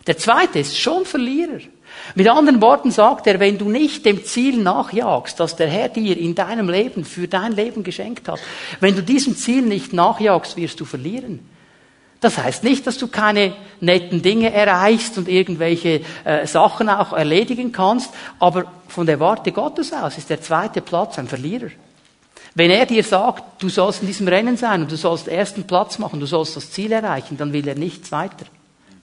Der 0.06 0.18
Zweite 0.18 0.58
ist 0.58 0.78
schon 0.78 1.04
Verlierer. 1.04 1.60
Mit 2.14 2.28
anderen 2.28 2.60
Worten 2.60 2.90
sagt 2.90 3.26
er, 3.26 3.38
wenn 3.38 3.58
du 3.58 3.68
nicht 3.68 4.04
dem 4.04 4.24
Ziel 4.24 4.58
nachjagst, 4.58 5.38
das 5.38 5.56
der 5.56 5.68
Herr 5.68 5.88
dir 5.88 6.16
in 6.16 6.34
deinem 6.34 6.68
Leben, 6.68 7.04
für 7.04 7.28
dein 7.28 7.52
Leben 7.52 7.84
geschenkt 7.84 8.28
hat, 8.28 8.40
wenn 8.80 8.96
du 8.96 9.02
diesem 9.02 9.36
Ziel 9.36 9.62
nicht 9.62 9.92
nachjagst, 9.92 10.56
wirst 10.56 10.80
du 10.80 10.84
verlieren. 10.84 11.40
Das 12.22 12.38
heißt 12.38 12.62
nicht, 12.62 12.86
dass 12.86 12.98
du 12.98 13.08
keine 13.08 13.52
netten 13.80 14.22
Dinge 14.22 14.52
erreichst 14.52 15.18
und 15.18 15.28
irgendwelche 15.28 16.02
äh, 16.24 16.46
Sachen 16.46 16.88
auch 16.88 17.12
erledigen 17.12 17.72
kannst, 17.72 18.10
aber 18.38 18.64
von 18.86 19.06
der 19.06 19.18
Warte 19.18 19.50
Gottes 19.50 19.92
aus 19.92 20.16
ist 20.16 20.30
der 20.30 20.40
zweite 20.40 20.80
Platz 20.80 21.18
ein 21.18 21.26
Verlierer. 21.26 21.70
Wenn 22.54 22.70
er 22.70 22.86
dir 22.86 23.02
sagt, 23.02 23.60
du 23.60 23.68
sollst 23.68 24.02
in 24.02 24.06
diesem 24.06 24.28
Rennen 24.28 24.56
sein 24.56 24.82
und 24.82 24.92
du 24.92 24.96
sollst 24.96 25.26
ersten 25.26 25.64
Platz 25.64 25.98
machen, 25.98 26.20
du 26.20 26.26
sollst 26.26 26.56
das 26.56 26.70
Ziel 26.70 26.92
erreichen, 26.92 27.36
dann 27.36 27.52
will 27.52 27.66
er 27.66 27.74
nicht 27.74 28.06
Zweiter. 28.06 28.46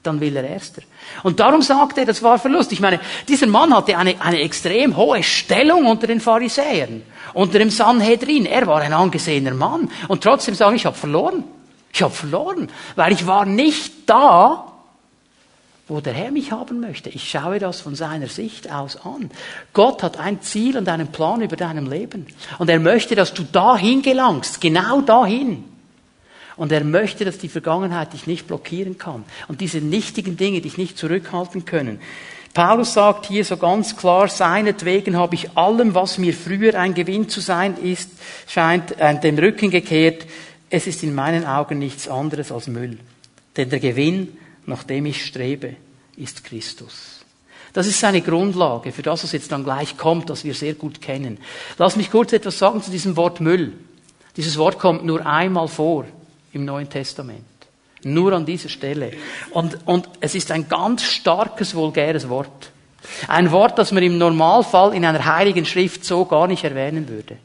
Dann 0.01 0.21
will 0.21 0.37
er 0.37 0.45
Erster. 0.45 0.81
Und 1.23 1.41
darum 1.41 1.61
sagt 1.61 1.97
er, 1.97 2.05
das 2.05 2.23
war 2.23 2.39
Verlust. 2.39 2.71
Ich 2.71 2.79
meine, 2.79 3.01
dieser 3.27 3.47
Mann 3.47 3.75
hatte 3.75 3.97
eine, 3.97 4.15
eine 4.21 4.39
extrem 4.39 4.95
hohe 4.95 5.21
Stellung 5.23 5.87
unter 5.87 6.07
den 6.07 6.21
Pharisäern, 6.21 7.01
unter 7.33 7.59
dem 7.59 7.69
Sanhedrin. 7.69 8.45
Er 8.45 8.65
war 8.65 8.79
ein 8.79 8.93
angesehener 8.93 9.53
Mann. 9.53 9.91
Und 10.07 10.23
trotzdem 10.23 10.55
sagen, 10.55 10.77
ich 10.77 10.85
habe 10.85 10.95
verloren. 10.95 11.43
Ich 11.93 12.01
habe 12.01 12.13
verloren, 12.13 12.69
weil 12.95 13.13
ich 13.13 13.25
war 13.25 13.45
nicht 13.45 13.93
da, 14.07 14.69
wo 15.89 16.01
der 16.01 16.13
Herr 16.13 16.31
mich 16.31 16.51
haben 16.51 16.79
möchte. 16.79 17.09
Ich 17.09 17.29
schaue 17.29 17.57
das 17.57 17.81
von 17.81 17.95
seiner 17.95 18.27
Sicht 18.27 18.71
aus 18.71 18.95
an. 19.03 19.31
Gott 19.73 20.03
hat 20.03 20.19
ein 20.19 20.41
Ziel 20.41 20.77
und 20.77 20.87
einen 20.87 21.07
Plan 21.07 21.41
über 21.41 21.55
deinem 21.55 21.89
Leben. 21.89 22.27
Und 22.59 22.69
er 22.69 22.79
möchte, 22.79 23.15
dass 23.15 23.33
du 23.33 23.43
dahin 23.43 24.03
gelangst, 24.03 24.61
genau 24.61 25.01
dahin. 25.01 25.63
Und 26.55 26.71
er 26.71 26.83
möchte, 26.83 27.25
dass 27.25 27.39
die 27.39 27.49
Vergangenheit 27.49 28.13
dich 28.13 28.27
nicht 28.27 28.45
blockieren 28.45 28.97
kann. 28.97 29.23
Und 29.47 29.61
diese 29.61 29.79
nichtigen 29.79 30.37
Dinge 30.37 30.61
dich 30.61 30.77
nicht 30.77 30.97
zurückhalten 30.97 31.65
können. 31.65 31.99
Paulus 32.53 32.93
sagt 32.93 33.27
hier 33.27 33.45
so 33.45 33.57
ganz 33.57 33.95
klar, 33.95 34.27
seinetwegen 34.27 35.15
habe 35.15 35.35
ich 35.35 35.57
allem, 35.57 35.95
was 35.95 36.17
mir 36.17 36.33
früher 36.33 36.75
ein 36.75 36.93
Gewinn 36.93 37.29
zu 37.29 37.39
sein 37.39 37.77
ist, 37.77 38.11
scheint, 38.47 38.99
äh, 38.99 39.19
dem 39.19 39.37
Rücken 39.37 39.69
gekehrt, 39.69 40.25
es 40.69 40.87
ist 40.87 41.03
in 41.03 41.15
meinen 41.15 41.45
Augen 41.45 41.79
nichts 41.79 42.07
anderes 42.07 42.51
als 42.51 42.67
Müll. 42.67 42.99
Denn 43.57 43.69
der 43.69 43.79
Gewinn, 43.79 44.37
nach 44.65 44.83
dem 44.83 45.05
ich 45.05 45.25
strebe, 45.25 45.75
ist 46.15 46.43
Christus. 46.43 47.21
Das 47.73 47.87
ist 47.87 47.99
seine 47.99 48.21
Grundlage 48.21 48.91
für 48.91 49.01
das, 49.01 49.23
was 49.23 49.31
jetzt 49.31 49.51
dann 49.51 49.63
gleich 49.63 49.97
kommt, 49.97 50.29
das 50.29 50.43
wir 50.43 50.53
sehr 50.53 50.73
gut 50.73 51.01
kennen. 51.01 51.37
Lass 51.77 51.95
mich 51.95 52.11
kurz 52.11 52.33
etwas 52.33 52.57
sagen 52.57 52.81
zu 52.81 52.91
diesem 52.91 53.15
Wort 53.15 53.41
Müll. 53.41 53.73
Dieses 54.37 54.57
Wort 54.57 54.79
kommt 54.79 55.05
nur 55.05 55.25
einmal 55.25 55.67
vor 55.67 56.05
im 56.51 56.65
Neuen 56.65 56.89
Testament. 56.89 57.45
Nur 58.03 58.33
an 58.33 58.45
dieser 58.45 58.69
Stelle. 58.69 59.11
Und, 59.51 59.77
und 59.85 60.09
es 60.19 60.33
ist 60.33 60.51
ein 60.51 60.69
ganz 60.69 61.03
starkes, 61.03 61.75
vulgäres 61.75 62.29
Wort. 62.29 62.71
Ein 63.27 63.51
Wort, 63.51 63.77
das 63.77 63.91
man 63.91 64.03
im 64.03 64.17
Normalfall 64.17 64.93
in 64.93 65.05
einer 65.05 65.25
heiligen 65.25 65.65
Schrift 65.65 66.05
so 66.05 66.25
gar 66.25 66.47
nicht 66.47 66.63
erwähnen 66.63 67.07
würde 67.09 67.37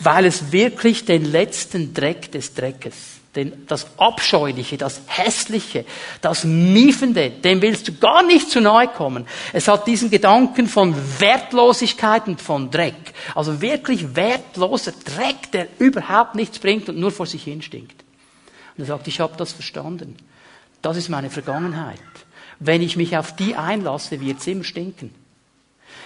weil 0.00 0.26
es 0.26 0.52
wirklich 0.52 1.04
den 1.04 1.24
letzten 1.24 1.94
Dreck 1.94 2.32
des 2.32 2.54
Dreckes, 2.54 2.94
den, 3.36 3.66
das 3.66 3.86
Abscheuliche, 3.96 4.76
das 4.76 5.02
Hässliche, 5.06 5.84
das 6.20 6.44
Miefende, 6.44 7.30
dem 7.30 7.62
willst 7.62 7.86
du 7.86 7.94
gar 7.96 8.24
nicht 8.24 8.50
zu 8.50 8.60
nahe 8.60 8.88
kommen. 8.88 9.26
Es 9.52 9.68
hat 9.68 9.86
diesen 9.86 10.10
Gedanken 10.10 10.66
von 10.66 10.94
Wertlosigkeit 11.20 12.26
und 12.26 12.40
von 12.40 12.70
Dreck. 12.70 13.14
Also 13.34 13.60
wirklich 13.60 14.16
wertloser 14.16 14.92
Dreck, 14.92 15.52
der 15.52 15.68
überhaupt 15.78 16.34
nichts 16.34 16.58
bringt 16.58 16.88
und 16.88 16.98
nur 16.98 17.12
vor 17.12 17.26
sich 17.26 17.44
hin 17.44 17.62
stinkt. 17.62 18.02
Und 18.76 18.84
er 18.84 18.86
sagt, 18.86 19.06
ich 19.06 19.20
habe 19.20 19.36
das 19.36 19.52
verstanden. 19.52 20.16
Das 20.82 20.96
ist 20.96 21.08
meine 21.08 21.30
Vergangenheit. 21.30 22.00
Wenn 22.58 22.82
ich 22.82 22.96
mich 22.96 23.16
auf 23.16 23.36
die 23.36 23.54
einlasse, 23.54 24.20
wird 24.20 24.40
es 24.40 24.46
immer 24.46 24.64
stinken. 24.64 25.14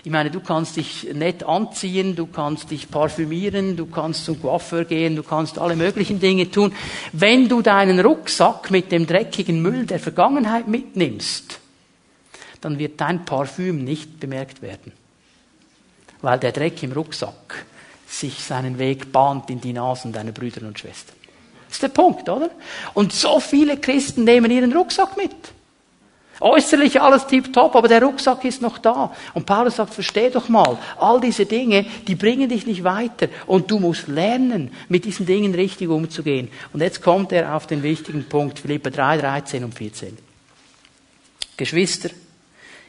Ich 0.07 0.11
meine, 0.11 0.31
du 0.31 0.41
kannst 0.41 0.77
dich 0.77 1.15
nett 1.15 1.45
anziehen, 1.45 2.15
du 2.15 2.27
kannst 2.27 2.71
dich 2.71 2.91
parfümieren, 2.91 3.75
du 3.75 3.87
kannst 3.87 4.27
zum 4.27 4.39
Coiffeur 4.41 4.85
gehen, 4.85 5.17
du 5.17 5.23
kannst 5.23 5.59
alle 5.59 5.77
möglichen 5.77 6.21
Dinge 6.21 6.51
tun. 6.51 6.75
Wenn 7.13 7.49
du 7.49 7.63
deinen 7.63 7.99
Rucksack 8.01 8.71
mit 8.71 8.93
dem 8.93 9.07
dreckigen 9.07 9.63
Müll 9.63 9.87
der 9.87 9.99
Vergangenheit 9.99 10.69
mitnimmst, 10.69 11.59
dann 12.61 12.79
wird 12.79 13.01
dein 13.01 13.25
Parfüm 13.25 13.83
nicht 13.83 14.21
bemerkt 14.21 14.61
werden. 14.61 14.93
Weil 16.21 16.39
der 16.39 16.53
Dreck 16.53 16.83
im 16.83 16.93
Rucksack 16.93 17.65
sich 18.07 18.45
seinen 18.45 18.79
Weg 18.79 19.11
bahnt 19.11 19.49
in 19.49 19.63
die 19.63 19.73
Nasen 19.73 20.13
deiner 20.13 20.33
Brüder 20.33 20.67
und 20.67 20.79
Schwestern. 20.79 21.17
Das 21.67 21.77
ist 21.77 21.83
der 21.83 21.89
Punkt, 21.89 22.29
oder? 22.29 22.51
Und 22.93 23.15
so 23.15 23.41
viele 23.41 23.79
Christen 23.79 24.25
nehmen 24.25 24.51
ihren 24.51 24.73
Rucksack 24.75 25.17
mit. 25.17 25.35
Äußerlich 26.41 27.01
alles 27.01 27.27
tiptop, 27.27 27.77
aber 27.77 27.87
der 27.87 28.03
Rucksack 28.03 28.45
ist 28.45 28.61
noch 28.61 28.79
da. 28.79 29.15
Und 29.35 29.47
Paulus 29.47 29.77
sagt, 29.77 29.95
versteh 29.95 30.31
doch 30.31 30.49
mal, 30.49 30.79
all 30.99 31.21
diese 31.21 31.47
Dinge, 31.47 31.87
die 32.07 32.17
bringen 32.17 32.49
dich 32.49 32.67
nicht 32.67 32.83
weiter. 32.83 33.29
Und 33.47 33.71
du 33.71 33.79
musst 33.79 34.09
lernen, 34.09 34.73
mit 34.89 35.05
diesen 35.05 35.27
Dingen 35.27 35.55
richtig 35.55 35.89
umzugehen. 35.89 36.51
Und 36.73 36.81
jetzt 36.81 37.03
kommt 37.03 37.33
er 37.33 37.55
auf 37.55 37.67
den 37.67 37.83
wichtigen 37.83 38.25
Punkt, 38.25 38.59
Philippa 38.59 38.91
3, 38.91 39.19
13 39.19 39.65
und 39.65 39.75
14. 39.75 40.19
Geschwister, 41.57 42.11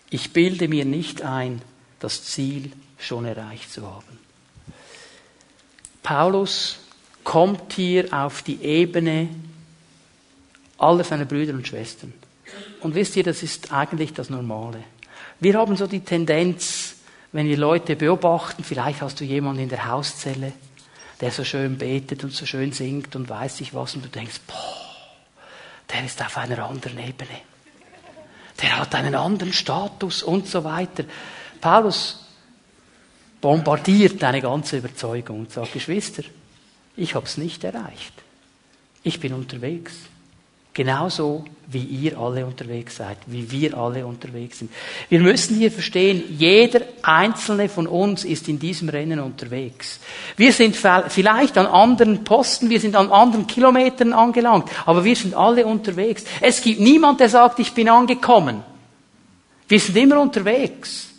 ich 0.10 0.34
bilde 0.34 0.68
mir 0.68 0.86
nicht 0.86 1.22
ein, 1.22 1.62
das 2.00 2.24
Ziel 2.24 2.72
schon 2.98 3.26
erreicht 3.26 3.72
zu 3.72 3.86
haben. 3.86 4.20
Paulus 6.02 6.80
kommt 7.24 7.74
hier 7.74 8.12
auf 8.14 8.42
die 8.42 8.62
Ebene 8.62 9.30
aller 10.78 11.04
seiner 11.04 11.26
Brüder 11.26 11.54
und 11.54 11.68
Schwestern. 11.68 12.14
Und 12.82 12.96
wisst 12.96 13.16
ihr, 13.16 13.24
das 13.24 13.44
ist 13.44 13.72
eigentlich 13.72 14.14
das 14.14 14.30
Normale. 14.30 14.84
Wir 15.40 15.56
haben 15.56 15.76
so 15.76 15.88
die 15.88 16.02
Tendenz, 16.02 16.96
wenn 17.32 17.48
wir 17.48 17.58
Leute 17.58 17.96
beobachten, 17.96 18.64
vielleicht 18.64 19.02
hast 19.02 19.20
du 19.20 19.26
jemanden 19.26 19.64
in 19.64 19.70
der 19.70 19.88
Hauszelle, 19.90 20.54
der 21.22 21.32
so 21.32 21.44
schön 21.44 21.78
betet 21.78 22.24
und 22.24 22.34
so 22.34 22.46
schön 22.46 22.72
singt 22.72 23.16
und 23.16 23.30
weiß 23.30 23.62
ich 23.62 23.74
was, 23.74 23.96
und 23.96 24.06
du 24.06 24.10
denkst, 24.10 24.42
boah, 24.48 24.86
der 25.92 26.06
ist 26.06 26.22
auf 26.22 26.38
einer 26.38 26.66
anderen 26.66 27.00
Ebene. 27.00 27.42
Der 28.62 28.80
hat 28.80 28.96
einen 28.96 29.16
anderen 29.16 29.54
Status 29.54 30.24
und 30.24 30.48
so 30.48 30.64
weiter. 30.64 31.04
Paulus 31.60 32.26
bombardiert 33.42 34.22
deine 34.22 34.42
ganze 34.42 34.78
Überzeugung 34.78 35.40
und 35.42 35.52
sagt, 35.52 35.74
Geschwister, 35.74 36.24
ich 36.96 37.16
habe 37.16 37.26
es 37.26 37.38
nicht 37.38 37.64
erreicht. 37.64 38.14
Ich 39.04 39.20
bin 39.20 39.34
unterwegs. 39.34 39.94
Genauso 40.76 41.46
wie 41.68 41.84
ihr 41.84 42.20
alle 42.20 42.46
unterwegs 42.46 42.98
seid, 42.98 43.18
wie 43.28 43.50
wir 43.50 43.78
alle 43.78 44.06
unterwegs 44.06 44.60
sind. 44.60 44.70
Wir 45.08 45.22
müssen 45.22 45.56
hier 45.56 45.72
verstehen, 45.72 46.24
jeder 46.38 46.82
einzelne 47.02 47.70
von 47.70 47.88
uns 47.88 48.26
ist 48.26 48.50
in 48.50 48.60
diesem 48.60 48.90
Rennen 48.90 49.22
unterwegs. 49.22 50.02
Wir 50.36 50.52
sind 50.52 50.76
vielleicht 50.76 51.58
an 51.58 51.66
anderen 51.66 52.26
Posten, 52.26 52.70
wir 52.70 52.82
sind 52.82 52.98
an 52.98 53.10
anderen 53.10 53.48
Kilometern 53.48 54.12
angelangt, 54.12 54.70
aber 54.86 55.06
wir 55.06 55.16
sind 55.16 55.34
alle 55.34 55.66
unterwegs. 55.66 56.26
Es 56.42 56.62
gibt 56.62 56.82
niemand, 56.82 57.22
der 57.22 57.30
sagt, 57.30 57.58
ich 57.60 57.74
bin 57.74 57.88
angekommen. 57.88 58.62
Wir 59.70 59.80
sind 59.80 59.96
immer 59.96 60.20
unterwegs. 60.20 61.15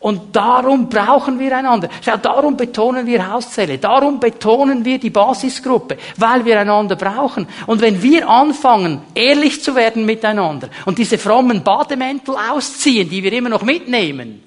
Und 0.00 0.34
darum 0.34 0.88
brauchen 0.88 1.38
wir 1.38 1.54
einander. 1.54 1.90
Schau, 2.02 2.16
darum 2.16 2.56
betonen 2.56 3.06
wir 3.06 3.30
Hauszelle, 3.30 3.76
darum 3.76 4.18
betonen 4.18 4.82
wir 4.82 4.98
die 4.98 5.10
Basisgruppe, 5.10 5.98
weil 6.16 6.44
wir 6.46 6.58
einander 6.58 6.96
brauchen. 6.96 7.46
Und 7.66 7.82
wenn 7.82 8.02
wir 8.02 8.26
anfangen, 8.26 9.02
ehrlich 9.14 9.62
zu 9.62 9.74
werden 9.74 10.06
miteinander 10.06 10.70
und 10.86 10.96
diese 10.96 11.18
frommen 11.18 11.62
Bademäntel 11.62 12.34
ausziehen, 12.34 13.10
die 13.10 13.22
wir 13.22 13.32
immer 13.34 13.50
noch 13.50 13.62
mitnehmen, 13.62 14.42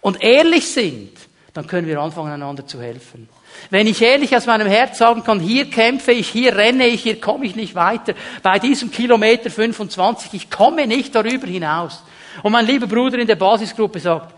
und 0.00 0.22
ehrlich 0.22 0.68
sind, 0.68 1.12
dann 1.54 1.66
können 1.66 1.86
wir 1.86 1.98
anfangen, 1.98 2.32
einander 2.32 2.66
zu 2.66 2.80
helfen. 2.80 3.28
Wenn 3.70 3.86
ich 3.86 4.02
ehrlich 4.02 4.36
aus 4.36 4.44
meinem 4.44 4.66
Herz 4.66 4.98
sagen 4.98 5.24
kann, 5.24 5.40
hier 5.40 5.70
kämpfe 5.70 6.12
ich, 6.12 6.28
hier 6.28 6.54
renne 6.56 6.86
ich, 6.86 7.02
hier 7.02 7.20
komme 7.20 7.46
ich 7.46 7.56
nicht 7.56 7.74
weiter, 7.74 8.12
bei 8.42 8.58
diesem 8.58 8.90
Kilometer 8.90 9.50
25, 9.50 10.34
ich 10.34 10.50
komme 10.50 10.86
nicht 10.86 11.14
darüber 11.14 11.46
hinaus. 11.46 12.02
Und 12.42 12.52
mein 12.52 12.66
lieber 12.66 12.86
Bruder 12.86 13.18
in 13.18 13.26
der 13.26 13.36
Basisgruppe 13.36 13.98
sagt, 13.98 14.34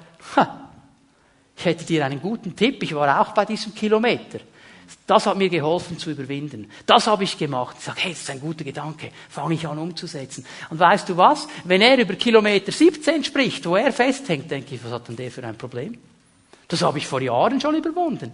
ich 1.56 1.64
hätte 1.64 1.84
dir 1.84 2.04
einen 2.04 2.20
guten 2.20 2.54
Tipp, 2.54 2.82
ich 2.82 2.94
war 2.94 3.20
auch 3.20 3.32
bei 3.32 3.44
diesem 3.44 3.74
Kilometer. 3.74 4.40
Das 5.06 5.26
hat 5.26 5.36
mir 5.36 5.48
geholfen 5.48 5.98
zu 5.98 6.10
überwinden. 6.10 6.70
Das 6.84 7.06
habe 7.06 7.24
ich 7.24 7.38
gemacht. 7.38 7.76
Ich 7.78 7.84
sage, 7.84 8.00
hey, 8.02 8.12
das 8.12 8.20
ist 8.22 8.30
ein 8.30 8.40
guter 8.40 8.64
Gedanke. 8.64 9.10
Fange 9.28 9.54
ich 9.54 9.66
an 9.66 9.78
umzusetzen. 9.78 10.44
Und 10.70 10.78
weißt 10.78 11.08
du 11.08 11.16
was? 11.16 11.48
Wenn 11.64 11.80
er 11.80 11.98
über 11.98 12.14
Kilometer 12.14 12.70
17 12.70 13.24
spricht, 13.24 13.66
wo 13.66 13.76
er 13.76 13.92
festhängt, 13.92 14.50
denke 14.50 14.74
ich, 14.74 14.84
was 14.84 14.92
hat 14.92 15.08
denn 15.08 15.16
der 15.16 15.30
für 15.30 15.44
ein 15.44 15.56
Problem? 15.56 15.98
Das 16.68 16.82
habe 16.82 16.98
ich 16.98 17.06
vor 17.06 17.20
Jahren 17.20 17.60
schon 17.60 17.76
überwunden. 17.76 18.32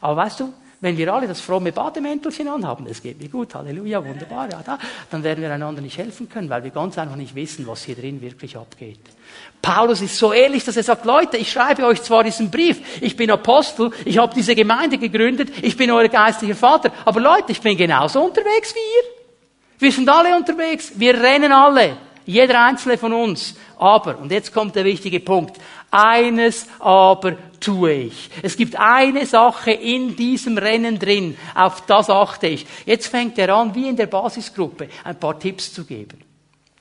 Aber 0.00 0.16
weißt 0.16 0.40
du, 0.40 0.52
Wenn 0.82 0.98
wir 0.98 1.14
alle 1.14 1.28
das 1.28 1.40
fromme 1.40 1.70
Bademäntelchen 1.70 2.48
anhaben, 2.48 2.88
es 2.90 3.00
geht 3.00 3.22
mir 3.22 3.28
gut, 3.28 3.54
Halleluja, 3.54 4.04
wunderbar, 4.04 4.50
ja, 4.50 4.62
da, 4.66 4.80
dann 5.12 5.22
werden 5.22 5.40
wir 5.40 5.52
einander 5.52 5.80
nicht 5.80 5.96
helfen 5.96 6.28
können, 6.28 6.50
weil 6.50 6.64
wir 6.64 6.72
ganz 6.72 6.98
einfach 6.98 7.14
nicht 7.14 7.36
wissen, 7.36 7.68
was 7.68 7.84
hier 7.84 7.94
drin 7.94 8.20
wirklich 8.20 8.56
abgeht. 8.56 8.98
Paulus 9.62 10.00
ist 10.00 10.18
so 10.18 10.32
ehrlich, 10.32 10.64
dass 10.64 10.76
er 10.76 10.82
sagt, 10.82 11.04
Leute, 11.04 11.36
ich 11.36 11.52
schreibe 11.52 11.86
euch 11.86 12.02
zwar 12.02 12.24
diesen 12.24 12.50
Brief, 12.50 13.00
ich 13.00 13.16
bin 13.16 13.30
Apostel, 13.30 13.92
ich 14.04 14.18
habe 14.18 14.34
diese 14.34 14.56
Gemeinde 14.56 14.98
gegründet, 14.98 15.52
ich 15.62 15.76
bin 15.76 15.88
euer 15.92 16.08
geistlicher 16.08 16.56
Vater, 16.56 16.90
aber 17.04 17.20
Leute, 17.20 17.52
ich 17.52 17.60
bin 17.60 17.76
genauso 17.76 18.20
unterwegs 18.20 18.74
wie 18.74 18.80
ihr. 18.80 19.22
Wir 19.78 19.92
sind 19.92 20.08
alle 20.08 20.36
unterwegs, 20.36 20.94
wir 20.96 21.14
rennen 21.14 21.52
alle, 21.52 21.96
jeder 22.26 22.60
einzelne 22.60 22.98
von 22.98 23.12
uns. 23.12 23.54
Aber, 23.78 24.18
und 24.18 24.32
jetzt 24.32 24.52
kommt 24.52 24.74
der 24.74 24.84
wichtige 24.84 25.20
Punkt, 25.20 25.58
eines 25.92 26.66
aber 26.80 27.36
tue 27.60 27.92
ich. 27.92 28.30
Es 28.42 28.56
gibt 28.56 28.76
eine 28.76 29.24
Sache 29.26 29.70
in 29.70 30.16
diesem 30.16 30.58
Rennen 30.58 30.98
drin, 30.98 31.36
auf 31.54 31.86
das 31.86 32.10
achte 32.10 32.48
ich. 32.48 32.66
Jetzt 32.86 33.06
fängt 33.06 33.38
er 33.38 33.54
an, 33.54 33.74
wie 33.74 33.88
in 33.88 33.96
der 33.96 34.06
Basisgruppe, 34.06 34.88
ein 35.04 35.20
paar 35.20 35.38
Tipps 35.38 35.72
zu 35.72 35.84
geben. 35.84 36.18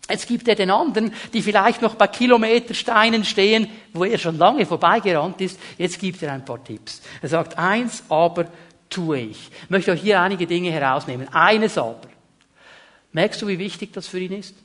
Jetzt 0.09 0.27
gibt 0.27 0.47
er 0.47 0.55
den 0.55 0.71
anderen, 0.71 1.13
die 1.31 1.41
vielleicht 1.41 1.81
noch 1.81 1.95
bei 1.95 2.07
Kilometersteinen 2.07 3.23
stehen, 3.23 3.69
wo 3.93 4.03
er 4.03 4.17
schon 4.17 4.37
lange 4.37 4.65
vorbeigerannt 4.65 5.39
ist. 5.39 5.59
Jetzt 5.77 5.99
gibt 5.99 6.21
er 6.23 6.33
ein 6.33 6.43
paar 6.43 6.61
Tipps. 6.63 7.01
Er 7.21 7.29
sagt, 7.29 7.57
eins 7.57 8.03
aber 8.09 8.47
tue 8.89 9.19
ich. 9.19 9.49
Ich 9.63 9.69
möchte 9.69 9.91
euch 9.91 10.01
hier 10.01 10.19
einige 10.19 10.47
Dinge 10.47 10.71
herausnehmen. 10.71 11.29
Eines 11.33 11.77
aber. 11.77 12.09
Merkst 13.13 13.41
du, 13.41 13.47
wie 13.47 13.59
wichtig 13.59 13.93
das 13.93 14.07
für 14.07 14.19
ihn 14.19 14.33
ist? 14.33 14.55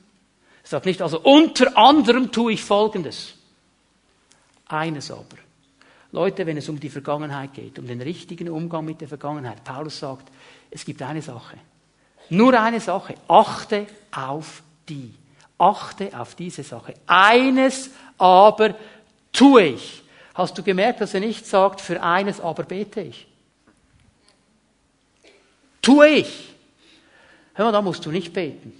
Er 0.64 0.68
sagt 0.68 0.86
nicht, 0.86 1.03
also 1.03 1.20
unter 1.20 1.76
anderem 1.76 2.32
tue 2.32 2.55
ich 2.55 2.62
Folgendes. 2.64 3.36
Eines 4.69 5.11
aber. 5.11 5.37
Leute, 6.12 6.47
wenn 6.47 6.57
es 6.57 6.69
um 6.69 6.81
die 6.81 6.89
Vergangenheit 6.89 7.55
geht, 7.55 7.79
um 7.79 7.87
den 7.87 8.01
richtigen 8.01 8.49
Umgang 8.49 8.85
mit 8.85 9.01
der 9.01 9.09
Vergangenheit, 9.09 9.62
Paulus 9.64 9.99
sagt, 9.99 10.31
es 10.71 10.85
gibt 10.85 11.03
eine 11.03 11.23
Sache. 11.23 11.59
Nur 12.31 12.59
eine 12.61 12.81
Sache. 12.81 13.14
Achte 13.29 13.87
auf 14.12 14.62
die. 14.89 15.14
Achte 15.59 16.19
auf 16.19 16.35
diese 16.35 16.62
Sache. 16.62 16.95
Eines 17.07 17.91
aber 18.19 18.75
tue 19.33 19.62
ich. 19.62 20.03
Hast 20.35 20.57
du 20.59 20.62
gemerkt, 20.62 21.01
dass 21.01 21.14
er 21.14 21.21
nicht 21.21 21.47
sagt, 21.47 21.81
für 21.81 22.03
eines 22.03 22.41
aber 22.41 22.64
bete 22.64 23.01
ich? 23.01 23.27
Tue 25.81 26.09
ich. 26.09 26.55
Hör 27.55 27.67
mal, 27.67 27.73
da 27.73 27.81
musst 27.81 28.05
du 28.05 28.11
nicht 28.11 28.33
beten. 28.33 28.73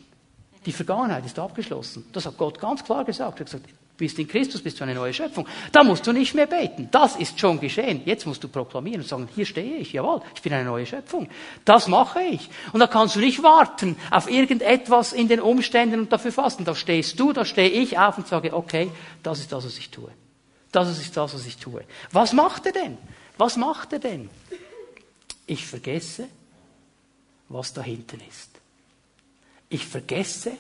Die 0.67 0.73
Vergangenheit 0.73 1.25
ist 1.25 1.39
abgeschlossen. 1.39 2.05
Das 2.13 2.27
hat 2.27 2.37
Gott 2.37 2.59
ganz 2.59 2.85
klar 2.85 3.05
gesagt. 3.05 3.39
Er 3.39 3.45
hat 3.45 3.51
gesagt, 3.51 3.69
bist 3.97 4.19
in 4.19 4.29
Christus, 4.29 4.63
bist 4.63 4.79
du 4.79 4.85
eine 4.85 4.95
neue 4.95 5.15
Schöpfung. 5.15 5.47
Da 5.73 5.83
musst 5.83 6.07
du 6.07 6.13
nicht 6.13 6.35
mehr 6.35 6.47
beten. 6.47 6.89
Das 6.91 7.17
ist 7.17 7.41
schon 7.41 7.59
geschehen. 7.61 8.03
Jetzt 8.05 8.27
musst 8.27 8.45
du 8.45 8.49
proklamieren 8.49 9.01
und 9.01 9.09
sagen, 9.09 9.29
hier 9.35 9.47
stehe 9.47 9.77
ich, 9.77 9.93
jawohl, 9.93 10.21
ich 10.35 10.43
bin 10.43 10.53
eine 10.53 10.65
neue 10.65 10.87
Schöpfung. 10.87 11.29
Das 11.65 11.89
mache 11.89 12.23
ich. 12.23 12.49
Und 12.73 12.81
da 12.81 12.87
kannst 12.87 13.17
du 13.17 13.21
nicht 13.21 13.43
warten 13.43 13.97
auf 14.11 14.31
irgendetwas 14.31 15.13
in 15.13 15.29
den 15.29 15.41
Umständen 15.41 16.01
und 16.01 16.13
dafür 16.13 16.33
fasten. 16.33 16.65
Da 16.65 16.75
stehst 16.75 17.19
du, 17.19 17.33
da 17.33 17.45
stehe 17.45 17.71
ich 17.71 17.99
auf 17.99 18.19
und 18.19 18.27
sage, 18.27 18.55
okay, 18.55 18.91
das 19.23 19.41
ist 19.41 19.53
das, 19.53 19.65
was 19.65 19.79
ich 19.79 19.91
tue. 19.91 20.11
Das 20.73 20.89
ist 20.89 21.17
das, 21.17 21.35
was 21.35 21.47
ich 21.47 21.57
tue. 21.57 21.85
Was 22.13 22.33
macht 22.33 22.67
er 22.67 22.73
denn? 22.73 22.99
Was 23.39 23.57
macht 23.57 23.93
er 23.93 23.99
denn? 23.99 24.29
Ich 25.47 25.67
vergesse, 25.67 26.29
was 27.49 27.73
da 27.73 27.83
hinten 27.83 28.21
ist. 28.29 28.51
Ich 29.69 29.87
vergesse, 29.87 30.53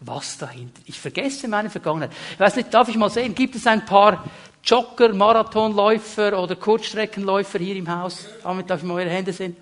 was 0.00 0.38
dahinter. 0.38 0.80
Ich 0.86 0.98
vergesse 1.00 1.48
meine 1.48 1.70
Vergangenheit. 1.70 2.12
Ich 2.32 2.40
weiß 2.40 2.56
nicht, 2.56 2.72
darf 2.72 2.88
ich 2.88 2.96
mal 2.96 3.10
sehen, 3.10 3.34
gibt 3.34 3.54
es 3.54 3.66
ein 3.66 3.84
paar 3.84 4.24
Jogger, 4.62 5.12
Marathonläufer 5.12 6.38
oder 6.40 6.56
Kurzstreckenläufer 6.56 7.58
hier 7.58 7.76
im 7.76 7.88
Haus? 7.88 8.26
Damit 8.42 8.68
darf 8.70 8.80
ich 8.80 8.86
mal 8.86 8.94
eure 8.94 9.10
Hände 9.10 9.32
sehen. 9.32 9.56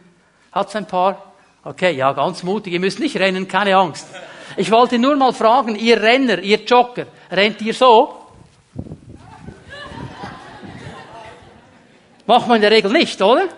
Hat 0.51 0.69
es 0.69 0.77
ein 0.77 0.87
paar? 0.87 1.33
Okay, 1.65 1.93
ja, 1.93 2.13
ganz 2.13 2.43
mutig. 2.43 2.73
Ihr 2.73 2.81
müsst 2.81 2.99
nicht 2.99 3.17
rennen, 3.17 3.47
keine 3.47 3.77
Angst. 3.77 4.07
Ich 4.57 4.71
wollte 4.71 4.99
nur 4.99 5.17
mal 5.17 5.33
fragen, 5.33 5.77
ihr 5.77 6.01
Renner, 6.01 6.39
ihr 6.41 6.63
Jogger, 6.65 7.07
rennt 7.31 7.63
ihr 7.63 7.75
so? 7.75 8.19
Macht 12.27 12.49
man 12.49 12.57
in 12.57 12.63
der 12.63 12.71
Regel 12.71 12.93
nicht, 12.93 13.21
oder? 13.21 13.49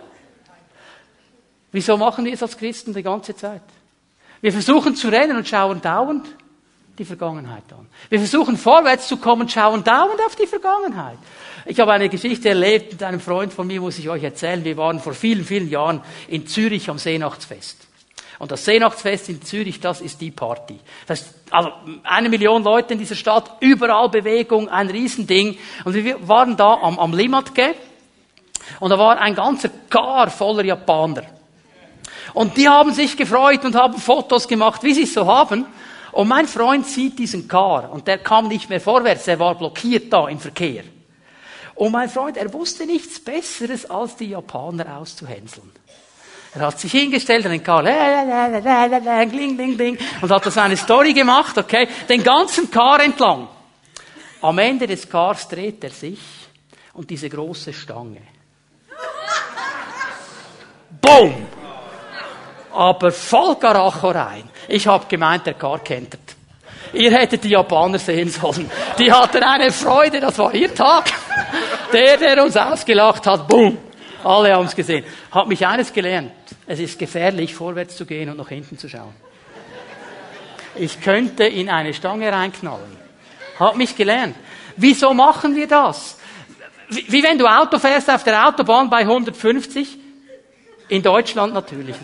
Wieso 1.72 1.96
machen 1.96 2.24
wir 2.24 2.32
es 2.32 2.42
als 2.42 2.56
Christen 2.56 2.94
die 2.94 3.02
ganze 3.02 3.34
Zeit? 3.34 3.62
Wir 4.40 4.52
versuchen 4.52 4.94
zu 4.94 5.08
rennen 5.08 5.36
und 5.36 5.48
schauen 5.48 5.80
dauernd 5.80 6.26
die 6.98 7.04
Vergangenheit 7.04 7.64
an. 7.72 7.86
Wir 8.08 8.18
versuchen 8.18 8.56
vorwärts 8.56 9.08
zu 9.08 9.16
kommen, 9.16 9.48
schauen 9.48 9.82
dauernd 9.82 10.20
auf 10.24 10.36
die 10.36 10.46
Vergangenheit. 10.46 11.18
Ich 11.66 11.80
habe 11.80 11.92
eine 11.92 12.08
Geschichte 12.08 12.50
erlebt 12.50 12.92
mit 12.92 13.02
einem 13.02 13.20
Freund 13.20 13.52
von 13.52 13.66
mir, 13.66 13.80
muss 13.80 13.98
ich 13.98 14.08
euch 14.08 14.22
erzählen. 14.22 14.62
Wir 14.64 14.76
waren 14.76 15.00
vor 15.00 15.14
vielen, 15.14 15.44
vielen 15.44 15.68
Jahren 15.68 16.02
in 16.28 16.46
Zürich 16.46 16.88
am 16.90 16.98
Seenachtsfest. 16.98 17.88
Und 18.38 18.50
das 18.50 18.64
Seenachtsfest 18.64 19.28
in 19.28 19.42
Zürich, 19.42 19.80
das 19.80 20.00
ist 20.00 20.20
die 20.20 20.30
Party. 20.30 20.78
Das 21.06 21.20
ist 21.22 21.34
also 21.50 21.70
eine 22.02 22.28
Million 22.28 22.62
Leute 22.62 22.92
in 22.92 22.98
dieser 22.98 23.14
Stadt, 23.14 23.50
überall 23.60 24.08
Bewegung, 24.08 24.68
ein 24.68 24.90
Riesending. 24.90 25.56
Und 25.84 25.94
wir 25.94 26.28
waren 26.28 26.56
da 26.56 26.74
am, 26.74 26.98
am 26.98 27.12
Limatke 27.12 27.74
und 28.80 28.90
da 28.90 28.98
war 28.98 29.18
ein 29.18 29.34
ganzer 29.34 29.70
Gar 29.88 30.30
voller 30.30 30.64
Japaner. 30.64 31.24
Und 32.34 32.56
die 32.56 32.68
haben 32.68 32.92
sich 32.92 33.16
gefreut 33.16 33.64
und 33.64 33.76
haben 33.76 33.98
Fotos 33.98 34.48
gemacht, 34.48 34.82
wie 34.82 34.94
sie 34.94 35.04
es 35.04 35.14
so 35.14 35.26
haben. 35.26 35.66
Und 36.14 36.28
mein 36.28 36.46
Freund 36.46 36.86
sieht 36.86 37.18
diesen 37.18 37.48
Car 37.48 37.90
und 37.90 38.06
der 38.06 38.18
kam 38.18 38.46
nicht 38.46 38.70
mehr 38.70 38.80
vorwärts, 38.80 39.26
er 39.26 39.36
war 39.40 39.56
blockiert 39.56 40.12
da 40.12 40.28
im 40.28 40.38
Verkehr. 40.38 40.84
Und 41.74 41.90
mein 41.90 42.08
Freund, 42.08 42.36
er 42.36 42.52
wusste 42.52 42.86
nichts 42.86 43.18
Besseres, 43.18 43.90
als 43.90 44.14
die 44.14 44.26
Japaner 44.26 44.96
auszuhänseln. 44.96 45.72
Er 46.54 46.68
hat 46.68 46.78
sich 46.78 46.92
hingestellt 46.92 47.44
und 47.46 47.50
den 47.50 47.64
Car, 47.64 47.82
gling, 47.82 49.56
gling, 49.56 49.76
gling, 49.76 49.98
und 50.20 50.30
hat 50.30 50.46
das 50.46 50.56
eine 50.56 50.76
Story 50.76 51.12
gemacht, 51.12 51.58
okay, 51.58 51.88
den 52.08 52.22
ganzen 52.22 52.70
Car 52.70 53.00
entlang. 53.00 53.48
Am 54.40 54.56
Ende 54.58 54.86
des 54.86 55.08
Cars 55.08 55.48
dreht 55.48 55.82
er 55.82 55.90
sich 55.90 56.20
und 56.92 57.10
diese 57.10 57.28
große 57.28 57.72
Stange. 57.72 58.22
Boom! 61.00 61.63
Aber 62.74 63.12
voll 63.12 63.56
Karacho 63.56 64.10
rein. 64.10 64.50
Ich 64.68 64.86
habe 64.86 65.06
gemeint, 65.06 65.46
der 65.46 65.54
Car 65.54 65.78
kentert. 65.78 66.20
Ihr 66.92 67.12
hättet 67.12 67.44
die 67.44 67.50
Japaner 67.50 67.98
sehen 67.98 68.28
sollen. 68.28 68.70
Die 68.98 69.10
hatten 69.10 69.42
eine 69.42 69.70
Freude, 69.70 70.20
das 70.20 70.38
war 70.38 70.54
ihr 70.54 70.74
Tag. 70.74 71.12
Der, 71.92 72.16
der 72.16 72.42
uns 72.42 72.56
ausgelacht 72.56 73.26
hat, 73.26 73.46
boom. 73.48 73.78
Alle 74.22 74.54
haben 74.54 74.66
es 74.66 74.74
gesehen. 74.74 75.04
Hat 75.30 75.46
mich 75.46 75.66
eines 75.66 75.92
gelernt. 75.92 76.32
Es 76.66 76.80
ist 76.80 76.98
gefährlich, 76.98 77.54
vorwärts 77.54 77.96
zu 77.96 78.06
gehen 78.06 78.30
und 78.30 78.38
nach 78.38 78.48
hinten 78.48 78.78
zu 78.78 78.88
schauen. 78.88 79.14
Ich 80.76 81.00
könnte 81.00 81.44
in 81.44 81.68
eine 81.68 81.92
Stange 81.94 82.32
reinknallen. 82.32 82.96
Hat 83.58 83.76
mich 83.76 83.94
gelernt. 83.94 84.34
Wieso 84.76 85.14
machen 85.14 85.54
wir 85.54 85.68
das? 85.68 86.18
Wie, 86.88 87.04
wie 87.08 87.22
wenn 87.22 87.38
du 87.38 87.46
Auto 87.46 87.78
fährst 87.78 88.10
auf 88.10 88.24
der 88.24 88.48
Autobahn 88.48 88.90
bei 88.90 89.00
150. 89.00 89.98
In 90.88 91.02
Deutschland 91.02 91.54
natürlich. 91.54 91.96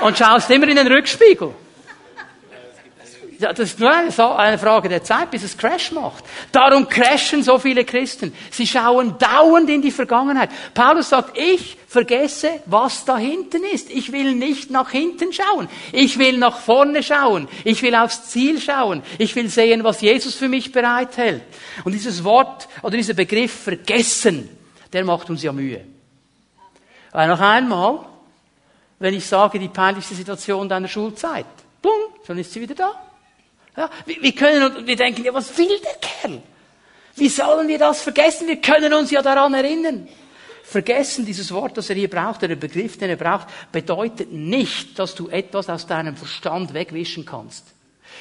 Und 0.00 0.18
schaust 0.18 0.50
immer 0.50 0.68
in 0.68 0.76
den 0.76 0.86
Rückspiegel. 0.86 1.54
Das 3.38 3.58
ist 3.58 3.78
nur 3.78 3.92
eine 3.92 4.58
Frage 4.58 4.88
der 4.88 5.02
Zeit, 5.02 5.30
bis 5.30 5.42
es 5.42 5.56
Crash 5.56 5.92
macht. 5.92 6.24
Darum 6.52 6.88
crashen 6.88 7.42
so 7.42 7.58
viele 7.58 7.84
Christen. 7.84 8.32
Sie 8.50 8.66
schauen 8.66 9.16
dauernd 9.18 9.68
in 9.68 9.82
die 9.82 9.90
Vergangenheit. 9.90 10.50
Paulus 10.72 11.10
sagt, 11.10 11.36
ich 11.36 11.76
vergesse, 11.86 12.60
was 12.66 13.04
da 13.04 13.18
hinten 13.18 13.62
ist. 13.64 13.90
Ich 13.90 14.12
will 14.12 14.34
nicht 14.34 14.70
nach 14.70 14.90
hinten 14.90 15.32
schauen. 15.32 15.68
Ich 15.92 16.18
will 16.18 16.38
nach 16.38 16.58
vorne 16.58 17.02
schauen. 17.02 17.48
Ich 17.64 17.82
will 17.82 17.94
aufs 17.94 18.30
Ziel 18.30 18.60
schauen. 18.60 19.02
Ich 19.18 19.36
will 19.36 19.48
sehen, 19.48 19.84
was 19.84 20.00
Jesus 20.00 20.34
für 20.34 20.48
mich 20.48 20.72
bereithält. 20.72 21.42
Und 21.84 21.92
dieses 21.92 22.24
Wort 22.24 22.68
oder 22.82 22.96
dieser 22.96 23.14
Begriff 23.14 23.52
vergessen, 23.64 24.48
der 24.92 25.04
macht 25.04 25.28
uns 25.28 25.42
ja 25.42 25.52
Mühe. 25.52 25.84
Weil 27.16 27.28
noch 27.28 27.40
einmal, 27.40 28.00
wenn 28.98 29.14
ich 29.14 29.24
sage, 29.24 29.58
die 29.58 29.68
peinlichste 29.68 30.14
Situation 30.14 30.68
deiner 30.68 30.86
Schulzeit, 30.86 31.46
bumm, 31.80 32.12
schon 32.26 32.36
ist 32.36 32.52
sie 32.52 32.60
wieder 32.60 32.74
da. 32.74 32.92
Ja, 33.74 33.88
wir, 34.04 34.20
wir 34.20 34.34
können 34.34 34.62
und 34.62 34.86
wir 34.86 34.96
denken, 34.96 35.24
ja, 35.24 35.32
was 35.32 35.56
will 35.56 35.80
der 35.82 35.94
Kerl? 35.94 36.42
Wie 37.14 37.30
sollen 37.30 37.68
wir 37.68 37.78
das 37.78 38.02
vergessen? 38.02 38.46
Wir 38.48 38.60
können 38.60 38.92
uns 38.92 39.10
ja 39.10 39.22
daran 39.22 39.54
erinnern. 39.54 40.06
Vergessen, 40.62 41.24
dieses 41.24 41.50
Wort, 41.52 41.78
das 41.78 41.88
er 41.88 41.96
hier 41.96 42.10
braucht, 42.10 42.42
der 42.42 42.54
Begriff, 42.54 42.98
den 42.98 43.08
er 43.08 43.16
braucht, 43.16 43.46
bedeutet 43.72 44.30
nicht, 44.30 44.98
dass 44.98 45.14
du 45.14 45.28
etwas 45.30 45.70
aus 45.70 45.86
deinem 45.86 46.16
Verstand 46.16 46.74
wegwischen 46.74 47.24
kannst. 47.24 47.64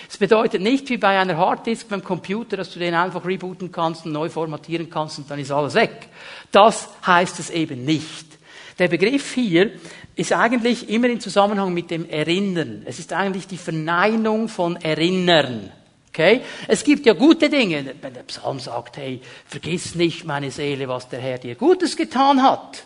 Es 0.10 0.16
bedeutet 0.18 0.62
nicht 0.62 0.90
wie 0.90 0.98
bei 0.98 1.20
einer 1.20 1.36
Harddisk 1.36 1.90
beim 1.90 2.02
Computer, 2.02 2.56
dass 2.56 2.72
du 2.72 2.80
den 2.80 2.94
einfach 2.94 3.26
rebooten 3.26 3.74
kannst 3.74 4.06
und 4.06 4.14
neu 4.14 4.30
formatieren 4.30 4.90
kannst 4.90 5.18
und 5.18 5.30
dann 5.30 5.40
ist 5.40 5.52
alles 5.52 5.74
weg. 5.74 6.08
Das 6.54 6.88
heißt 7.06 7.42
es 7.42 7.50
eben 7.50 7.84
nicht. 7.84 8.35
Der 8.78 8.90
Begriff 8.90 9.34
hier 9.34 9.72
ist 10.16 10.34
eigentlich 10.34 10.90
immer 10.90 11.08
in 11.08 11.20
Zusammenhang 11.20 11.74
mit 11.74 11.92
dem 11.92 12.10
Erinnern. 12.10 12.84
Es 12.86 13.00
ist 13.00 13.14
eigentlich 13.14 13.48
die 13.48 13.58
Verneinung 13.58 14.50
von 14.50 14.76
Erinnern. 14.78 15.72
Okay? 16.10 16.42
Es 16.68 16.84
gibt 16.84 17.06
ja 17.06 17.14
gute 17.14 17.50
Dinge. 17.50 17.94
Wenn 18.02 18.14
der 18.14 18.24
Psalm 18.24 18.60
sagt, 18.60 18.98
hey, 18.98 19.22
vergiss 19.46 19.96
nicht, 19.96 20.26
meine 20.26 20.52
Seele, 20.52 20.88
was 20.88 21.08
der 21.10 21.20
Herr 21.20 21.38
dir 21.38 21.56
Gutes 21.56 21.96
getan 21.96 22.44
hat. 22.44 22.86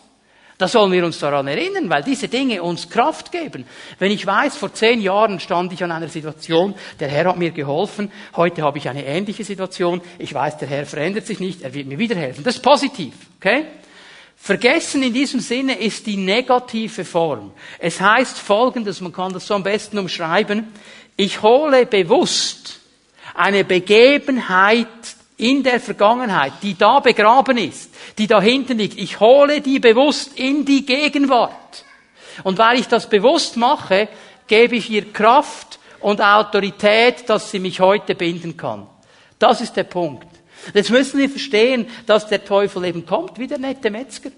Da 0.58 0.68
sollen 0.68 0.92
wir 0.92 1.04
uns 1.06 1.18
daran 1.18 1.48
erinnern, 1.48 1.88
weil 1.88 2.02
diese 2.02 2.28
Dinge 2.28 2.62
uns 2.62 2.90
Kraft 2.90 3.32
geben. 3.32 3.64
Wenn 3.98 4.12
ich 4.12 4.26
weiß, 4.26 4.56
vor 4.56 4.74
zehn 4.74 5.00
Jahren 5.00 5.40
stand 5.40 5.72
ich 5.72 5.82
an 5.82 5.90
einer 5.90 6.08
Situation, 6.08 6.74
der 7.00 7.08
Herr 7.08 7.28
hat 7.28 7.38
mir 7.38 7.50
geholfen, 7.50 8.12
heute 8.36 8.62
habe 8.62 8.76
ich 8.76 8.86
eine 8.86 9.06
ähnliche 9.06 9.42
Situation, 9.42 10.02
ich 10.18 10.34
weiß, 10.34 10.58
der 10.58 10.68
Herr 10.68 10.84
verändert 10.84 11.26
sich 11.26 11.40
nicht, 11.40 11.62
er 11.62 11.72
wird 11.72 11.86
mir 11.86 11.98
wieder 11.98 12.14
helfen. 12.14 12.44
Das 12.44 12.56
ist 12.56 12.62
positiv, 12.62 13.14
okay? 13.38 13.64
Vergessen 14.42 15.02
in 15.02 15.12
diesem 15.12 15.40
Sinne 15.40 15.78
ist 15.78 16.06
die 16.06 16.16
negative 16.16 17.04
Form. 17.04 17.52
Es 17.78 18.00
heißt 18.00 18.38
folgendes, 18.38 19.02
man 19.02 19.12
kann 19.12 19.34
das 19.34 19.46
so 19.46 19.54
am 19.54 19.62
besten 19.62 19.98
umschreiben, 19.98 20.72
ich 21.14 21.42
hole 21.42 21.84
bewusst 21.84 22.80
eine 23.34 23.64
Begebenheit 23.64 24.88
in 25.36 25.62
der 25.62 25.78
Vergangenheit, 25.78 26.54
die 26.62 26.76
da 26.76 27.00
begraben 27.00 27.58
ist, 27.58 27.90
die 28.16 28.26
da 28.26 28.40
hinten 28.40 28.78
liegt. 28.78 28.98
Ich 28.98 29.20
hole 29.20 29.60
die 29.60 29.78
bewusst 29.78 30.38
in 30.38 30.64
die 30.64 30.86
Gegenwart. 30.86 31.84
Und 32.42 32.56
weil 32.56 32.80
ich 32.80 32.88
das 32.88 33.10
bewusst 33.10 33.58
mache, 33.58 34.08
gebe 34.46 34.76
ich 34.76 34.88
ihr 34.88 35.12
Kraft 35.12 35.78
und 36.00 36.22
Autorität, 36.22 37.28
dass 37.28 37.50
sie 37.50 37.58
mich 37.58 37.78
heute 37.80 38.14
binden 38.14 38.56
kann. 38.56 38.86
Das 39.38 39.60
ist 39.60 39.76
der 39.76 39.84
Punkt. 39.84 40.39
Jetzt 40.74 40.90
müssen 40.90 41.18
wir 41.18 41.28
verstehen, 41.30 41.86
dass 42.06 42.28
der 42.28 42.44
Teufel 42.44 42.84
eben 42.84 43.06
kommt, 43.06 43.38
wie 43.38 43.46
der 43.46 43.58
nette 43.58 43.90
Metzger. 43.90 44.30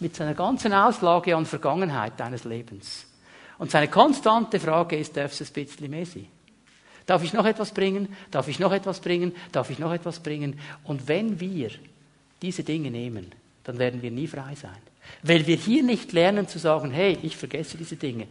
Mit 0.00 0.16
seiner 0.16 0.34
ganzen 0.34 0.72
Auslage 0.72 1.36
an 1.36 1.46
Vergangenheit 1.46 2.18
deines 2.18 2.44
Lebens. 2.44 3.06
Und 3.58 3.70
seine 3.70 3.88
konstante 3.88 4.58
Frage 4.58 4.96
ist, 4.96 5.16
darf 5.16 5.32
es 5.32 5.48
ein 5.48 5.52
bisschen 5.52 5.90
mehr 5.90 6.06
sein? 6.06 6.26
Darf 7.06 7.22
ich 7.22 7.32
noch 7.32 7.44
etwas 7.44 7.72
bringen? 7.72 8.08
Darf 8.30 8.48
ich 8.48 8.58
noch 8.58 8.72
etwas 8.72 9.00
bringen? 9.00 9.34
Darf 9.52 9.70
ich 9.70 9.78
noch 9.78 9.92
etwas 9.92 10.20
bringen? 10.20 10.58
Und 10.84 11.06
wenn 11.06 11.38
wir 11.38 11.70
diese 12.42 12.64
Dinge 12.64 12.90
nehmen, 12.90 13.32
dann 13.62 13.78
werden 13.78 14.02
wir 14.02 14.10
nie 14.10 14.26
frei 14.26 14.54
sein. 14.54 14.76
Weil 15.22 15.46
wir 15.46 15.56
hier 15.56 15.82
nicht 15.82 16.12
lernen 16.12 16.48
zu 16.48 16.58
sagen, 16.58 16.90
hey, 16.90 17.18
ich 17.22 17.36
vergesse 17.36 17.76
diese 17.76 17.96
Dinge. 17.96 18.26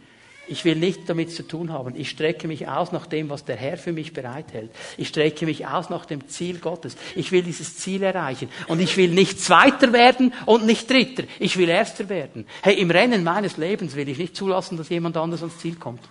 Ich 0.46 0.64
will 0.64 0.76
nichts 0.76 1.06
damit 1.06 1.32
zu 1.32 1.42
tun 1.42 1.72
haben. 1.72 1.94
Ich 1.96 2.10
strecke 2.10 2.48
mich 2.48 2.68
aus 2.68 2.92
nach 2.92 3.06
dem, 3.06 3.30
was 3.30 3.44
der 3.44 3.56
Herr 3.56 3.78
für 3.78 3.92
mich 3.92 4.12
bereithält. 4.12 4.70
Ich 4.98 5.08
strecke 5.08 5.46
mich 5.46 5.66
aus 5.66 5.88
nach 5.88 6.04
dem 6.04 6.28
Ziel 6.28 6.58
Gottes. 6.58 6.96
Ich 7.14 7.32
will 7.32 7.42
dieses 7.42 7.78
Ziel 7.78 8.02
erreichen. 8.02 8.50
Und 8.68 8.80
ich 8.80 8.96
will 8.96 9.10
nicht 9.10 9.40
Zweiter 9.40 9.92
werden 9.92 10.34
und 10.44 10.66
nicht 10.66 10.90
Dritter. 10.90 11.24
Ich 11.38 11.56
will 11.56 11.68
Erster 11.68 12.08
werden. 12.08 12.46
Hey, 12.62 12.74
im 12.74 12.90
Rennen 12.90 13.24
meines 13.24 13.56
Lebens 13.56 13.96
will 13.96 14.08
ich 14.08 14.18
nicht 14.18 14.36
zulassen, 14.36 14.76
dass 14.76 14.90
jemand 14.90 15.16
anders 15.16 15.40
ans 15.40 15.58
Ziel 15.58 15.76
kommt. 15.76 16.02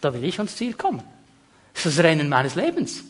Da 0.00 0.14
will 0.14 0.22
ich 0.24 0.38
ans 0.38 0.54
Ziel 0.54 0.74
kommen. 0.74 1.02
Das 1.74 1.86
ist 1.86 1.98
das 1.98 2.04
Rennen 2.04 2.28
meines 2.28 2.54
Lebens. 2.54 3.02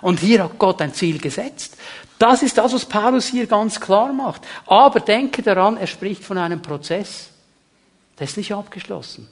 Und 0.00 0.20
hier 0.20 0.44
hat 0.44 0.58
Gott 0.58 0.80
ein 0.80 0.94
Ziel 0.94 1.18
gesetzt. 1.18 1.76
Das 2.18 2.42
ist 2.42 2.56
das, 2.56 2.72
was 2.72 2.86
Paulus 2.86 3.26
hier 3.26 3.46
ganz 3.46 3.80
klar 3.80 4.12
macht. 4.12 4.42
Aber 4.66 5.00
denke 5.00 5.42
daran, 5.42 5.76
er 5.76 5.88
spricht 5.88 6.22
von 6.22 6.38
einem 6.38 6.62
Prozess. 6.62 7.31
Der 8.22 8.28
ist 8.28 8.36
nicht 8.36 8.52
abgeschlossen. 8.52 9.26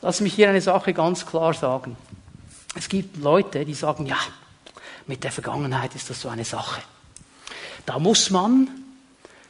Lass 0.00 0.20
mich 0.20 0.34
hier 0.34 0.48
eine 0.48 0.60
Sache 0.60 0.92
ganz 0.92 1.26
klar 1.26 1.52
sagen. 1.52 1.96
Es 2.76 2.88
gibt 2.88 3.16
Leute, 3.16 3.64
die 3.64 3.74
sagen, 3.74 4.06
ja, 4.06 4.18
mit 5.08 5.24
der 5.24 5.32
Vergangenheit 5.32 5.96
ist 5.96 6.10
das 6.10 6.20
so 6.20 6.28
eine 6.28 6.44
Sache. 6.44 6.80
Da 7.86 7.98
muss 7.98 8.30
man 8.30 8.68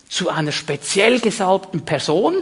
zu 0.09 0.31
einer 0.31 0.51
speziell 0.51 1.21
gesalbten 1.21 1.85
Person 1.85 2.37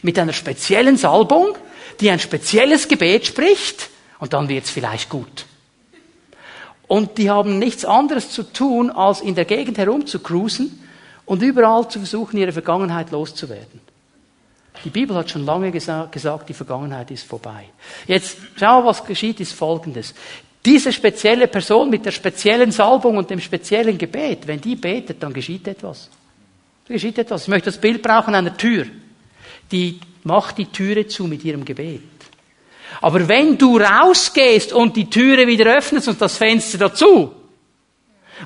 mit 0.00 0.18
einer 0.18 0.32
speziellen 0.32 0.96
Salbung, 0.96 1.58
die 2.00 2.08
ein 2.08 2.20
spezielles 2.20 2.88
Gebet 2.88 3.26
spricht, 3.26 3.90
und 4.20 4.32
dann 4.32 4.48
wird's 4.48 4.70
vielleicht 4.70 5.10
gut. 5.10 5.44
Und 6.86 7.18
die 7.18 7.28
haben 7.28 7.58
nichts 7.58 7.84
anderes 7.84 8.30
zu 8.30 8.44
tun, 8.44 8.90
als 8.90 9.20
in 9.20 9.34
der 9.34 9.44
Gegend 9.44 9.76
herumzucruisen 9.76 10.88
und 11.26 11.42
überall 11.42 11.86
zu 11.90 11.98
versuchen, 11.98 12.38
ihre 12.38 12.52
Vergangenheit 12.52 13.10
loszuwerden. 13.10 13.84
Die 14.82 14.90
Bibel 14.90 15.16
hat 15.16 15.30
schon 15.30 15.44
lange 15.44 15.70
gesagt, 15.70 16.48
die 16.48 16.54
Vergangenheit 16.54 17.10
ist 17.10 17.26
vorbei. 17.26 17.66
Jetzt 18.06 18.38
schau, 18.58 18.84
was 18.84 19.04
geschieht, 19.04 19.40
ist 19.40 19.52
Folgendes. 19.52 20.14
Diese 20.64 20.92
spezielle 20.92 21.46
Person 21.46 21.90
mit 21.90 22.04
der 22.04 22.10
speziellen 22.10 22.72
Salbung 22.72 23.18
und 23.18 23.30
dem 23.30 23.40
speziellen 23.40 23.98
Gebet, 23.98 24.46
wenn 24.46 24.60
die 24.60 24.76
betet, 24.76 25.22
dann 25.22 25.32
geschieht 25.32 25.68
etwas. 25.68 26.10
Da 26.86 26.94
geschieht 26.94 27.18
etwas. 27.18 27.42
Ich 27.42 27.48
möchte 27.48 27.66
das 27.66 27.80
Bild 27.80 28.02
brauchen 28.02 28.34
einer 28.34 28.56
Tür. 28.56 28.86
Die 29.70 30.00
macht 30.24 30.58
die 30.58 30.66
Türe 30.66 31.06
zu 31.06 31.24
mit 31.24 31.44
ihrem 31.44 31.64
Gebet. 31.64 32.02
Aber 33.00 33.26
wenn 33.28 33.58
du 33.58 33.78
rausgehst 33.78 34.72
und 34.72 34.96
die 34.96 35.08
Türe 35.08 35.46
wieder 35.46 35.76
öffnest 35.76 36.08
und 36.08 36.20
das 36.20 36.36
Fenster 36.36 36.78
dazu 36.78 37.34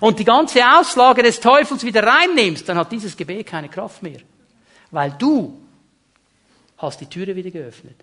und 0.00 0.18
die 0.18 0.24
ganze 0.24 0.60
Auslage 0.60 1.22
des 1.22 1.40
Teufels 1.40 1.84
wieder 1.84 2.02
reinnimmst, 2.02 2.68
dann 2.68 2.78
hat 2.78 2.90
dieses 2.90 3.16
Gebet 3.16 3.46
keine 3.46 3.68
Kraft 3.68 4.02
mehr. 4.02 4.20
Weil 4.90 5.14
du 5.18 5.60
hast 6.78 7.00
die 7.00 7.06
Türe 7.06 7.36
wieder 7.36 7.50
geöffnet. 7.50 7.96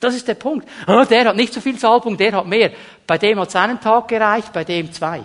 Das 0.00 0.14
ist 0.14 0.28
der 0.28 0.34
Punkt. 0.34 0.68
Oh, 0.86 1.04
der 1.08 1.28
hat 1.28 1.36
nicht 1.36 1.54
so 1.54 1.60
viel 1.60 1.78
Salbung, 1.78 2.16
der 2.16 2.32
hat 2.32 2.46
mehr. 2.46 2.72
Bei 3.06 3.16
dem 3.16 3.40
hat 3.40 3.48
es 3.48 3.56
einen 3.56 3.80
Tag 3.80 4.08
gereicht, 4.08 4.52
bei 4.52 4.64
dem 4.64 4.92
zwei. 4.92 5.24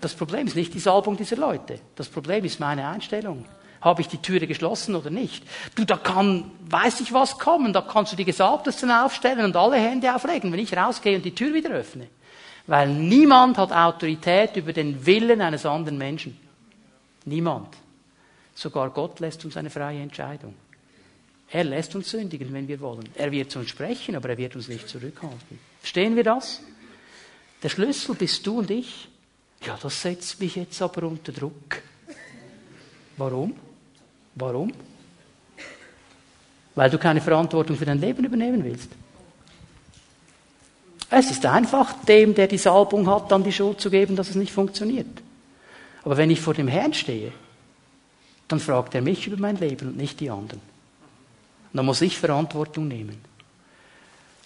Das 0.00 0.14
Problem 0.14 0.46
ist 0.46 0.56
nicht 0.56 0.72
die 0.72 0.80
Salbung 0.80 1.16
dieser 1.16 1.36
Leute. 1.36 1.78
Das 1.94 2.08
Problem 2.08 2.44
ist 2.44 2.58
meine 2.58 2.88
Einstellung. 2.88 3.44
Habe 3.80 4.00
ich 4.00 4.08
die 4.08 4.18
Türe 4.18 4.46
geschlossen 4.46 4.96
oder 4.96 5.10
nicht? 5.10 5.44
Du, 5.76 5.84
da 5.84 5.96
kann, 5.96 6.50
weiß 6.68 7.00
ich 7.00 7.12
was 7.12 7.38
kommen, 7.38 7.72
da 7.72 7.80
kannst 7.80 8.12
du 8.12 8.16
die 8.16 8.24
Gesalbtesten 8.24 8.90
aufstellen 8.90 9.44
und 9.44 9.56
alle 9.56 9.76
Hände 9.76 10.12
auflegen, 10.12 10.50
wenn 10.50 10.58
ich 10.58 10.76
rausgehe 10.76 11.16
und 11.16 11.24
die 11.24 11.34
Tür 11.34 11.54
wieder 11.54 11.70
öffne. 11.70 12.08
Weil 12.66 12.88
niemand 12.88 13.56
hat 13.56 13.72
Autorität 13.72 14.56
über 14.56 14.72
den 14.72 15.06
Willen 15.06 15.40
eines 15.40 15.64
anderen 15.64 15.96
Menschen. 15.96 16.36
Niemand. 17.24 17.76
Sogar 18.54 18.90
Gott 18.90 19.20
lässt 19.20 19.44
uns 19.44 19.56
eine 19.56 19.70
freie 19.70 20.00
Entscheidung. 20.00 20.54
Er 21.50 21.64
lässt 21.64 21.94
uns 21.94 22.10
sündigen, 22.10 22.52
wenn 22.52 22.68
wir 22.68 22.80
wollen. 22.80 23.08
Er 23.14 23.32
wird 23.32 23.50
zu 23.50 23.58
uns 23.58 23.70
sprechen, 23.70 24.16
aber 24.16 24.30
er 24.30 24.38
wird 24.38 24.54
uns 24.54 24.68
nicht 24.68 24.88
zurückhalten. 24.88 25.58
Verstehen 25.80 26.14
wir 26.14 26.24
das? 26.24 26.60
Der 27.62 27.70
Schlüssel 27.70 28.14
bist 28.14 28.46
du 28.46 28.58
und 28.58 28.70
ich. 28.70 29.08
Ja, 29.66 29.78
das 29.80 30.02
setzt 30.02 30.40
mich 30.40 30.56
jetzt 30.56 30.80
aber 30.82 31.06
unter 31.06 31.32
Druck. 31.32 31.82
Warum? 33.16 33.56
Warum? 34.34 34.72
Weil 36.74 36.90
du 36.90 36.98
keine 36.98 37.20
Verantwortung 37.20 37.76
für 37.76 37.86
dein 37.86 38.00
Leben 38.00 38.24
übernehmen 38.24 38.62
willst. 38.62 38.90
Es 41.10 41.30
ist 41.30 41.44
einfach, 41.46 42.04
dem, 42.04 42.34
der 42.34 42.46
die 42.46 42.58
Salbung 42.58 43.08
hat, 43.08 43.32
dann 43.32 43.42
die 43.42 43.52
Schuld 43.52 43.80
zu 43.80 43.90
geben, 43.90 44.14
dass 44.14 44.28
es 44.28 44.36
nicht 44.36 44.52
funktioniert. 44.52 45.22
Aber 46.04 46.16
wenn 46.18 46.30
ich 46.30 46.40
vor 46.40 46.54
dem 46.54 46.68
Herrn 46.68 46.92
stehe, 46.92 47.32
dann 48.46 48.60
fragt 48.60 48.94
er 48.94 49.02
mich 49.02 49.26
über 49.26 49.38
mein 49.38 49.56
Leben 49.56 49.88
und 49.88 49.96
nicht 49.96 50.20
die 50.20 50.30
anderen. 50.30 50.60
Dann 51.78 51.86
muss 51.86 52.02
ich 52.02 52.18
Verantwortung 52.18 52.88
nehmen. 52.88 53.18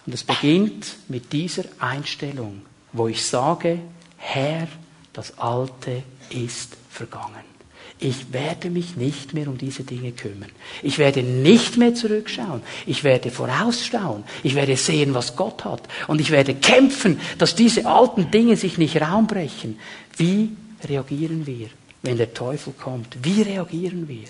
Und 0.05 0.13
es 0.13 0.23
beginnt 0.23 0.95
mit 1.07 1.33
dieser 1.33 1.63
Einstellung, 1.79 2.61
wo 2.91 3.07
ich 3.07 3.25
sage, 3.25 3.79
Herr, 4.17 4.67
das 5.13 5.39
Alte 5.39 6.03
ist 6.29 6.77
vergangen 6.91 7.53
ich 8.03 8.33
werde 8.33 8.69
mich 8.69 8.97
nicht 8.97 9.33
mehr 9.33 9.47
um 9.47 9.57
diese 9.57 9.83
Dinge 9.83 10.11
kümmern. 10.11 10.49
Ich 10.81 10.97
werde 10.97 11.23
nicht 11.23 11.77
mehr 11.77 11.95
zurückschauen. 11.95 12.61
Ich 12.85 13.05
werde 13.05 13.31
vorausschauen. 13.31 14.25
Ich 14.43 14.55
werde 14.55 14.75
sehen, 14.75 15.13
was 15.13 15.37
Gott 15.37 15.63
hat. 15.63 15.83
Und 16.07 16.19
ich 16.19 16.31
werde 16.31 16.53
kämpfen, 16.53 17.19
dass 17.37 17.55
diese 17.55 17.85
alten 17.85 18.29
Dinge 18.29 18.57
sich 18.57 18.77
nicht 18.77 18.99
Raum 18.99 19.27
brechen. 19.27 19.79
Wie 20.17 20.49
reagieren 20.83 21.47
wir, 21.47 21.69
wenn 22.01 22.17
der 22.17 22.33
Teufel 22.33 22.73
kommt? 22.73 23.15
Wie 23.23 23.41
reagieren 23.41 24.07
wir? 24.07 24.27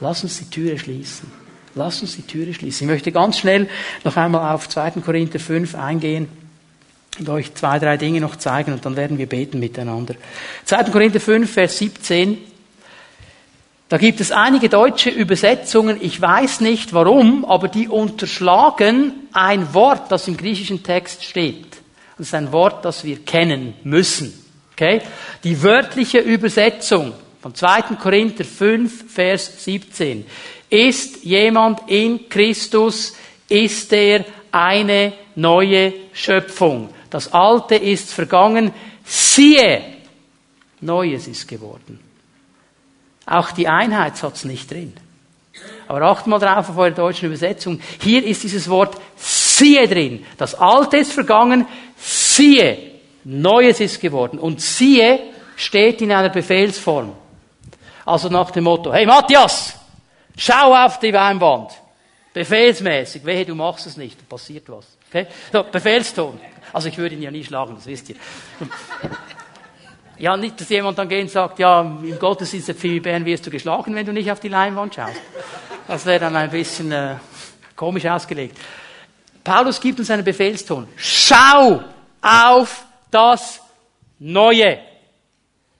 Lass 0.00 0.22
uns 0.22 0.38
die 0.38 0.50
Türe 0.50 0.78
schließen. 0.78 1.45
Lass 1.76 2.00
uns 2.00 2.16
die 2.16 2.22
Türe 2.22 2.54
schließen. 2.54 2.86
Ich 2.86 2.90
möchte 2.90 3.12
ganz 3.12 3.36
schnell 3.36 3.68
noch 4.02 4.16
einmal 4.16 4.54
auf 4.54 4.66
2. 4.66 4.92
Korinther 5.04 5.38
5 5.38 5.74
eingehen 5.74 6.26
und 7.18 7.28
euch 7.28 7.54
zwei, 7.54 7.78
drei 7.78 7.98
Dinge 7.98 8.18
noch 8.22 8.36
zeigen 8.36 8.72
und 8.72 8.86
dann 8.86 8.96
werden 8.96 9.18
wir 9.18 9.26
beten 9.26 9.60
miteinander. 9.60 10.14
2. 10.64 10.84
Korinther 10.84 11.20
5, 11.20 11.52
Vers 11.52 11.76
17. 11.76 12.38
Da 13.90 13.98
gibt 13.98 14.20
es 14.20 14.32
einige 14.32 14.70
deutsche 14.70 15.10
Übersetzungen, 15.10 15.98
ich 16.00 16.18
weiß 16.18 16.62
nicht 16.62 16.94
warum, 16.94 17.44
aber 17.44 17.68
die 17.68 17.88
unterschlagen 17.88 19.12
ein 19.32 19.74
Wort, 19.74 20.10
das 20.10 20.28
im 20.28 20.38
griechischen 20.38 20.82
Text 20.82 21.24
steht. 21.24 21.76
Das 22.16 22.28
ist 22.28 22.34
ein 22.34 22.52
Wort, 22.52 22.86
das 22.86 23.04
wir 23.04 23.18
kennen 23.18 23.74
müssen. 23.84 24.32
Okay? 24.72 25.02
Die 25.44 25.62
wörtliche 25.62 26.20
Übersetzung 26.20 27.12
von 27.42 27.54
2. 27.54 27.96
Korinther 28.00 28.44
5, 28.44 29.12
Vers 29.12 29.62
17. 29.64 30.24
Ist 30.68 31.24
jemand 31.24 31.88
in 31.88 32.28
Christus, 32.28 33.14
ist 33.48 33.92
er 33.92 34.24
eine 34.50 35.12
neue 35.34 35.92
Schöpfung. 36.12 36.90
Das 37.10 37.32
Alte 37.32 37.76
ist 37.76 38.12
vergangen, 38.12 38.72
siehe, 39.04 39.82
Neues 40.80 41.26
ist 41.26 41.48
geworden. 41.48 42.00
Auch 43.24 43.50
die 43.52 43.66
Einheitssatz 43.66 44.44
nicht 44.44 44.70
drin. 44.70 44.92
Aber 45.88 46.02
acht 46.02 46.26
mal 46.26 46.38
drauf 46.38 46.68
auf 46.68 46.76
eure 46.76 46.92
deutschen 46.92 47.26
Übersetzung. 47.26 47.80
Hier 48.00 48.24
ist 48.24 48.42
dieses 48.42 48.68
Wort 48.68 48.96
siehe 49.16 49.88
drin. 49.88 50.24
Das 50.36 50.54
Alte 50.54 50.98
ist 50.98 51.12
vergangen, 51.12 51.66
siehe. 51.96 52.78
Neues 53.24 53.80
ist 53.80 54.00
geworden. 54.00 54.38
Und 54.38 54.60
siehe 54.60 55.18
steht 55.56 56.02
in 56.02 56.12
einer 56.12 56.28
Befehlsform. 56.28 57.12
Also 58.04 58.28
nach 58.28 58.50
dem 58.50 58.64
Motto, 58.64 58.92
hey 58.92 59.06
Matthias, 59.06 59.75
schau 60.36 60.74
auf 60.74 60.98
die 60.98 61.12
Weinwand. 61.12 61.72
Befehlsmäßig. 62.32 63.24
Wehe, 63.24 63.44
du 63.46 63.54
machst 63.54 63.86
es 63.86 63.96
nicht, 63.96 64.28
passiert 64.28 64.68
was. 64.68 64.86
Okay? 65.08 65.26
So, 65.52 65.62
Befehlston. 65.64 66.38
Also 66.72 66.88
ich 66.88 66.98
würde 66.98 67.14
ihn 67.14 67.22
ja 67.22 67.30
nie 67.30 67.44
schlagen, 67.44 67.74
das 67.76 67.86
wisst 67.86 68.10
ihr. 68.10 68.16
Ja, 70.18 70.36
nicht, 70.36 70.58
dass 70.60 70.68
jemand 70.70 70.98
dann 70.98 71.08
geht 71.08 71.22
und 71.22 71.30
sagt, 71.30 71.58
ja, 71.58 71.82
im 71.82 72.18
Gottesdienst 72.18 72.68
der 72.68 72.74
Phoebe 72.74 73.02
Bern 73.02 73.24
wirst 73.26 73.46
du 73.46 73.50
geschlagen, 73.50 73.94
wenn 73.94 74.06
du 74.06 74.12
nicht 74.12 74.30
auf 74.30 74.40
die 74.40 74.48
Leinwand 74.48 74.94
schaust. 74.94 75.20
Das 75.86 76.06
wäre 76.06 76.20
dann 76.20 76.36
ein 76.36 76.50
bisschen 76.50 76.90
äh, 76.90 77.16
komisch 77.74 78.06
ausgelegt. 78.06 78.58
Paulus 79.44 79.80
gibt 79.80 79.98
uns 79.98 80.10
einen 80.10 80.24
Befehlston. 80.24 80.88
Schau 80.96 81.82
auf 82.22 82.86
das 83.10 83.60
Neue. 84.18 84.78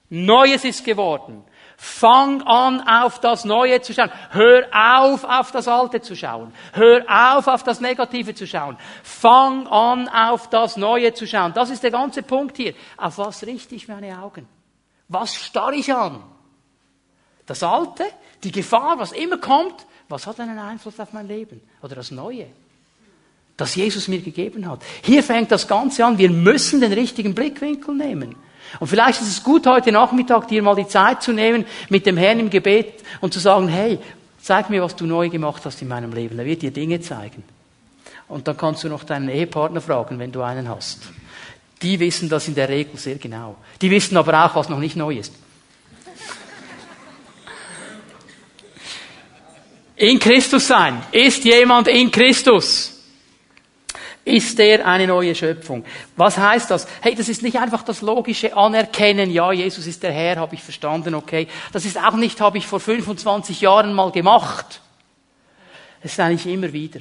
Neues 0.09 0.63
ist 0.63 0.85
geworden. 0.85 1.43
Fang 1.79 2.41
an, 2.41 2.81
auf 2.87 3.19
das 3.19 3.45
Neue 3.45 3.79
zu 3.81 3.93
schauen. 3.93 4.09
Hör 4.31 4.67
auf, 4.71 5.23
auf 5.23 5.51
das 5.51 5.67
Alte 5.67 6.01
zu 6.01 6.15
schauen. 6.15 6.51
Hör 6.73 7.05
auf, 7.07 7.45
auf 7.45 7.63
das 7.63 7.79
Negative 7.79 8.33
zu 8.33 8.47
schauen. 8.47 8.77
Fang 9.03 9.67
an, 9.67 10.09
auf 10.09 10.49
das 10.49 10.75
Neue 10.75 11.13
zu 11.13 11.27
schauen. 11.27 11.53
Das 11.53 11.69
ist 11.69 11.83
der 11.83 11.91
ganze 11.91 12.23
Punkt 12.23 12.57
hier. 12.57 12.73
Auf 12.97 13.19
was 13.19 13.45
richte 13.45 13.75
ich 13.75 13.87
meine 13.87 14.19
Augen? 14.19 14.47
Was 15.07 15.35
starre 15.35 15.75
ich 15.75 15.93
an? 15.93 16.23
Das 17.45 17.61
Alte, 17.61 18.05
die 18.43 18.51
Gefahr, 18.51 18.97
was 18.97 19.11
immer 19.11 19.37
kommt, 19.37 19.85
was 20.09 20.25
hat 20.25 20.39
einen 20.39 20.57
Einfluss 20.57 20.99
auf 20.99 21.13
mein 21.13 21.27
Leben? 21.27 21.61
Oder 21.83 21.95
das 21.95 22.09
Neue? 22.09 22.47
Das 23.55 23.75
Jesus 23.75 24.07
mir 24.07 24.21
gegeben 24.21 24.67
hat. 24.67 24.81
Hier 25.03 25.23
fängt 25.23 25.51
das 25.51 25.67
Ganze 25.67 26.05
an. 26.05 26.17
Wir 26.17 26.31
müssen 26.31 26.81
den 26.81 26.93
richtigen 26.93 27.35
Blickwinkel 27.35 27.93
nehmen. 27.93 28.35
Und 28.79 28.87
vielleicht 28.87 29.21
ist 29.21 29.27
es 29.27 29.43
gut, 29.43 29.65
heute 29.65 29.91
Nachmittag 29.91 30.47
dir 30.47 30.61
mal 30.61 30.75
die 30.75 30.87
Zeit 30.87 31.23
zu 31.23 31.33
nehmen, 31.33 31.65
mit 31.89 32.05
dem 32.05 32.17
Herrn 32.17 32.39
im 32.39 32.49
Gebet 32.49 33.03
und 33.21 33.33
zu 33.33 33.39
sagen, 33.39 33.67
hey, 33.67 33.99
zeig 34.41 34.69
mir, 34.69 34.81
was 34.81 34.95
du 34.95 35.05
neu 35.05 35.29
gemacht 35.29 35.63
hast 35.65 35.81
in 35.81 35.87
meinem 35.87 36.13
Leben. 36.13 36.37
Er 36.39 36.45
wird 36.45 36.61
dir 36.61 36.71
Dinge 36.71 37.01
zeigen. 37.01 37.43
Und 38.27 38.47
dann 38.47 38.57
kannst 38.57 38.83
du 38.83 38.89
noch 38.89 39.03
deinen 39.03 39.29
Ehepartner 39.29 39.81
fragen, 39.81 40.19
wenn 40.19 40.31
du 40.31 40.41
einen 40.41 40.69
hast. 40.69 40.99
Die 41.81 41.99
wissen 41.99 42.27
das 42.29 42.47
in 42.47 42.55
der 42.55 42.69
Regel 42.69 42.97
sehr 42.97 43.15
genau. 43.15 43.55
Die 43.81 43.91
wissen 43.91 44.17
aber 44.17 44.45
auch, 44.45 44.55
was 44.55 44.69
noch 44.69 44.79
nicht 44.79 44.95
neu 44.95 45.15
ist. 45.15 45.33
In 49.95 50.19
Christus 50.19 50.67
sein. 50.67 51.01
Ist 51.11 51.43
jemand 51.43 51.87
in 51.87 52.11
Christus? 52.11 52.96
Ist 54.27 54.59
er 54.59 54.85
eine 54.85 55.07
neue 55.07 55.33
Schöpfung. 55.33 55.85
Was 56.15 56.37
heißt 56.37 56.69
das? 56.69 56.87
Hey, 57.01 57.15
das 57.15 57.29
ist 57.29 57.43
nicht 57.43 57.57
einfach 57.57 57.83
das 57.83 58.01
logische 58.01 58.55
Anerkennen, 58.55 59.31
ja, 59.31 59.51
Jesus 59.51 59.87
ist 59.87 60.03
der 60.03 60.11
Herr, 60.11 60.37
habe 60.37 60.55
ich 60.55 60.63
verstanden, 60.63 61.15
okay. 61.15 61.47
Das 61.71 61.85
ist 61.85 61.97
auch 61.97 62.15
nicht, 62.15 62.39
habe 62.41 62.57
ich 62.57 62.67
vor 62.67 62.79
25 62.79 63.61
Jahren 63.61 63.93
mal 63.93 64.11
gemacht. 64.11 64.81
Es 66.01 66.13
ist 66.13 66.19
eigentlich 66.19 66.53
immer 66.53 66.71
wieder. 66.73 66.99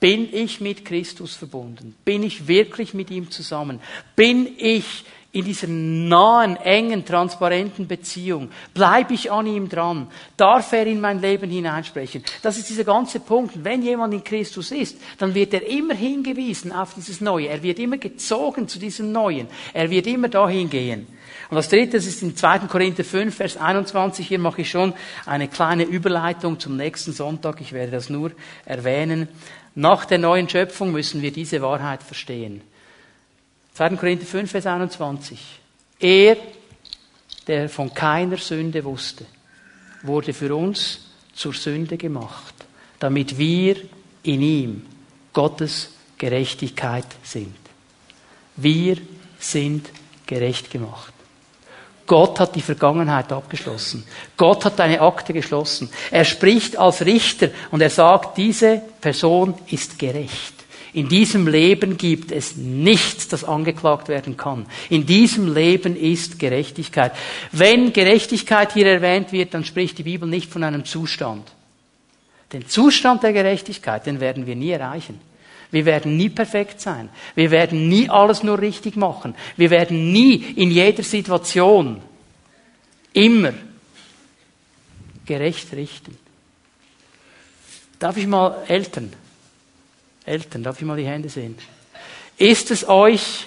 Bin 0.00 0.32
ich 0.32 0.60
mit 0.60 0.84
Christus 0.84 1.34
verbunden? 1.34 1.96
Bin 2.04 2.22
ich 2.22 2.46
wirklich 2.46 2.94
mit 2.94 3.10
ihm 3.10 3.30
zusammen? 3.30 3.80
Bin 4.14 4.48
ich 4.56 5.04
in 5.30 5.44
dieser 5.44 5.68
nahen, 5.68 6.56
engen, 6.56 7.04
transparenten 7.04 7.86
Beziehung? 7.86 8.50
Bleibe 8.72 9.14
ich 9.14 9.30
an 9.30 9.46
ihm 9.46 9.68
dran? 9.68 10.08
Darf 10.36 10.72
er 10.72 10.86
in 10.86 11.00
mein 11.00 11.20
Leben 11.20 11.50
hineinsprechen? 11.50 12.24
Das 12.42 12.56
ist 12.56 12.70
dieser 12.70 12.84
ganze 12.84 13.20
Punkt. 13.20 13.62
Wenn 13.62 13.82
jemand 13.82 14.14
in 14.14 14.24
Christus 14.24 14.70
ist, 14.70 14.96
dann 15.18 15.34
wird 15.34 15.52
er 15.52 15.66
immer 15.66 15.94
hingewiesen 15.94 16.72
auf 16.72 16.94
dieses 16.94 17.20
Neue. 17.20 17.48
Er 17.48 17.62
wird 17.62 17.78
immer 17.78 17.98
gezogen 17.98 18.68
zu 18.68 18.78
diesem 18.78 19.12
Neuen. 19.12 19.48
Er 19.74 19.90
wird 19.90 20.06
immer 20.06 20.28
dahin 20.28 20.70
gehen. 20.70 21.06
Und 21.50 21.56
das 21.56 21.68
dritte, 21.68 21.96
ist 21.96 22.22
in 22.22 22.36
2. 22.36 22.60
Korinther 22.60 23.04
5, 23.04 23.34
Vers 23.34 23.56
21. 23.56 24.26
Hier 24.26 24.38
mache 24.38 24.62
ich 24.62 24.70
schon 24.70 24.92
eine 25.24 25.48
kleine 25.48 25.84
Überleitung 25.84 26.58
zum 26.58 26.76
nächsten 26.76 27.12
Sonntag. 27.12 27.60
Ich 27.60 27.72
werde 27.72 27.92
das 27.92 28.10
nur 28.10 28.32
erwähnen. 28.64 29.28
Nach 29.74 30.04
der 30.04 30.18
neuen 30.18 30.48
Schöpfung 30.48 30.92
müssen 30.92 31.22
wir 31.22 31.32
diese 31.32 31.62
Wahrheit 31.62 32.02
verstehen. 32.02 32.62
2. 33.78 33.90
Korinther 33.90 34.26
5, 34.26 34.50
Vers 34.50 34.66
21. 34.66 35.38
Er, 36.00 36.36
der 37.46 37.68
von 37.68 37.94
keiner 37.94 38.36
Sünde 38.36 38.84
wusste, 38.84 39.24
wurde 40.02 40.32
für 40.32 40.52
uns 40.52 41.06
zur 41.32 41.54
Sünde 41.54 41.96
gemacht, 41.96 42.54
damit 42.98 43.38
wir 43.38 43.76
in 44.24 44.42
ihm 44.42 44.86
Gottes 45.32 45.92
Gerechtigkeit 46.18 47.06
sind. 47.22 47.54
Wir 48.56 48.96
sind 49.38 49.88
gerecht 50.26 50.72
gemacht. 50.72 51.14
Gott 52.04 52.40
hat 52.40 52.56
die 52.56 52.62
Vergangenheit 52.62 53.30
abgeschlossen. 53.30 54.02
Gott 54.36 54.64
hat 54.64 54.80
eine 54.80 55.00
Akte 55.00 55.32
geschlossen. 55.32 55.88
Er 56.10 56.24
spricht 56.24 56.76
als 56.76 57.06
Richter 57.06 57.50
und 57.70 57.80
er 57.80 57.90
sagt, 57.90 58.38
diese 58.38 58.82
Person 59.00 59.54
ist 59.68 60.00
gerecht. 60.00 60.57
In 60.92 61.08
diesem 61.08 61.46
Leben 61.46 61.96
gibt 61.96 62.32
es 62.32 62.56
nichts, 62.56 63.28
das 63.28 63.44
angeklagt 63.44 64.08
werden 64.08 64.36
kann. 64.36 64.66
In 64.88 65.06
diesem 65.06 65.52
Leben 65.52 65.96
ist 65.96 66.38
Gerechtigkeit. 66.38 67.12
Wenn 67.52 67.92
Gerechtigkeit 67.92 68.72
hier 68.72 68.86
erwähnt 68.86 69.32
wird, 69.32 69.54
dann 69.54 69.64
spricht 69.64 69.98
die 69.98 70.02
Bibel 70.02 70.28
nicht 70.28 70.50
von 70.50 70.64
einem 70.64 70.84
Zustand. 70.84 71.52
Den 72.52 72.66
Zustand 72.66 73.22
der 73.22 73.32
Gerechtigkeit, 73.32 74.06
den 74.06 74.20
werden 74.20 74.46
wir 74.46 74.56
nie 74.56 74.70
erreichen. 74.70 75.20
Wir 75.70 75.84
werden 75.84 76.16
nie 76.16 76.30
perfekt 76.30 76.80
sein. 76.80 77.10
Wir 77.34 77.50
werden 77.50 77.88
nie 77.88 78.08
alles 78.08 78.42
nur 78.42 78.58
richtig 78.58 78.96
machen. 78.96 79.34
Wir 79.56 79.68
werden 79.68 80.12
nie 80.12 80.36
in 80.56 80.70
jeder 80.70 81.02
Situation 81.02 82.00
immer 83.12 83.52
gerecht 85.26 85.72
richten. 85.74 86.16
Darf 87.98 88.16
ich 88.16 88.26
mal 88.26 88.62
Eltern 88.68 89.12
Eltern, 90.28 90.62
darf 90.62 90.78
ich 90.80 90.86
mal 90.86 90.96
die 90.96 91.06
Hände 91.06 91.28
sehen? 91.28 91.56
Ist 92.36 92.70
es 92.70 92.88
euch 92.88 93.46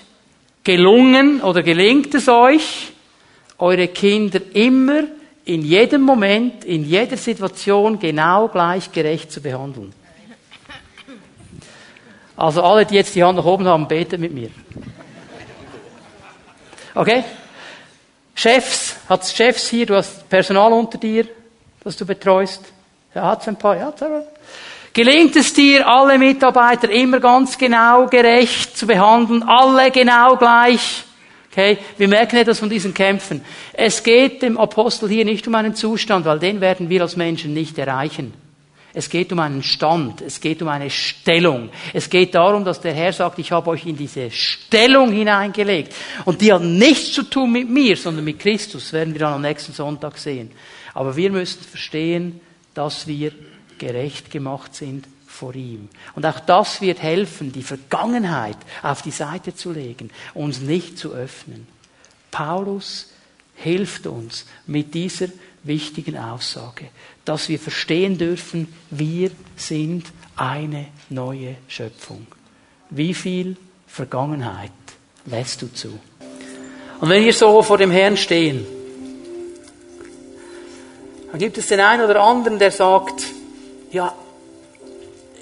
gelungen 0.63 1.41
oder 1.41 1.63
gelingt 1.63 2.13
es 2.13 2.27
euch, 2.27 2.91
eure 3.57 3.87
Kinder 3.87 4.41
immer 4.53 5.03
in 5.45 5.61
jedem 5.61 6.01
Moment, 6.01 6.65
in 6.65 6.83
jeder 6.83 7.17
Situation 7.17 7.99
genau 7.99 8.47
gleich 8.47 8.91
gerecht 8.91 9.31
zu 9.31 9.41
behandeln? 9.41 9.93
Also 12.35 12.63
alle, 12.63 12.85
die 12.85 12.95
jetzt 12.95 13.13
die 13.15 13.23
Hand 13.23 13.37
nach 13.37 13.45
oben 13.45 13.67
haben, 13.67 13.87
beten 13.87 14.19
mit 14.19 14.33
mir. 14.33 14.49
Okay? 16.95 17.23
Chefs, 18.33 18.95
hat 19.07 19.25
Chefs 19.25 19.69
hier, 19.69 19.85
du 19.85 19.95
hast 19.95 20.27
Personal 20.27 20.73
unter 20.73 20.97
dir, 20.97 21.27
das 21.83 21.95
du 21.95 22.05
betreust? 22.05 22.61
Ja, 23.13 23.27
hat's 23.27 23.47
ein 23.47 23.57
paar, 23.57 23.77
ja, 23.77 23.93
Gelingt 24.93 25.35
es 25.37 25.53
dir, 25.53 25.87
alle 25.87 26.17
Mitarbeiter 26.17 26.89
immer 26.89 27.19
ganz 27.21 27.57
genau 27.57 28.07
gerecht 28.07 28.77
zu 28.77 28.85
behandeln, 28.85 29.41
alle 29.43 29.89
genau 29.89 30.35
gleich? 30.35 31.03
Okay, 31.49 31.77
wir 31.97 32.07
merken 32.07 32.37
etwas 32.37 32.59
von 32.59 32.69
diesen 32.69 32.93
Kämpfen. 32.93 33.41
Es 33.73 34.03
geht 34.03 34.41
dem 34.41 34.57
Apostel 34.57 35.09
hier 35.09 35.25
nicht 35.25 35.47
um 35.47 35.55
einen 35.55 35.75
Zustand, 35.75 36.25
weil 36.25 36.39
den 36.39 36.61
werden 36.61 36.89
wir 36.89 37.01
als 37.01 37.15
Menschen 37.15 37.53
nicht 37.53 37.77
erreichen. 37.77 38.33
Es 38.93 39.09
geht 39.09 39.31
um 39.31 39.39
einen 39.39 39.63
Stand, 39.63 40.21
es 40.21 40.41
geht 40.41 40.61
um 40.61 40.67
eine 40.67 40.89
Stellung. 40.89 41.69
Es 41.93 42.09
geht 42.09 42.35
darum, 42.35 42.65
dass 42.65 42.81
der 42.81 42.93
Herr 42.93 43.13
sagt, 43.13 43.39
ich 43.39 43.51
habe 43.53 43.69
euch 43.69 43.85
in 43.85 43.95
diese 43.95 44.29
Stellung 44.31 45.13
hineingelegt. 45.13 45.93
Und 46.25 46.41
die 46.41 46.51
hat 46.51 46.63
nichts 46.63 47.13
zu 47.13 47.23
tun 47.23 47.53
mit 47.53 47.69
mir, 47.69 47.95
sondern 47.95 48.25
mit 48.25 48.39
Christus, 48.39 48.91
werden 48.91 49.13
wir 49.13 49.19
dann 49.19 49.33
am 49.33 49.41
nächsten 49.41 49.71
Sonntag 49.71 50.17
sehen. 50.17 50.51
Aber 50.93 51.15
wir 51.15 51.31
müssen 51.31 51.61
verstehen, 51.63 52.41
dass 52.73 53.07
wir 53.07 53.31
gerecht 53.81 54.29
gemacht 54.29 54.75
sind 54.75 55.07
vor 55.25 55.55
ihm. 55.55 55.89
Und 56.15 56.25
auch 56.25 56.39
das 56.39 56.81
wird 56.81 57.01
helfen, 57.01 57.51
die 57.51 57.63
Vergangenheit 57.63 58.57
auf 58.83 59.01
die 59.01 59.11
Seite 59.11 59.55
zu 59.55 59.71
legen, 59.71 60.11
uns 60.35 60.61
nicht 60.61 60.99
zu 60.99 61.13
öffnen. 61.13 61.67
Paulus 62.29 63.09
hilft 63.55 64.05
uns 64.05 64.45
mit 64.67 64.93
dieser 64.93 65.27
wichtigen 65.63 66.15
Aussage, 66.15 66.89
dass 67.25 67.49
wir 67.49 67.57
verstehen 67.57 68.19
dürfen, 68.19 68.71
wir 68.91 69.31
sind 69.55 70.05
eine 70.35 70.87
neue 71.09 71.55
Schöpfung. 71.67 72.27
Wie 72.91 73.15
viel 73.15 73.57
Vergangenheit 73.87 74.71
lässt 75.25 75.61
du 75.63 75.73
zu? 75.73 75.99
Und 76.99 77.09
wenn 77.09 77.25
wir 77.25 77.33
so 77.33 77.63
vor 77.63 77.79
dem 77.79 77.89
Herrn 77.89 78.15
stehen, 78.15 78.63
dann 81.31 81.39
gibt 81.39 81.57
es 81.57 81.67
den 81.67 81.79
einen 81.79 82.03
oder 82.03 82.21
anderen, 82.21 82.59
der 82.59 82.71
sagt, 82.71 83.23
ja, 83.91 84.13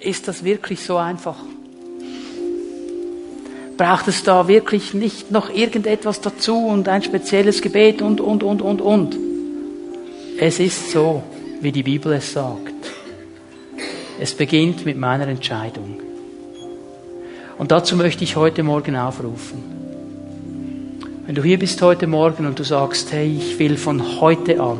ist 0.01 0.27
das 0.27 0.43
wirklich 0.43 0.83
so 0.83 0.97
einfach? 0.97 1.37
Braucht 3.77 4.07
es 4.07 4.23
da 4.23 4.47
wirklich 4.47 4.93
nicht 4.93 5.31
noch 5.31 5.49
irgendetwas 5.49 6.19
dazu 6.19 6.57
und 6.67 6.89
ein 6.89 7.01
spezielles 7.01 7.61
Gebet 7.61 8.01
und, 8.01 8.19
und, 8.19 8.43
und, 8.43 8.61
und, 8.61 8.81
und? 8.81 9.17
Es 10.37 10.59
ist 10.59 10.91
so, 10.91 11.23
wie 11.61 11.71
die 11.71 11.83
Bibel 11.83 12.13
es 12.13 12.33
sagt. 12.33 12.73
Es 14.19 14.33
beginnt 14.33 14.85
mit 14.85 14.97
meiner 14.97 15.27
Entscheidung. 15.27 16.01
Und 17.57 17.71
dazu 17.71 17.95
möchte 17.95 18.23
ich 18.23 18.35
heute 18.35 18.63
Morgen 18.63 18.95
aufrufen. 18.95 19.63
Wenn 21.25 21.35
du 21.35 21.43
hier 21.43 21.59
bist 21.59 21.81
heute 21.81 22.07
Morgen 22.07 22.45
und 22.45 22.57
du 22.57 22.63
sagst, 22.63 23.11
hey, 23.11 23.37
ich 23.37 23.59
will 23.59 23.77
von 23.77 24.19
heute 24.19 24.59
an 24.59 24.79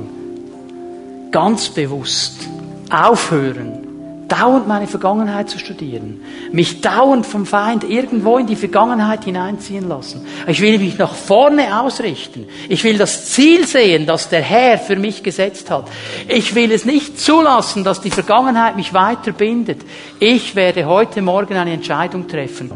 ganz 1.32 1.70
bewusst 1.70 2.48
aufhören, 2.90 3.90
dauernd 4.30 4.68
meine 4.68 4.88
Vergangenheit 4.88 5.50
zu 5.50 5.60
studieren, 5.60 6.22
mich 6.52 6.82
dauernd 6.82 7.26
vom 7.26 7.46
Feind 7.46 7.84
irgendwo 7.84 8.38
in 8.38 8.48
die 8.48 8.56
Vergangenheit 8.56 9.26
hineinziehen 9.26 9.90
lassen. 9.90 10.26
Ich 10.48 10.62
will 10.62 10.78
mich 10.80 10.98
nach 10.98 11.14
vorne 11.14 11.82
ausrichten. 11.82 12.46
Ich 12.70 12.84
will 12.84 12.98
das 12.98 13.26
Ziel 13.32 13.66
sehen, 13.66 14.06
das 14.06 14.30
der 14.30 14.42
Herr 14.42 14.78
für 14.78 14.96
mich 14.96 15.24
gesetzt 15.24 15.72
hat. 15.72 15.86
Ich 16.28 16.56
will 16.56 16.72
es 16.72 16.86
nicht 16.86 17.20
zulassen, 17.20 17.84
dass 17.84 18.02
die 18.02 18.12
Vergangenheit 18.12 18.76
mich 18.76 18.94
weiter 18.94 19.32
bindet. 19.32 19.82
Ich 20.20 20.56
werde 20.56 20.86
heute 20.86 21.22
Morgen 21.22 21.56
eine 21.56 21.74
Entscheidung 21.74 22.28
treffen. 22.28 22.72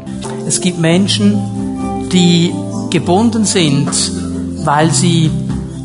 Es 0.46 0.60
gibt 0.60 0.78
Menschen, 0.78 2.08
die 2.12 2.52
gebunden 2.90 3.44
sind, 3.44 3.90
weil 4.64 4.90
sie 4.90 5.30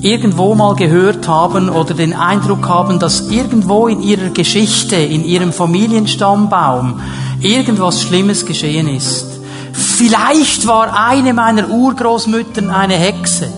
irgendwo 0.02 0.56
mal 0.56 0.76
gehört 0.76 1.28
haben 1.28 1.70
oder 1.70 1.94
den 1.94 2.14
Eindruck 2.14 2.68
haben, 2.68 3.00
dass 3.00 3.30
irgendwo 3.30 3.88
in 3.88 4.02
ihrer 4.02 4.30
Geschichte, 4.30 4.96
in 4.96 5.26
ihrem 5.26 5.52
Familienstammbaum 5.52 7.02
irgendwas 7.42 8.04
Schlimmes 8.04 8.46
geschehen 8.46 8.88
ist. 8.88 9.26
Vielleicht 9.74 10.68
war 10.68 11.08
eine 11.08 11.34
meiner 11.34 11.70
Urgroßmüttern 11.70 12.70
eine 12.70 12.96
Hexe. 12.96 13.52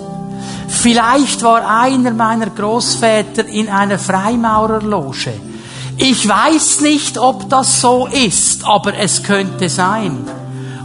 Vielleicht 0.67 1.43
war 1.43 1.81
einer 1.81 2.11
meiner 2.11 2.49
Großväter 2.49 3.45
in 3.45 3.69
einer 3.69 3.99
Freimaurerloge. 3.99 5.33
Ich 5.97 6.27
weiß 6.27 6.81
nicht, 6.81 7.17
ob 7.17 7.49
das 7.49 7.81
so 7.81 8.07
ist, 8.07 8.65
aber 8.65 8.95
es 8.97 9.21
könnte 9.21 9.69
sein. 9.69 10.17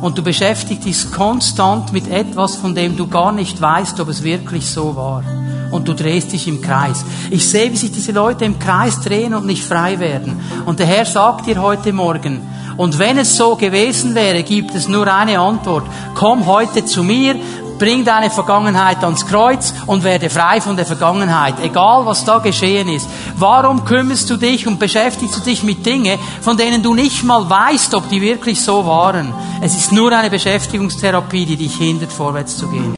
Und 0.01 0.19
du 0.19 0.23
beschäftigst 0.23 0.85
dich 0.85 1.11
konstant 1.11 1.93
mit 1.93 2.09
etwas, 2.09 2.57
von 2.57 2.75
dem 2.75 2.97
du 2.97 3.07
gar 3.07 3.33
nicht 3.33 3.61
weißt, 3.61 3.99
ob 4.01 4.09
es 4.09 4.23
wirklich 4.23 4.69
so 4.69 4.95
war 4.97 5.23
und 5.71 5.89
du 5.89 5.95
drehst 5.95 6.33
dich 6.33 6.49
im 6.49 6.61
Kreis. 6.61 7.05
Ich 7.31 7.49
sehe, 7.49 7.71
wie 7.73 7.77
sich 7.77 7.93
diese 7.93 8.13
Leute 8.13 8.45
im 8.45 8.59
Kreis 8.59 9.01
drehen 9.01 9.35
und 9.35 9.47
nicht 9.47 9.65
frei 9.65 9.99
werden. 9.99 10.41
Und 10.65 10.79
der 10.79 10.87
Herr 10.87 11.05
sagt 11.05 11.47
dir 11.47 11.61
heute 11.61 11.93
Morgen, 11.93 12.41
und 12.77 12.99
wenn 12.99 13.17
es 13.19 13.37
so 13.37 13.57
gewesen 13.57 14.15
wäre, 14.15 14.43
gibt 14.43 14.75
es 14.75 14.87
nur 14.87 15.13
eine 15.13 15.39
Antwort. 15.39 15.85
Komm 16.15 16.45
heute 16.45 16.85
zu 16.85 17.03
mir, 17.03 17.37
bring 17.79 18.05
deine 18.05 18.31
Vergangenheit 18.31 19.03
ans 19.03 19.27
Kreuz 19.27 19.73
und 19.87 20.05
werde 20.05 20.31
frei 20.31 20.61
von 20.61 20.77
der 20.77 20.87
Vergangenheit. 20.87 21.55
Egal, 21.63 22.07
was 22.07 22.25
da 22.25 22.39
geschehen 22.39 22.89
ist. 22.89 23.09
Warum 23.37 23.85
kümmerst 23.85 24.29
du 24.31 24.37
dich 24.37 24.67
und 24.67 24.79
beschäftigst 24.79 25.37
du 25.37 25.41
dich 25.41 25.63
mit 25.63 25.85
Dingen, 25.85 26.19
von 26.41 26.57
denen 26.57 26.83
du 26.83 26.95
nicht 26.95 27.25
mal 27.25 27.49
weißt, 27.49 27.95
ob 27.95 28.09
die 28.09 28.21
wirklich 28.21 28.63
so 28.63 28.87
waren? 28.87 29.33
Es 29.61 29.77
ist 29.77 29.93
nur 29.93 30.13
eine 30.13 30.31
Beschäftigungstherapie, 30.31 31.47
die 31.47 31.57
dich 31.57 31.77
hindert, 31.77 32.13
vorwärts 32.13 32.57
zu 32.57 32.69
gehen. 32.69 32.95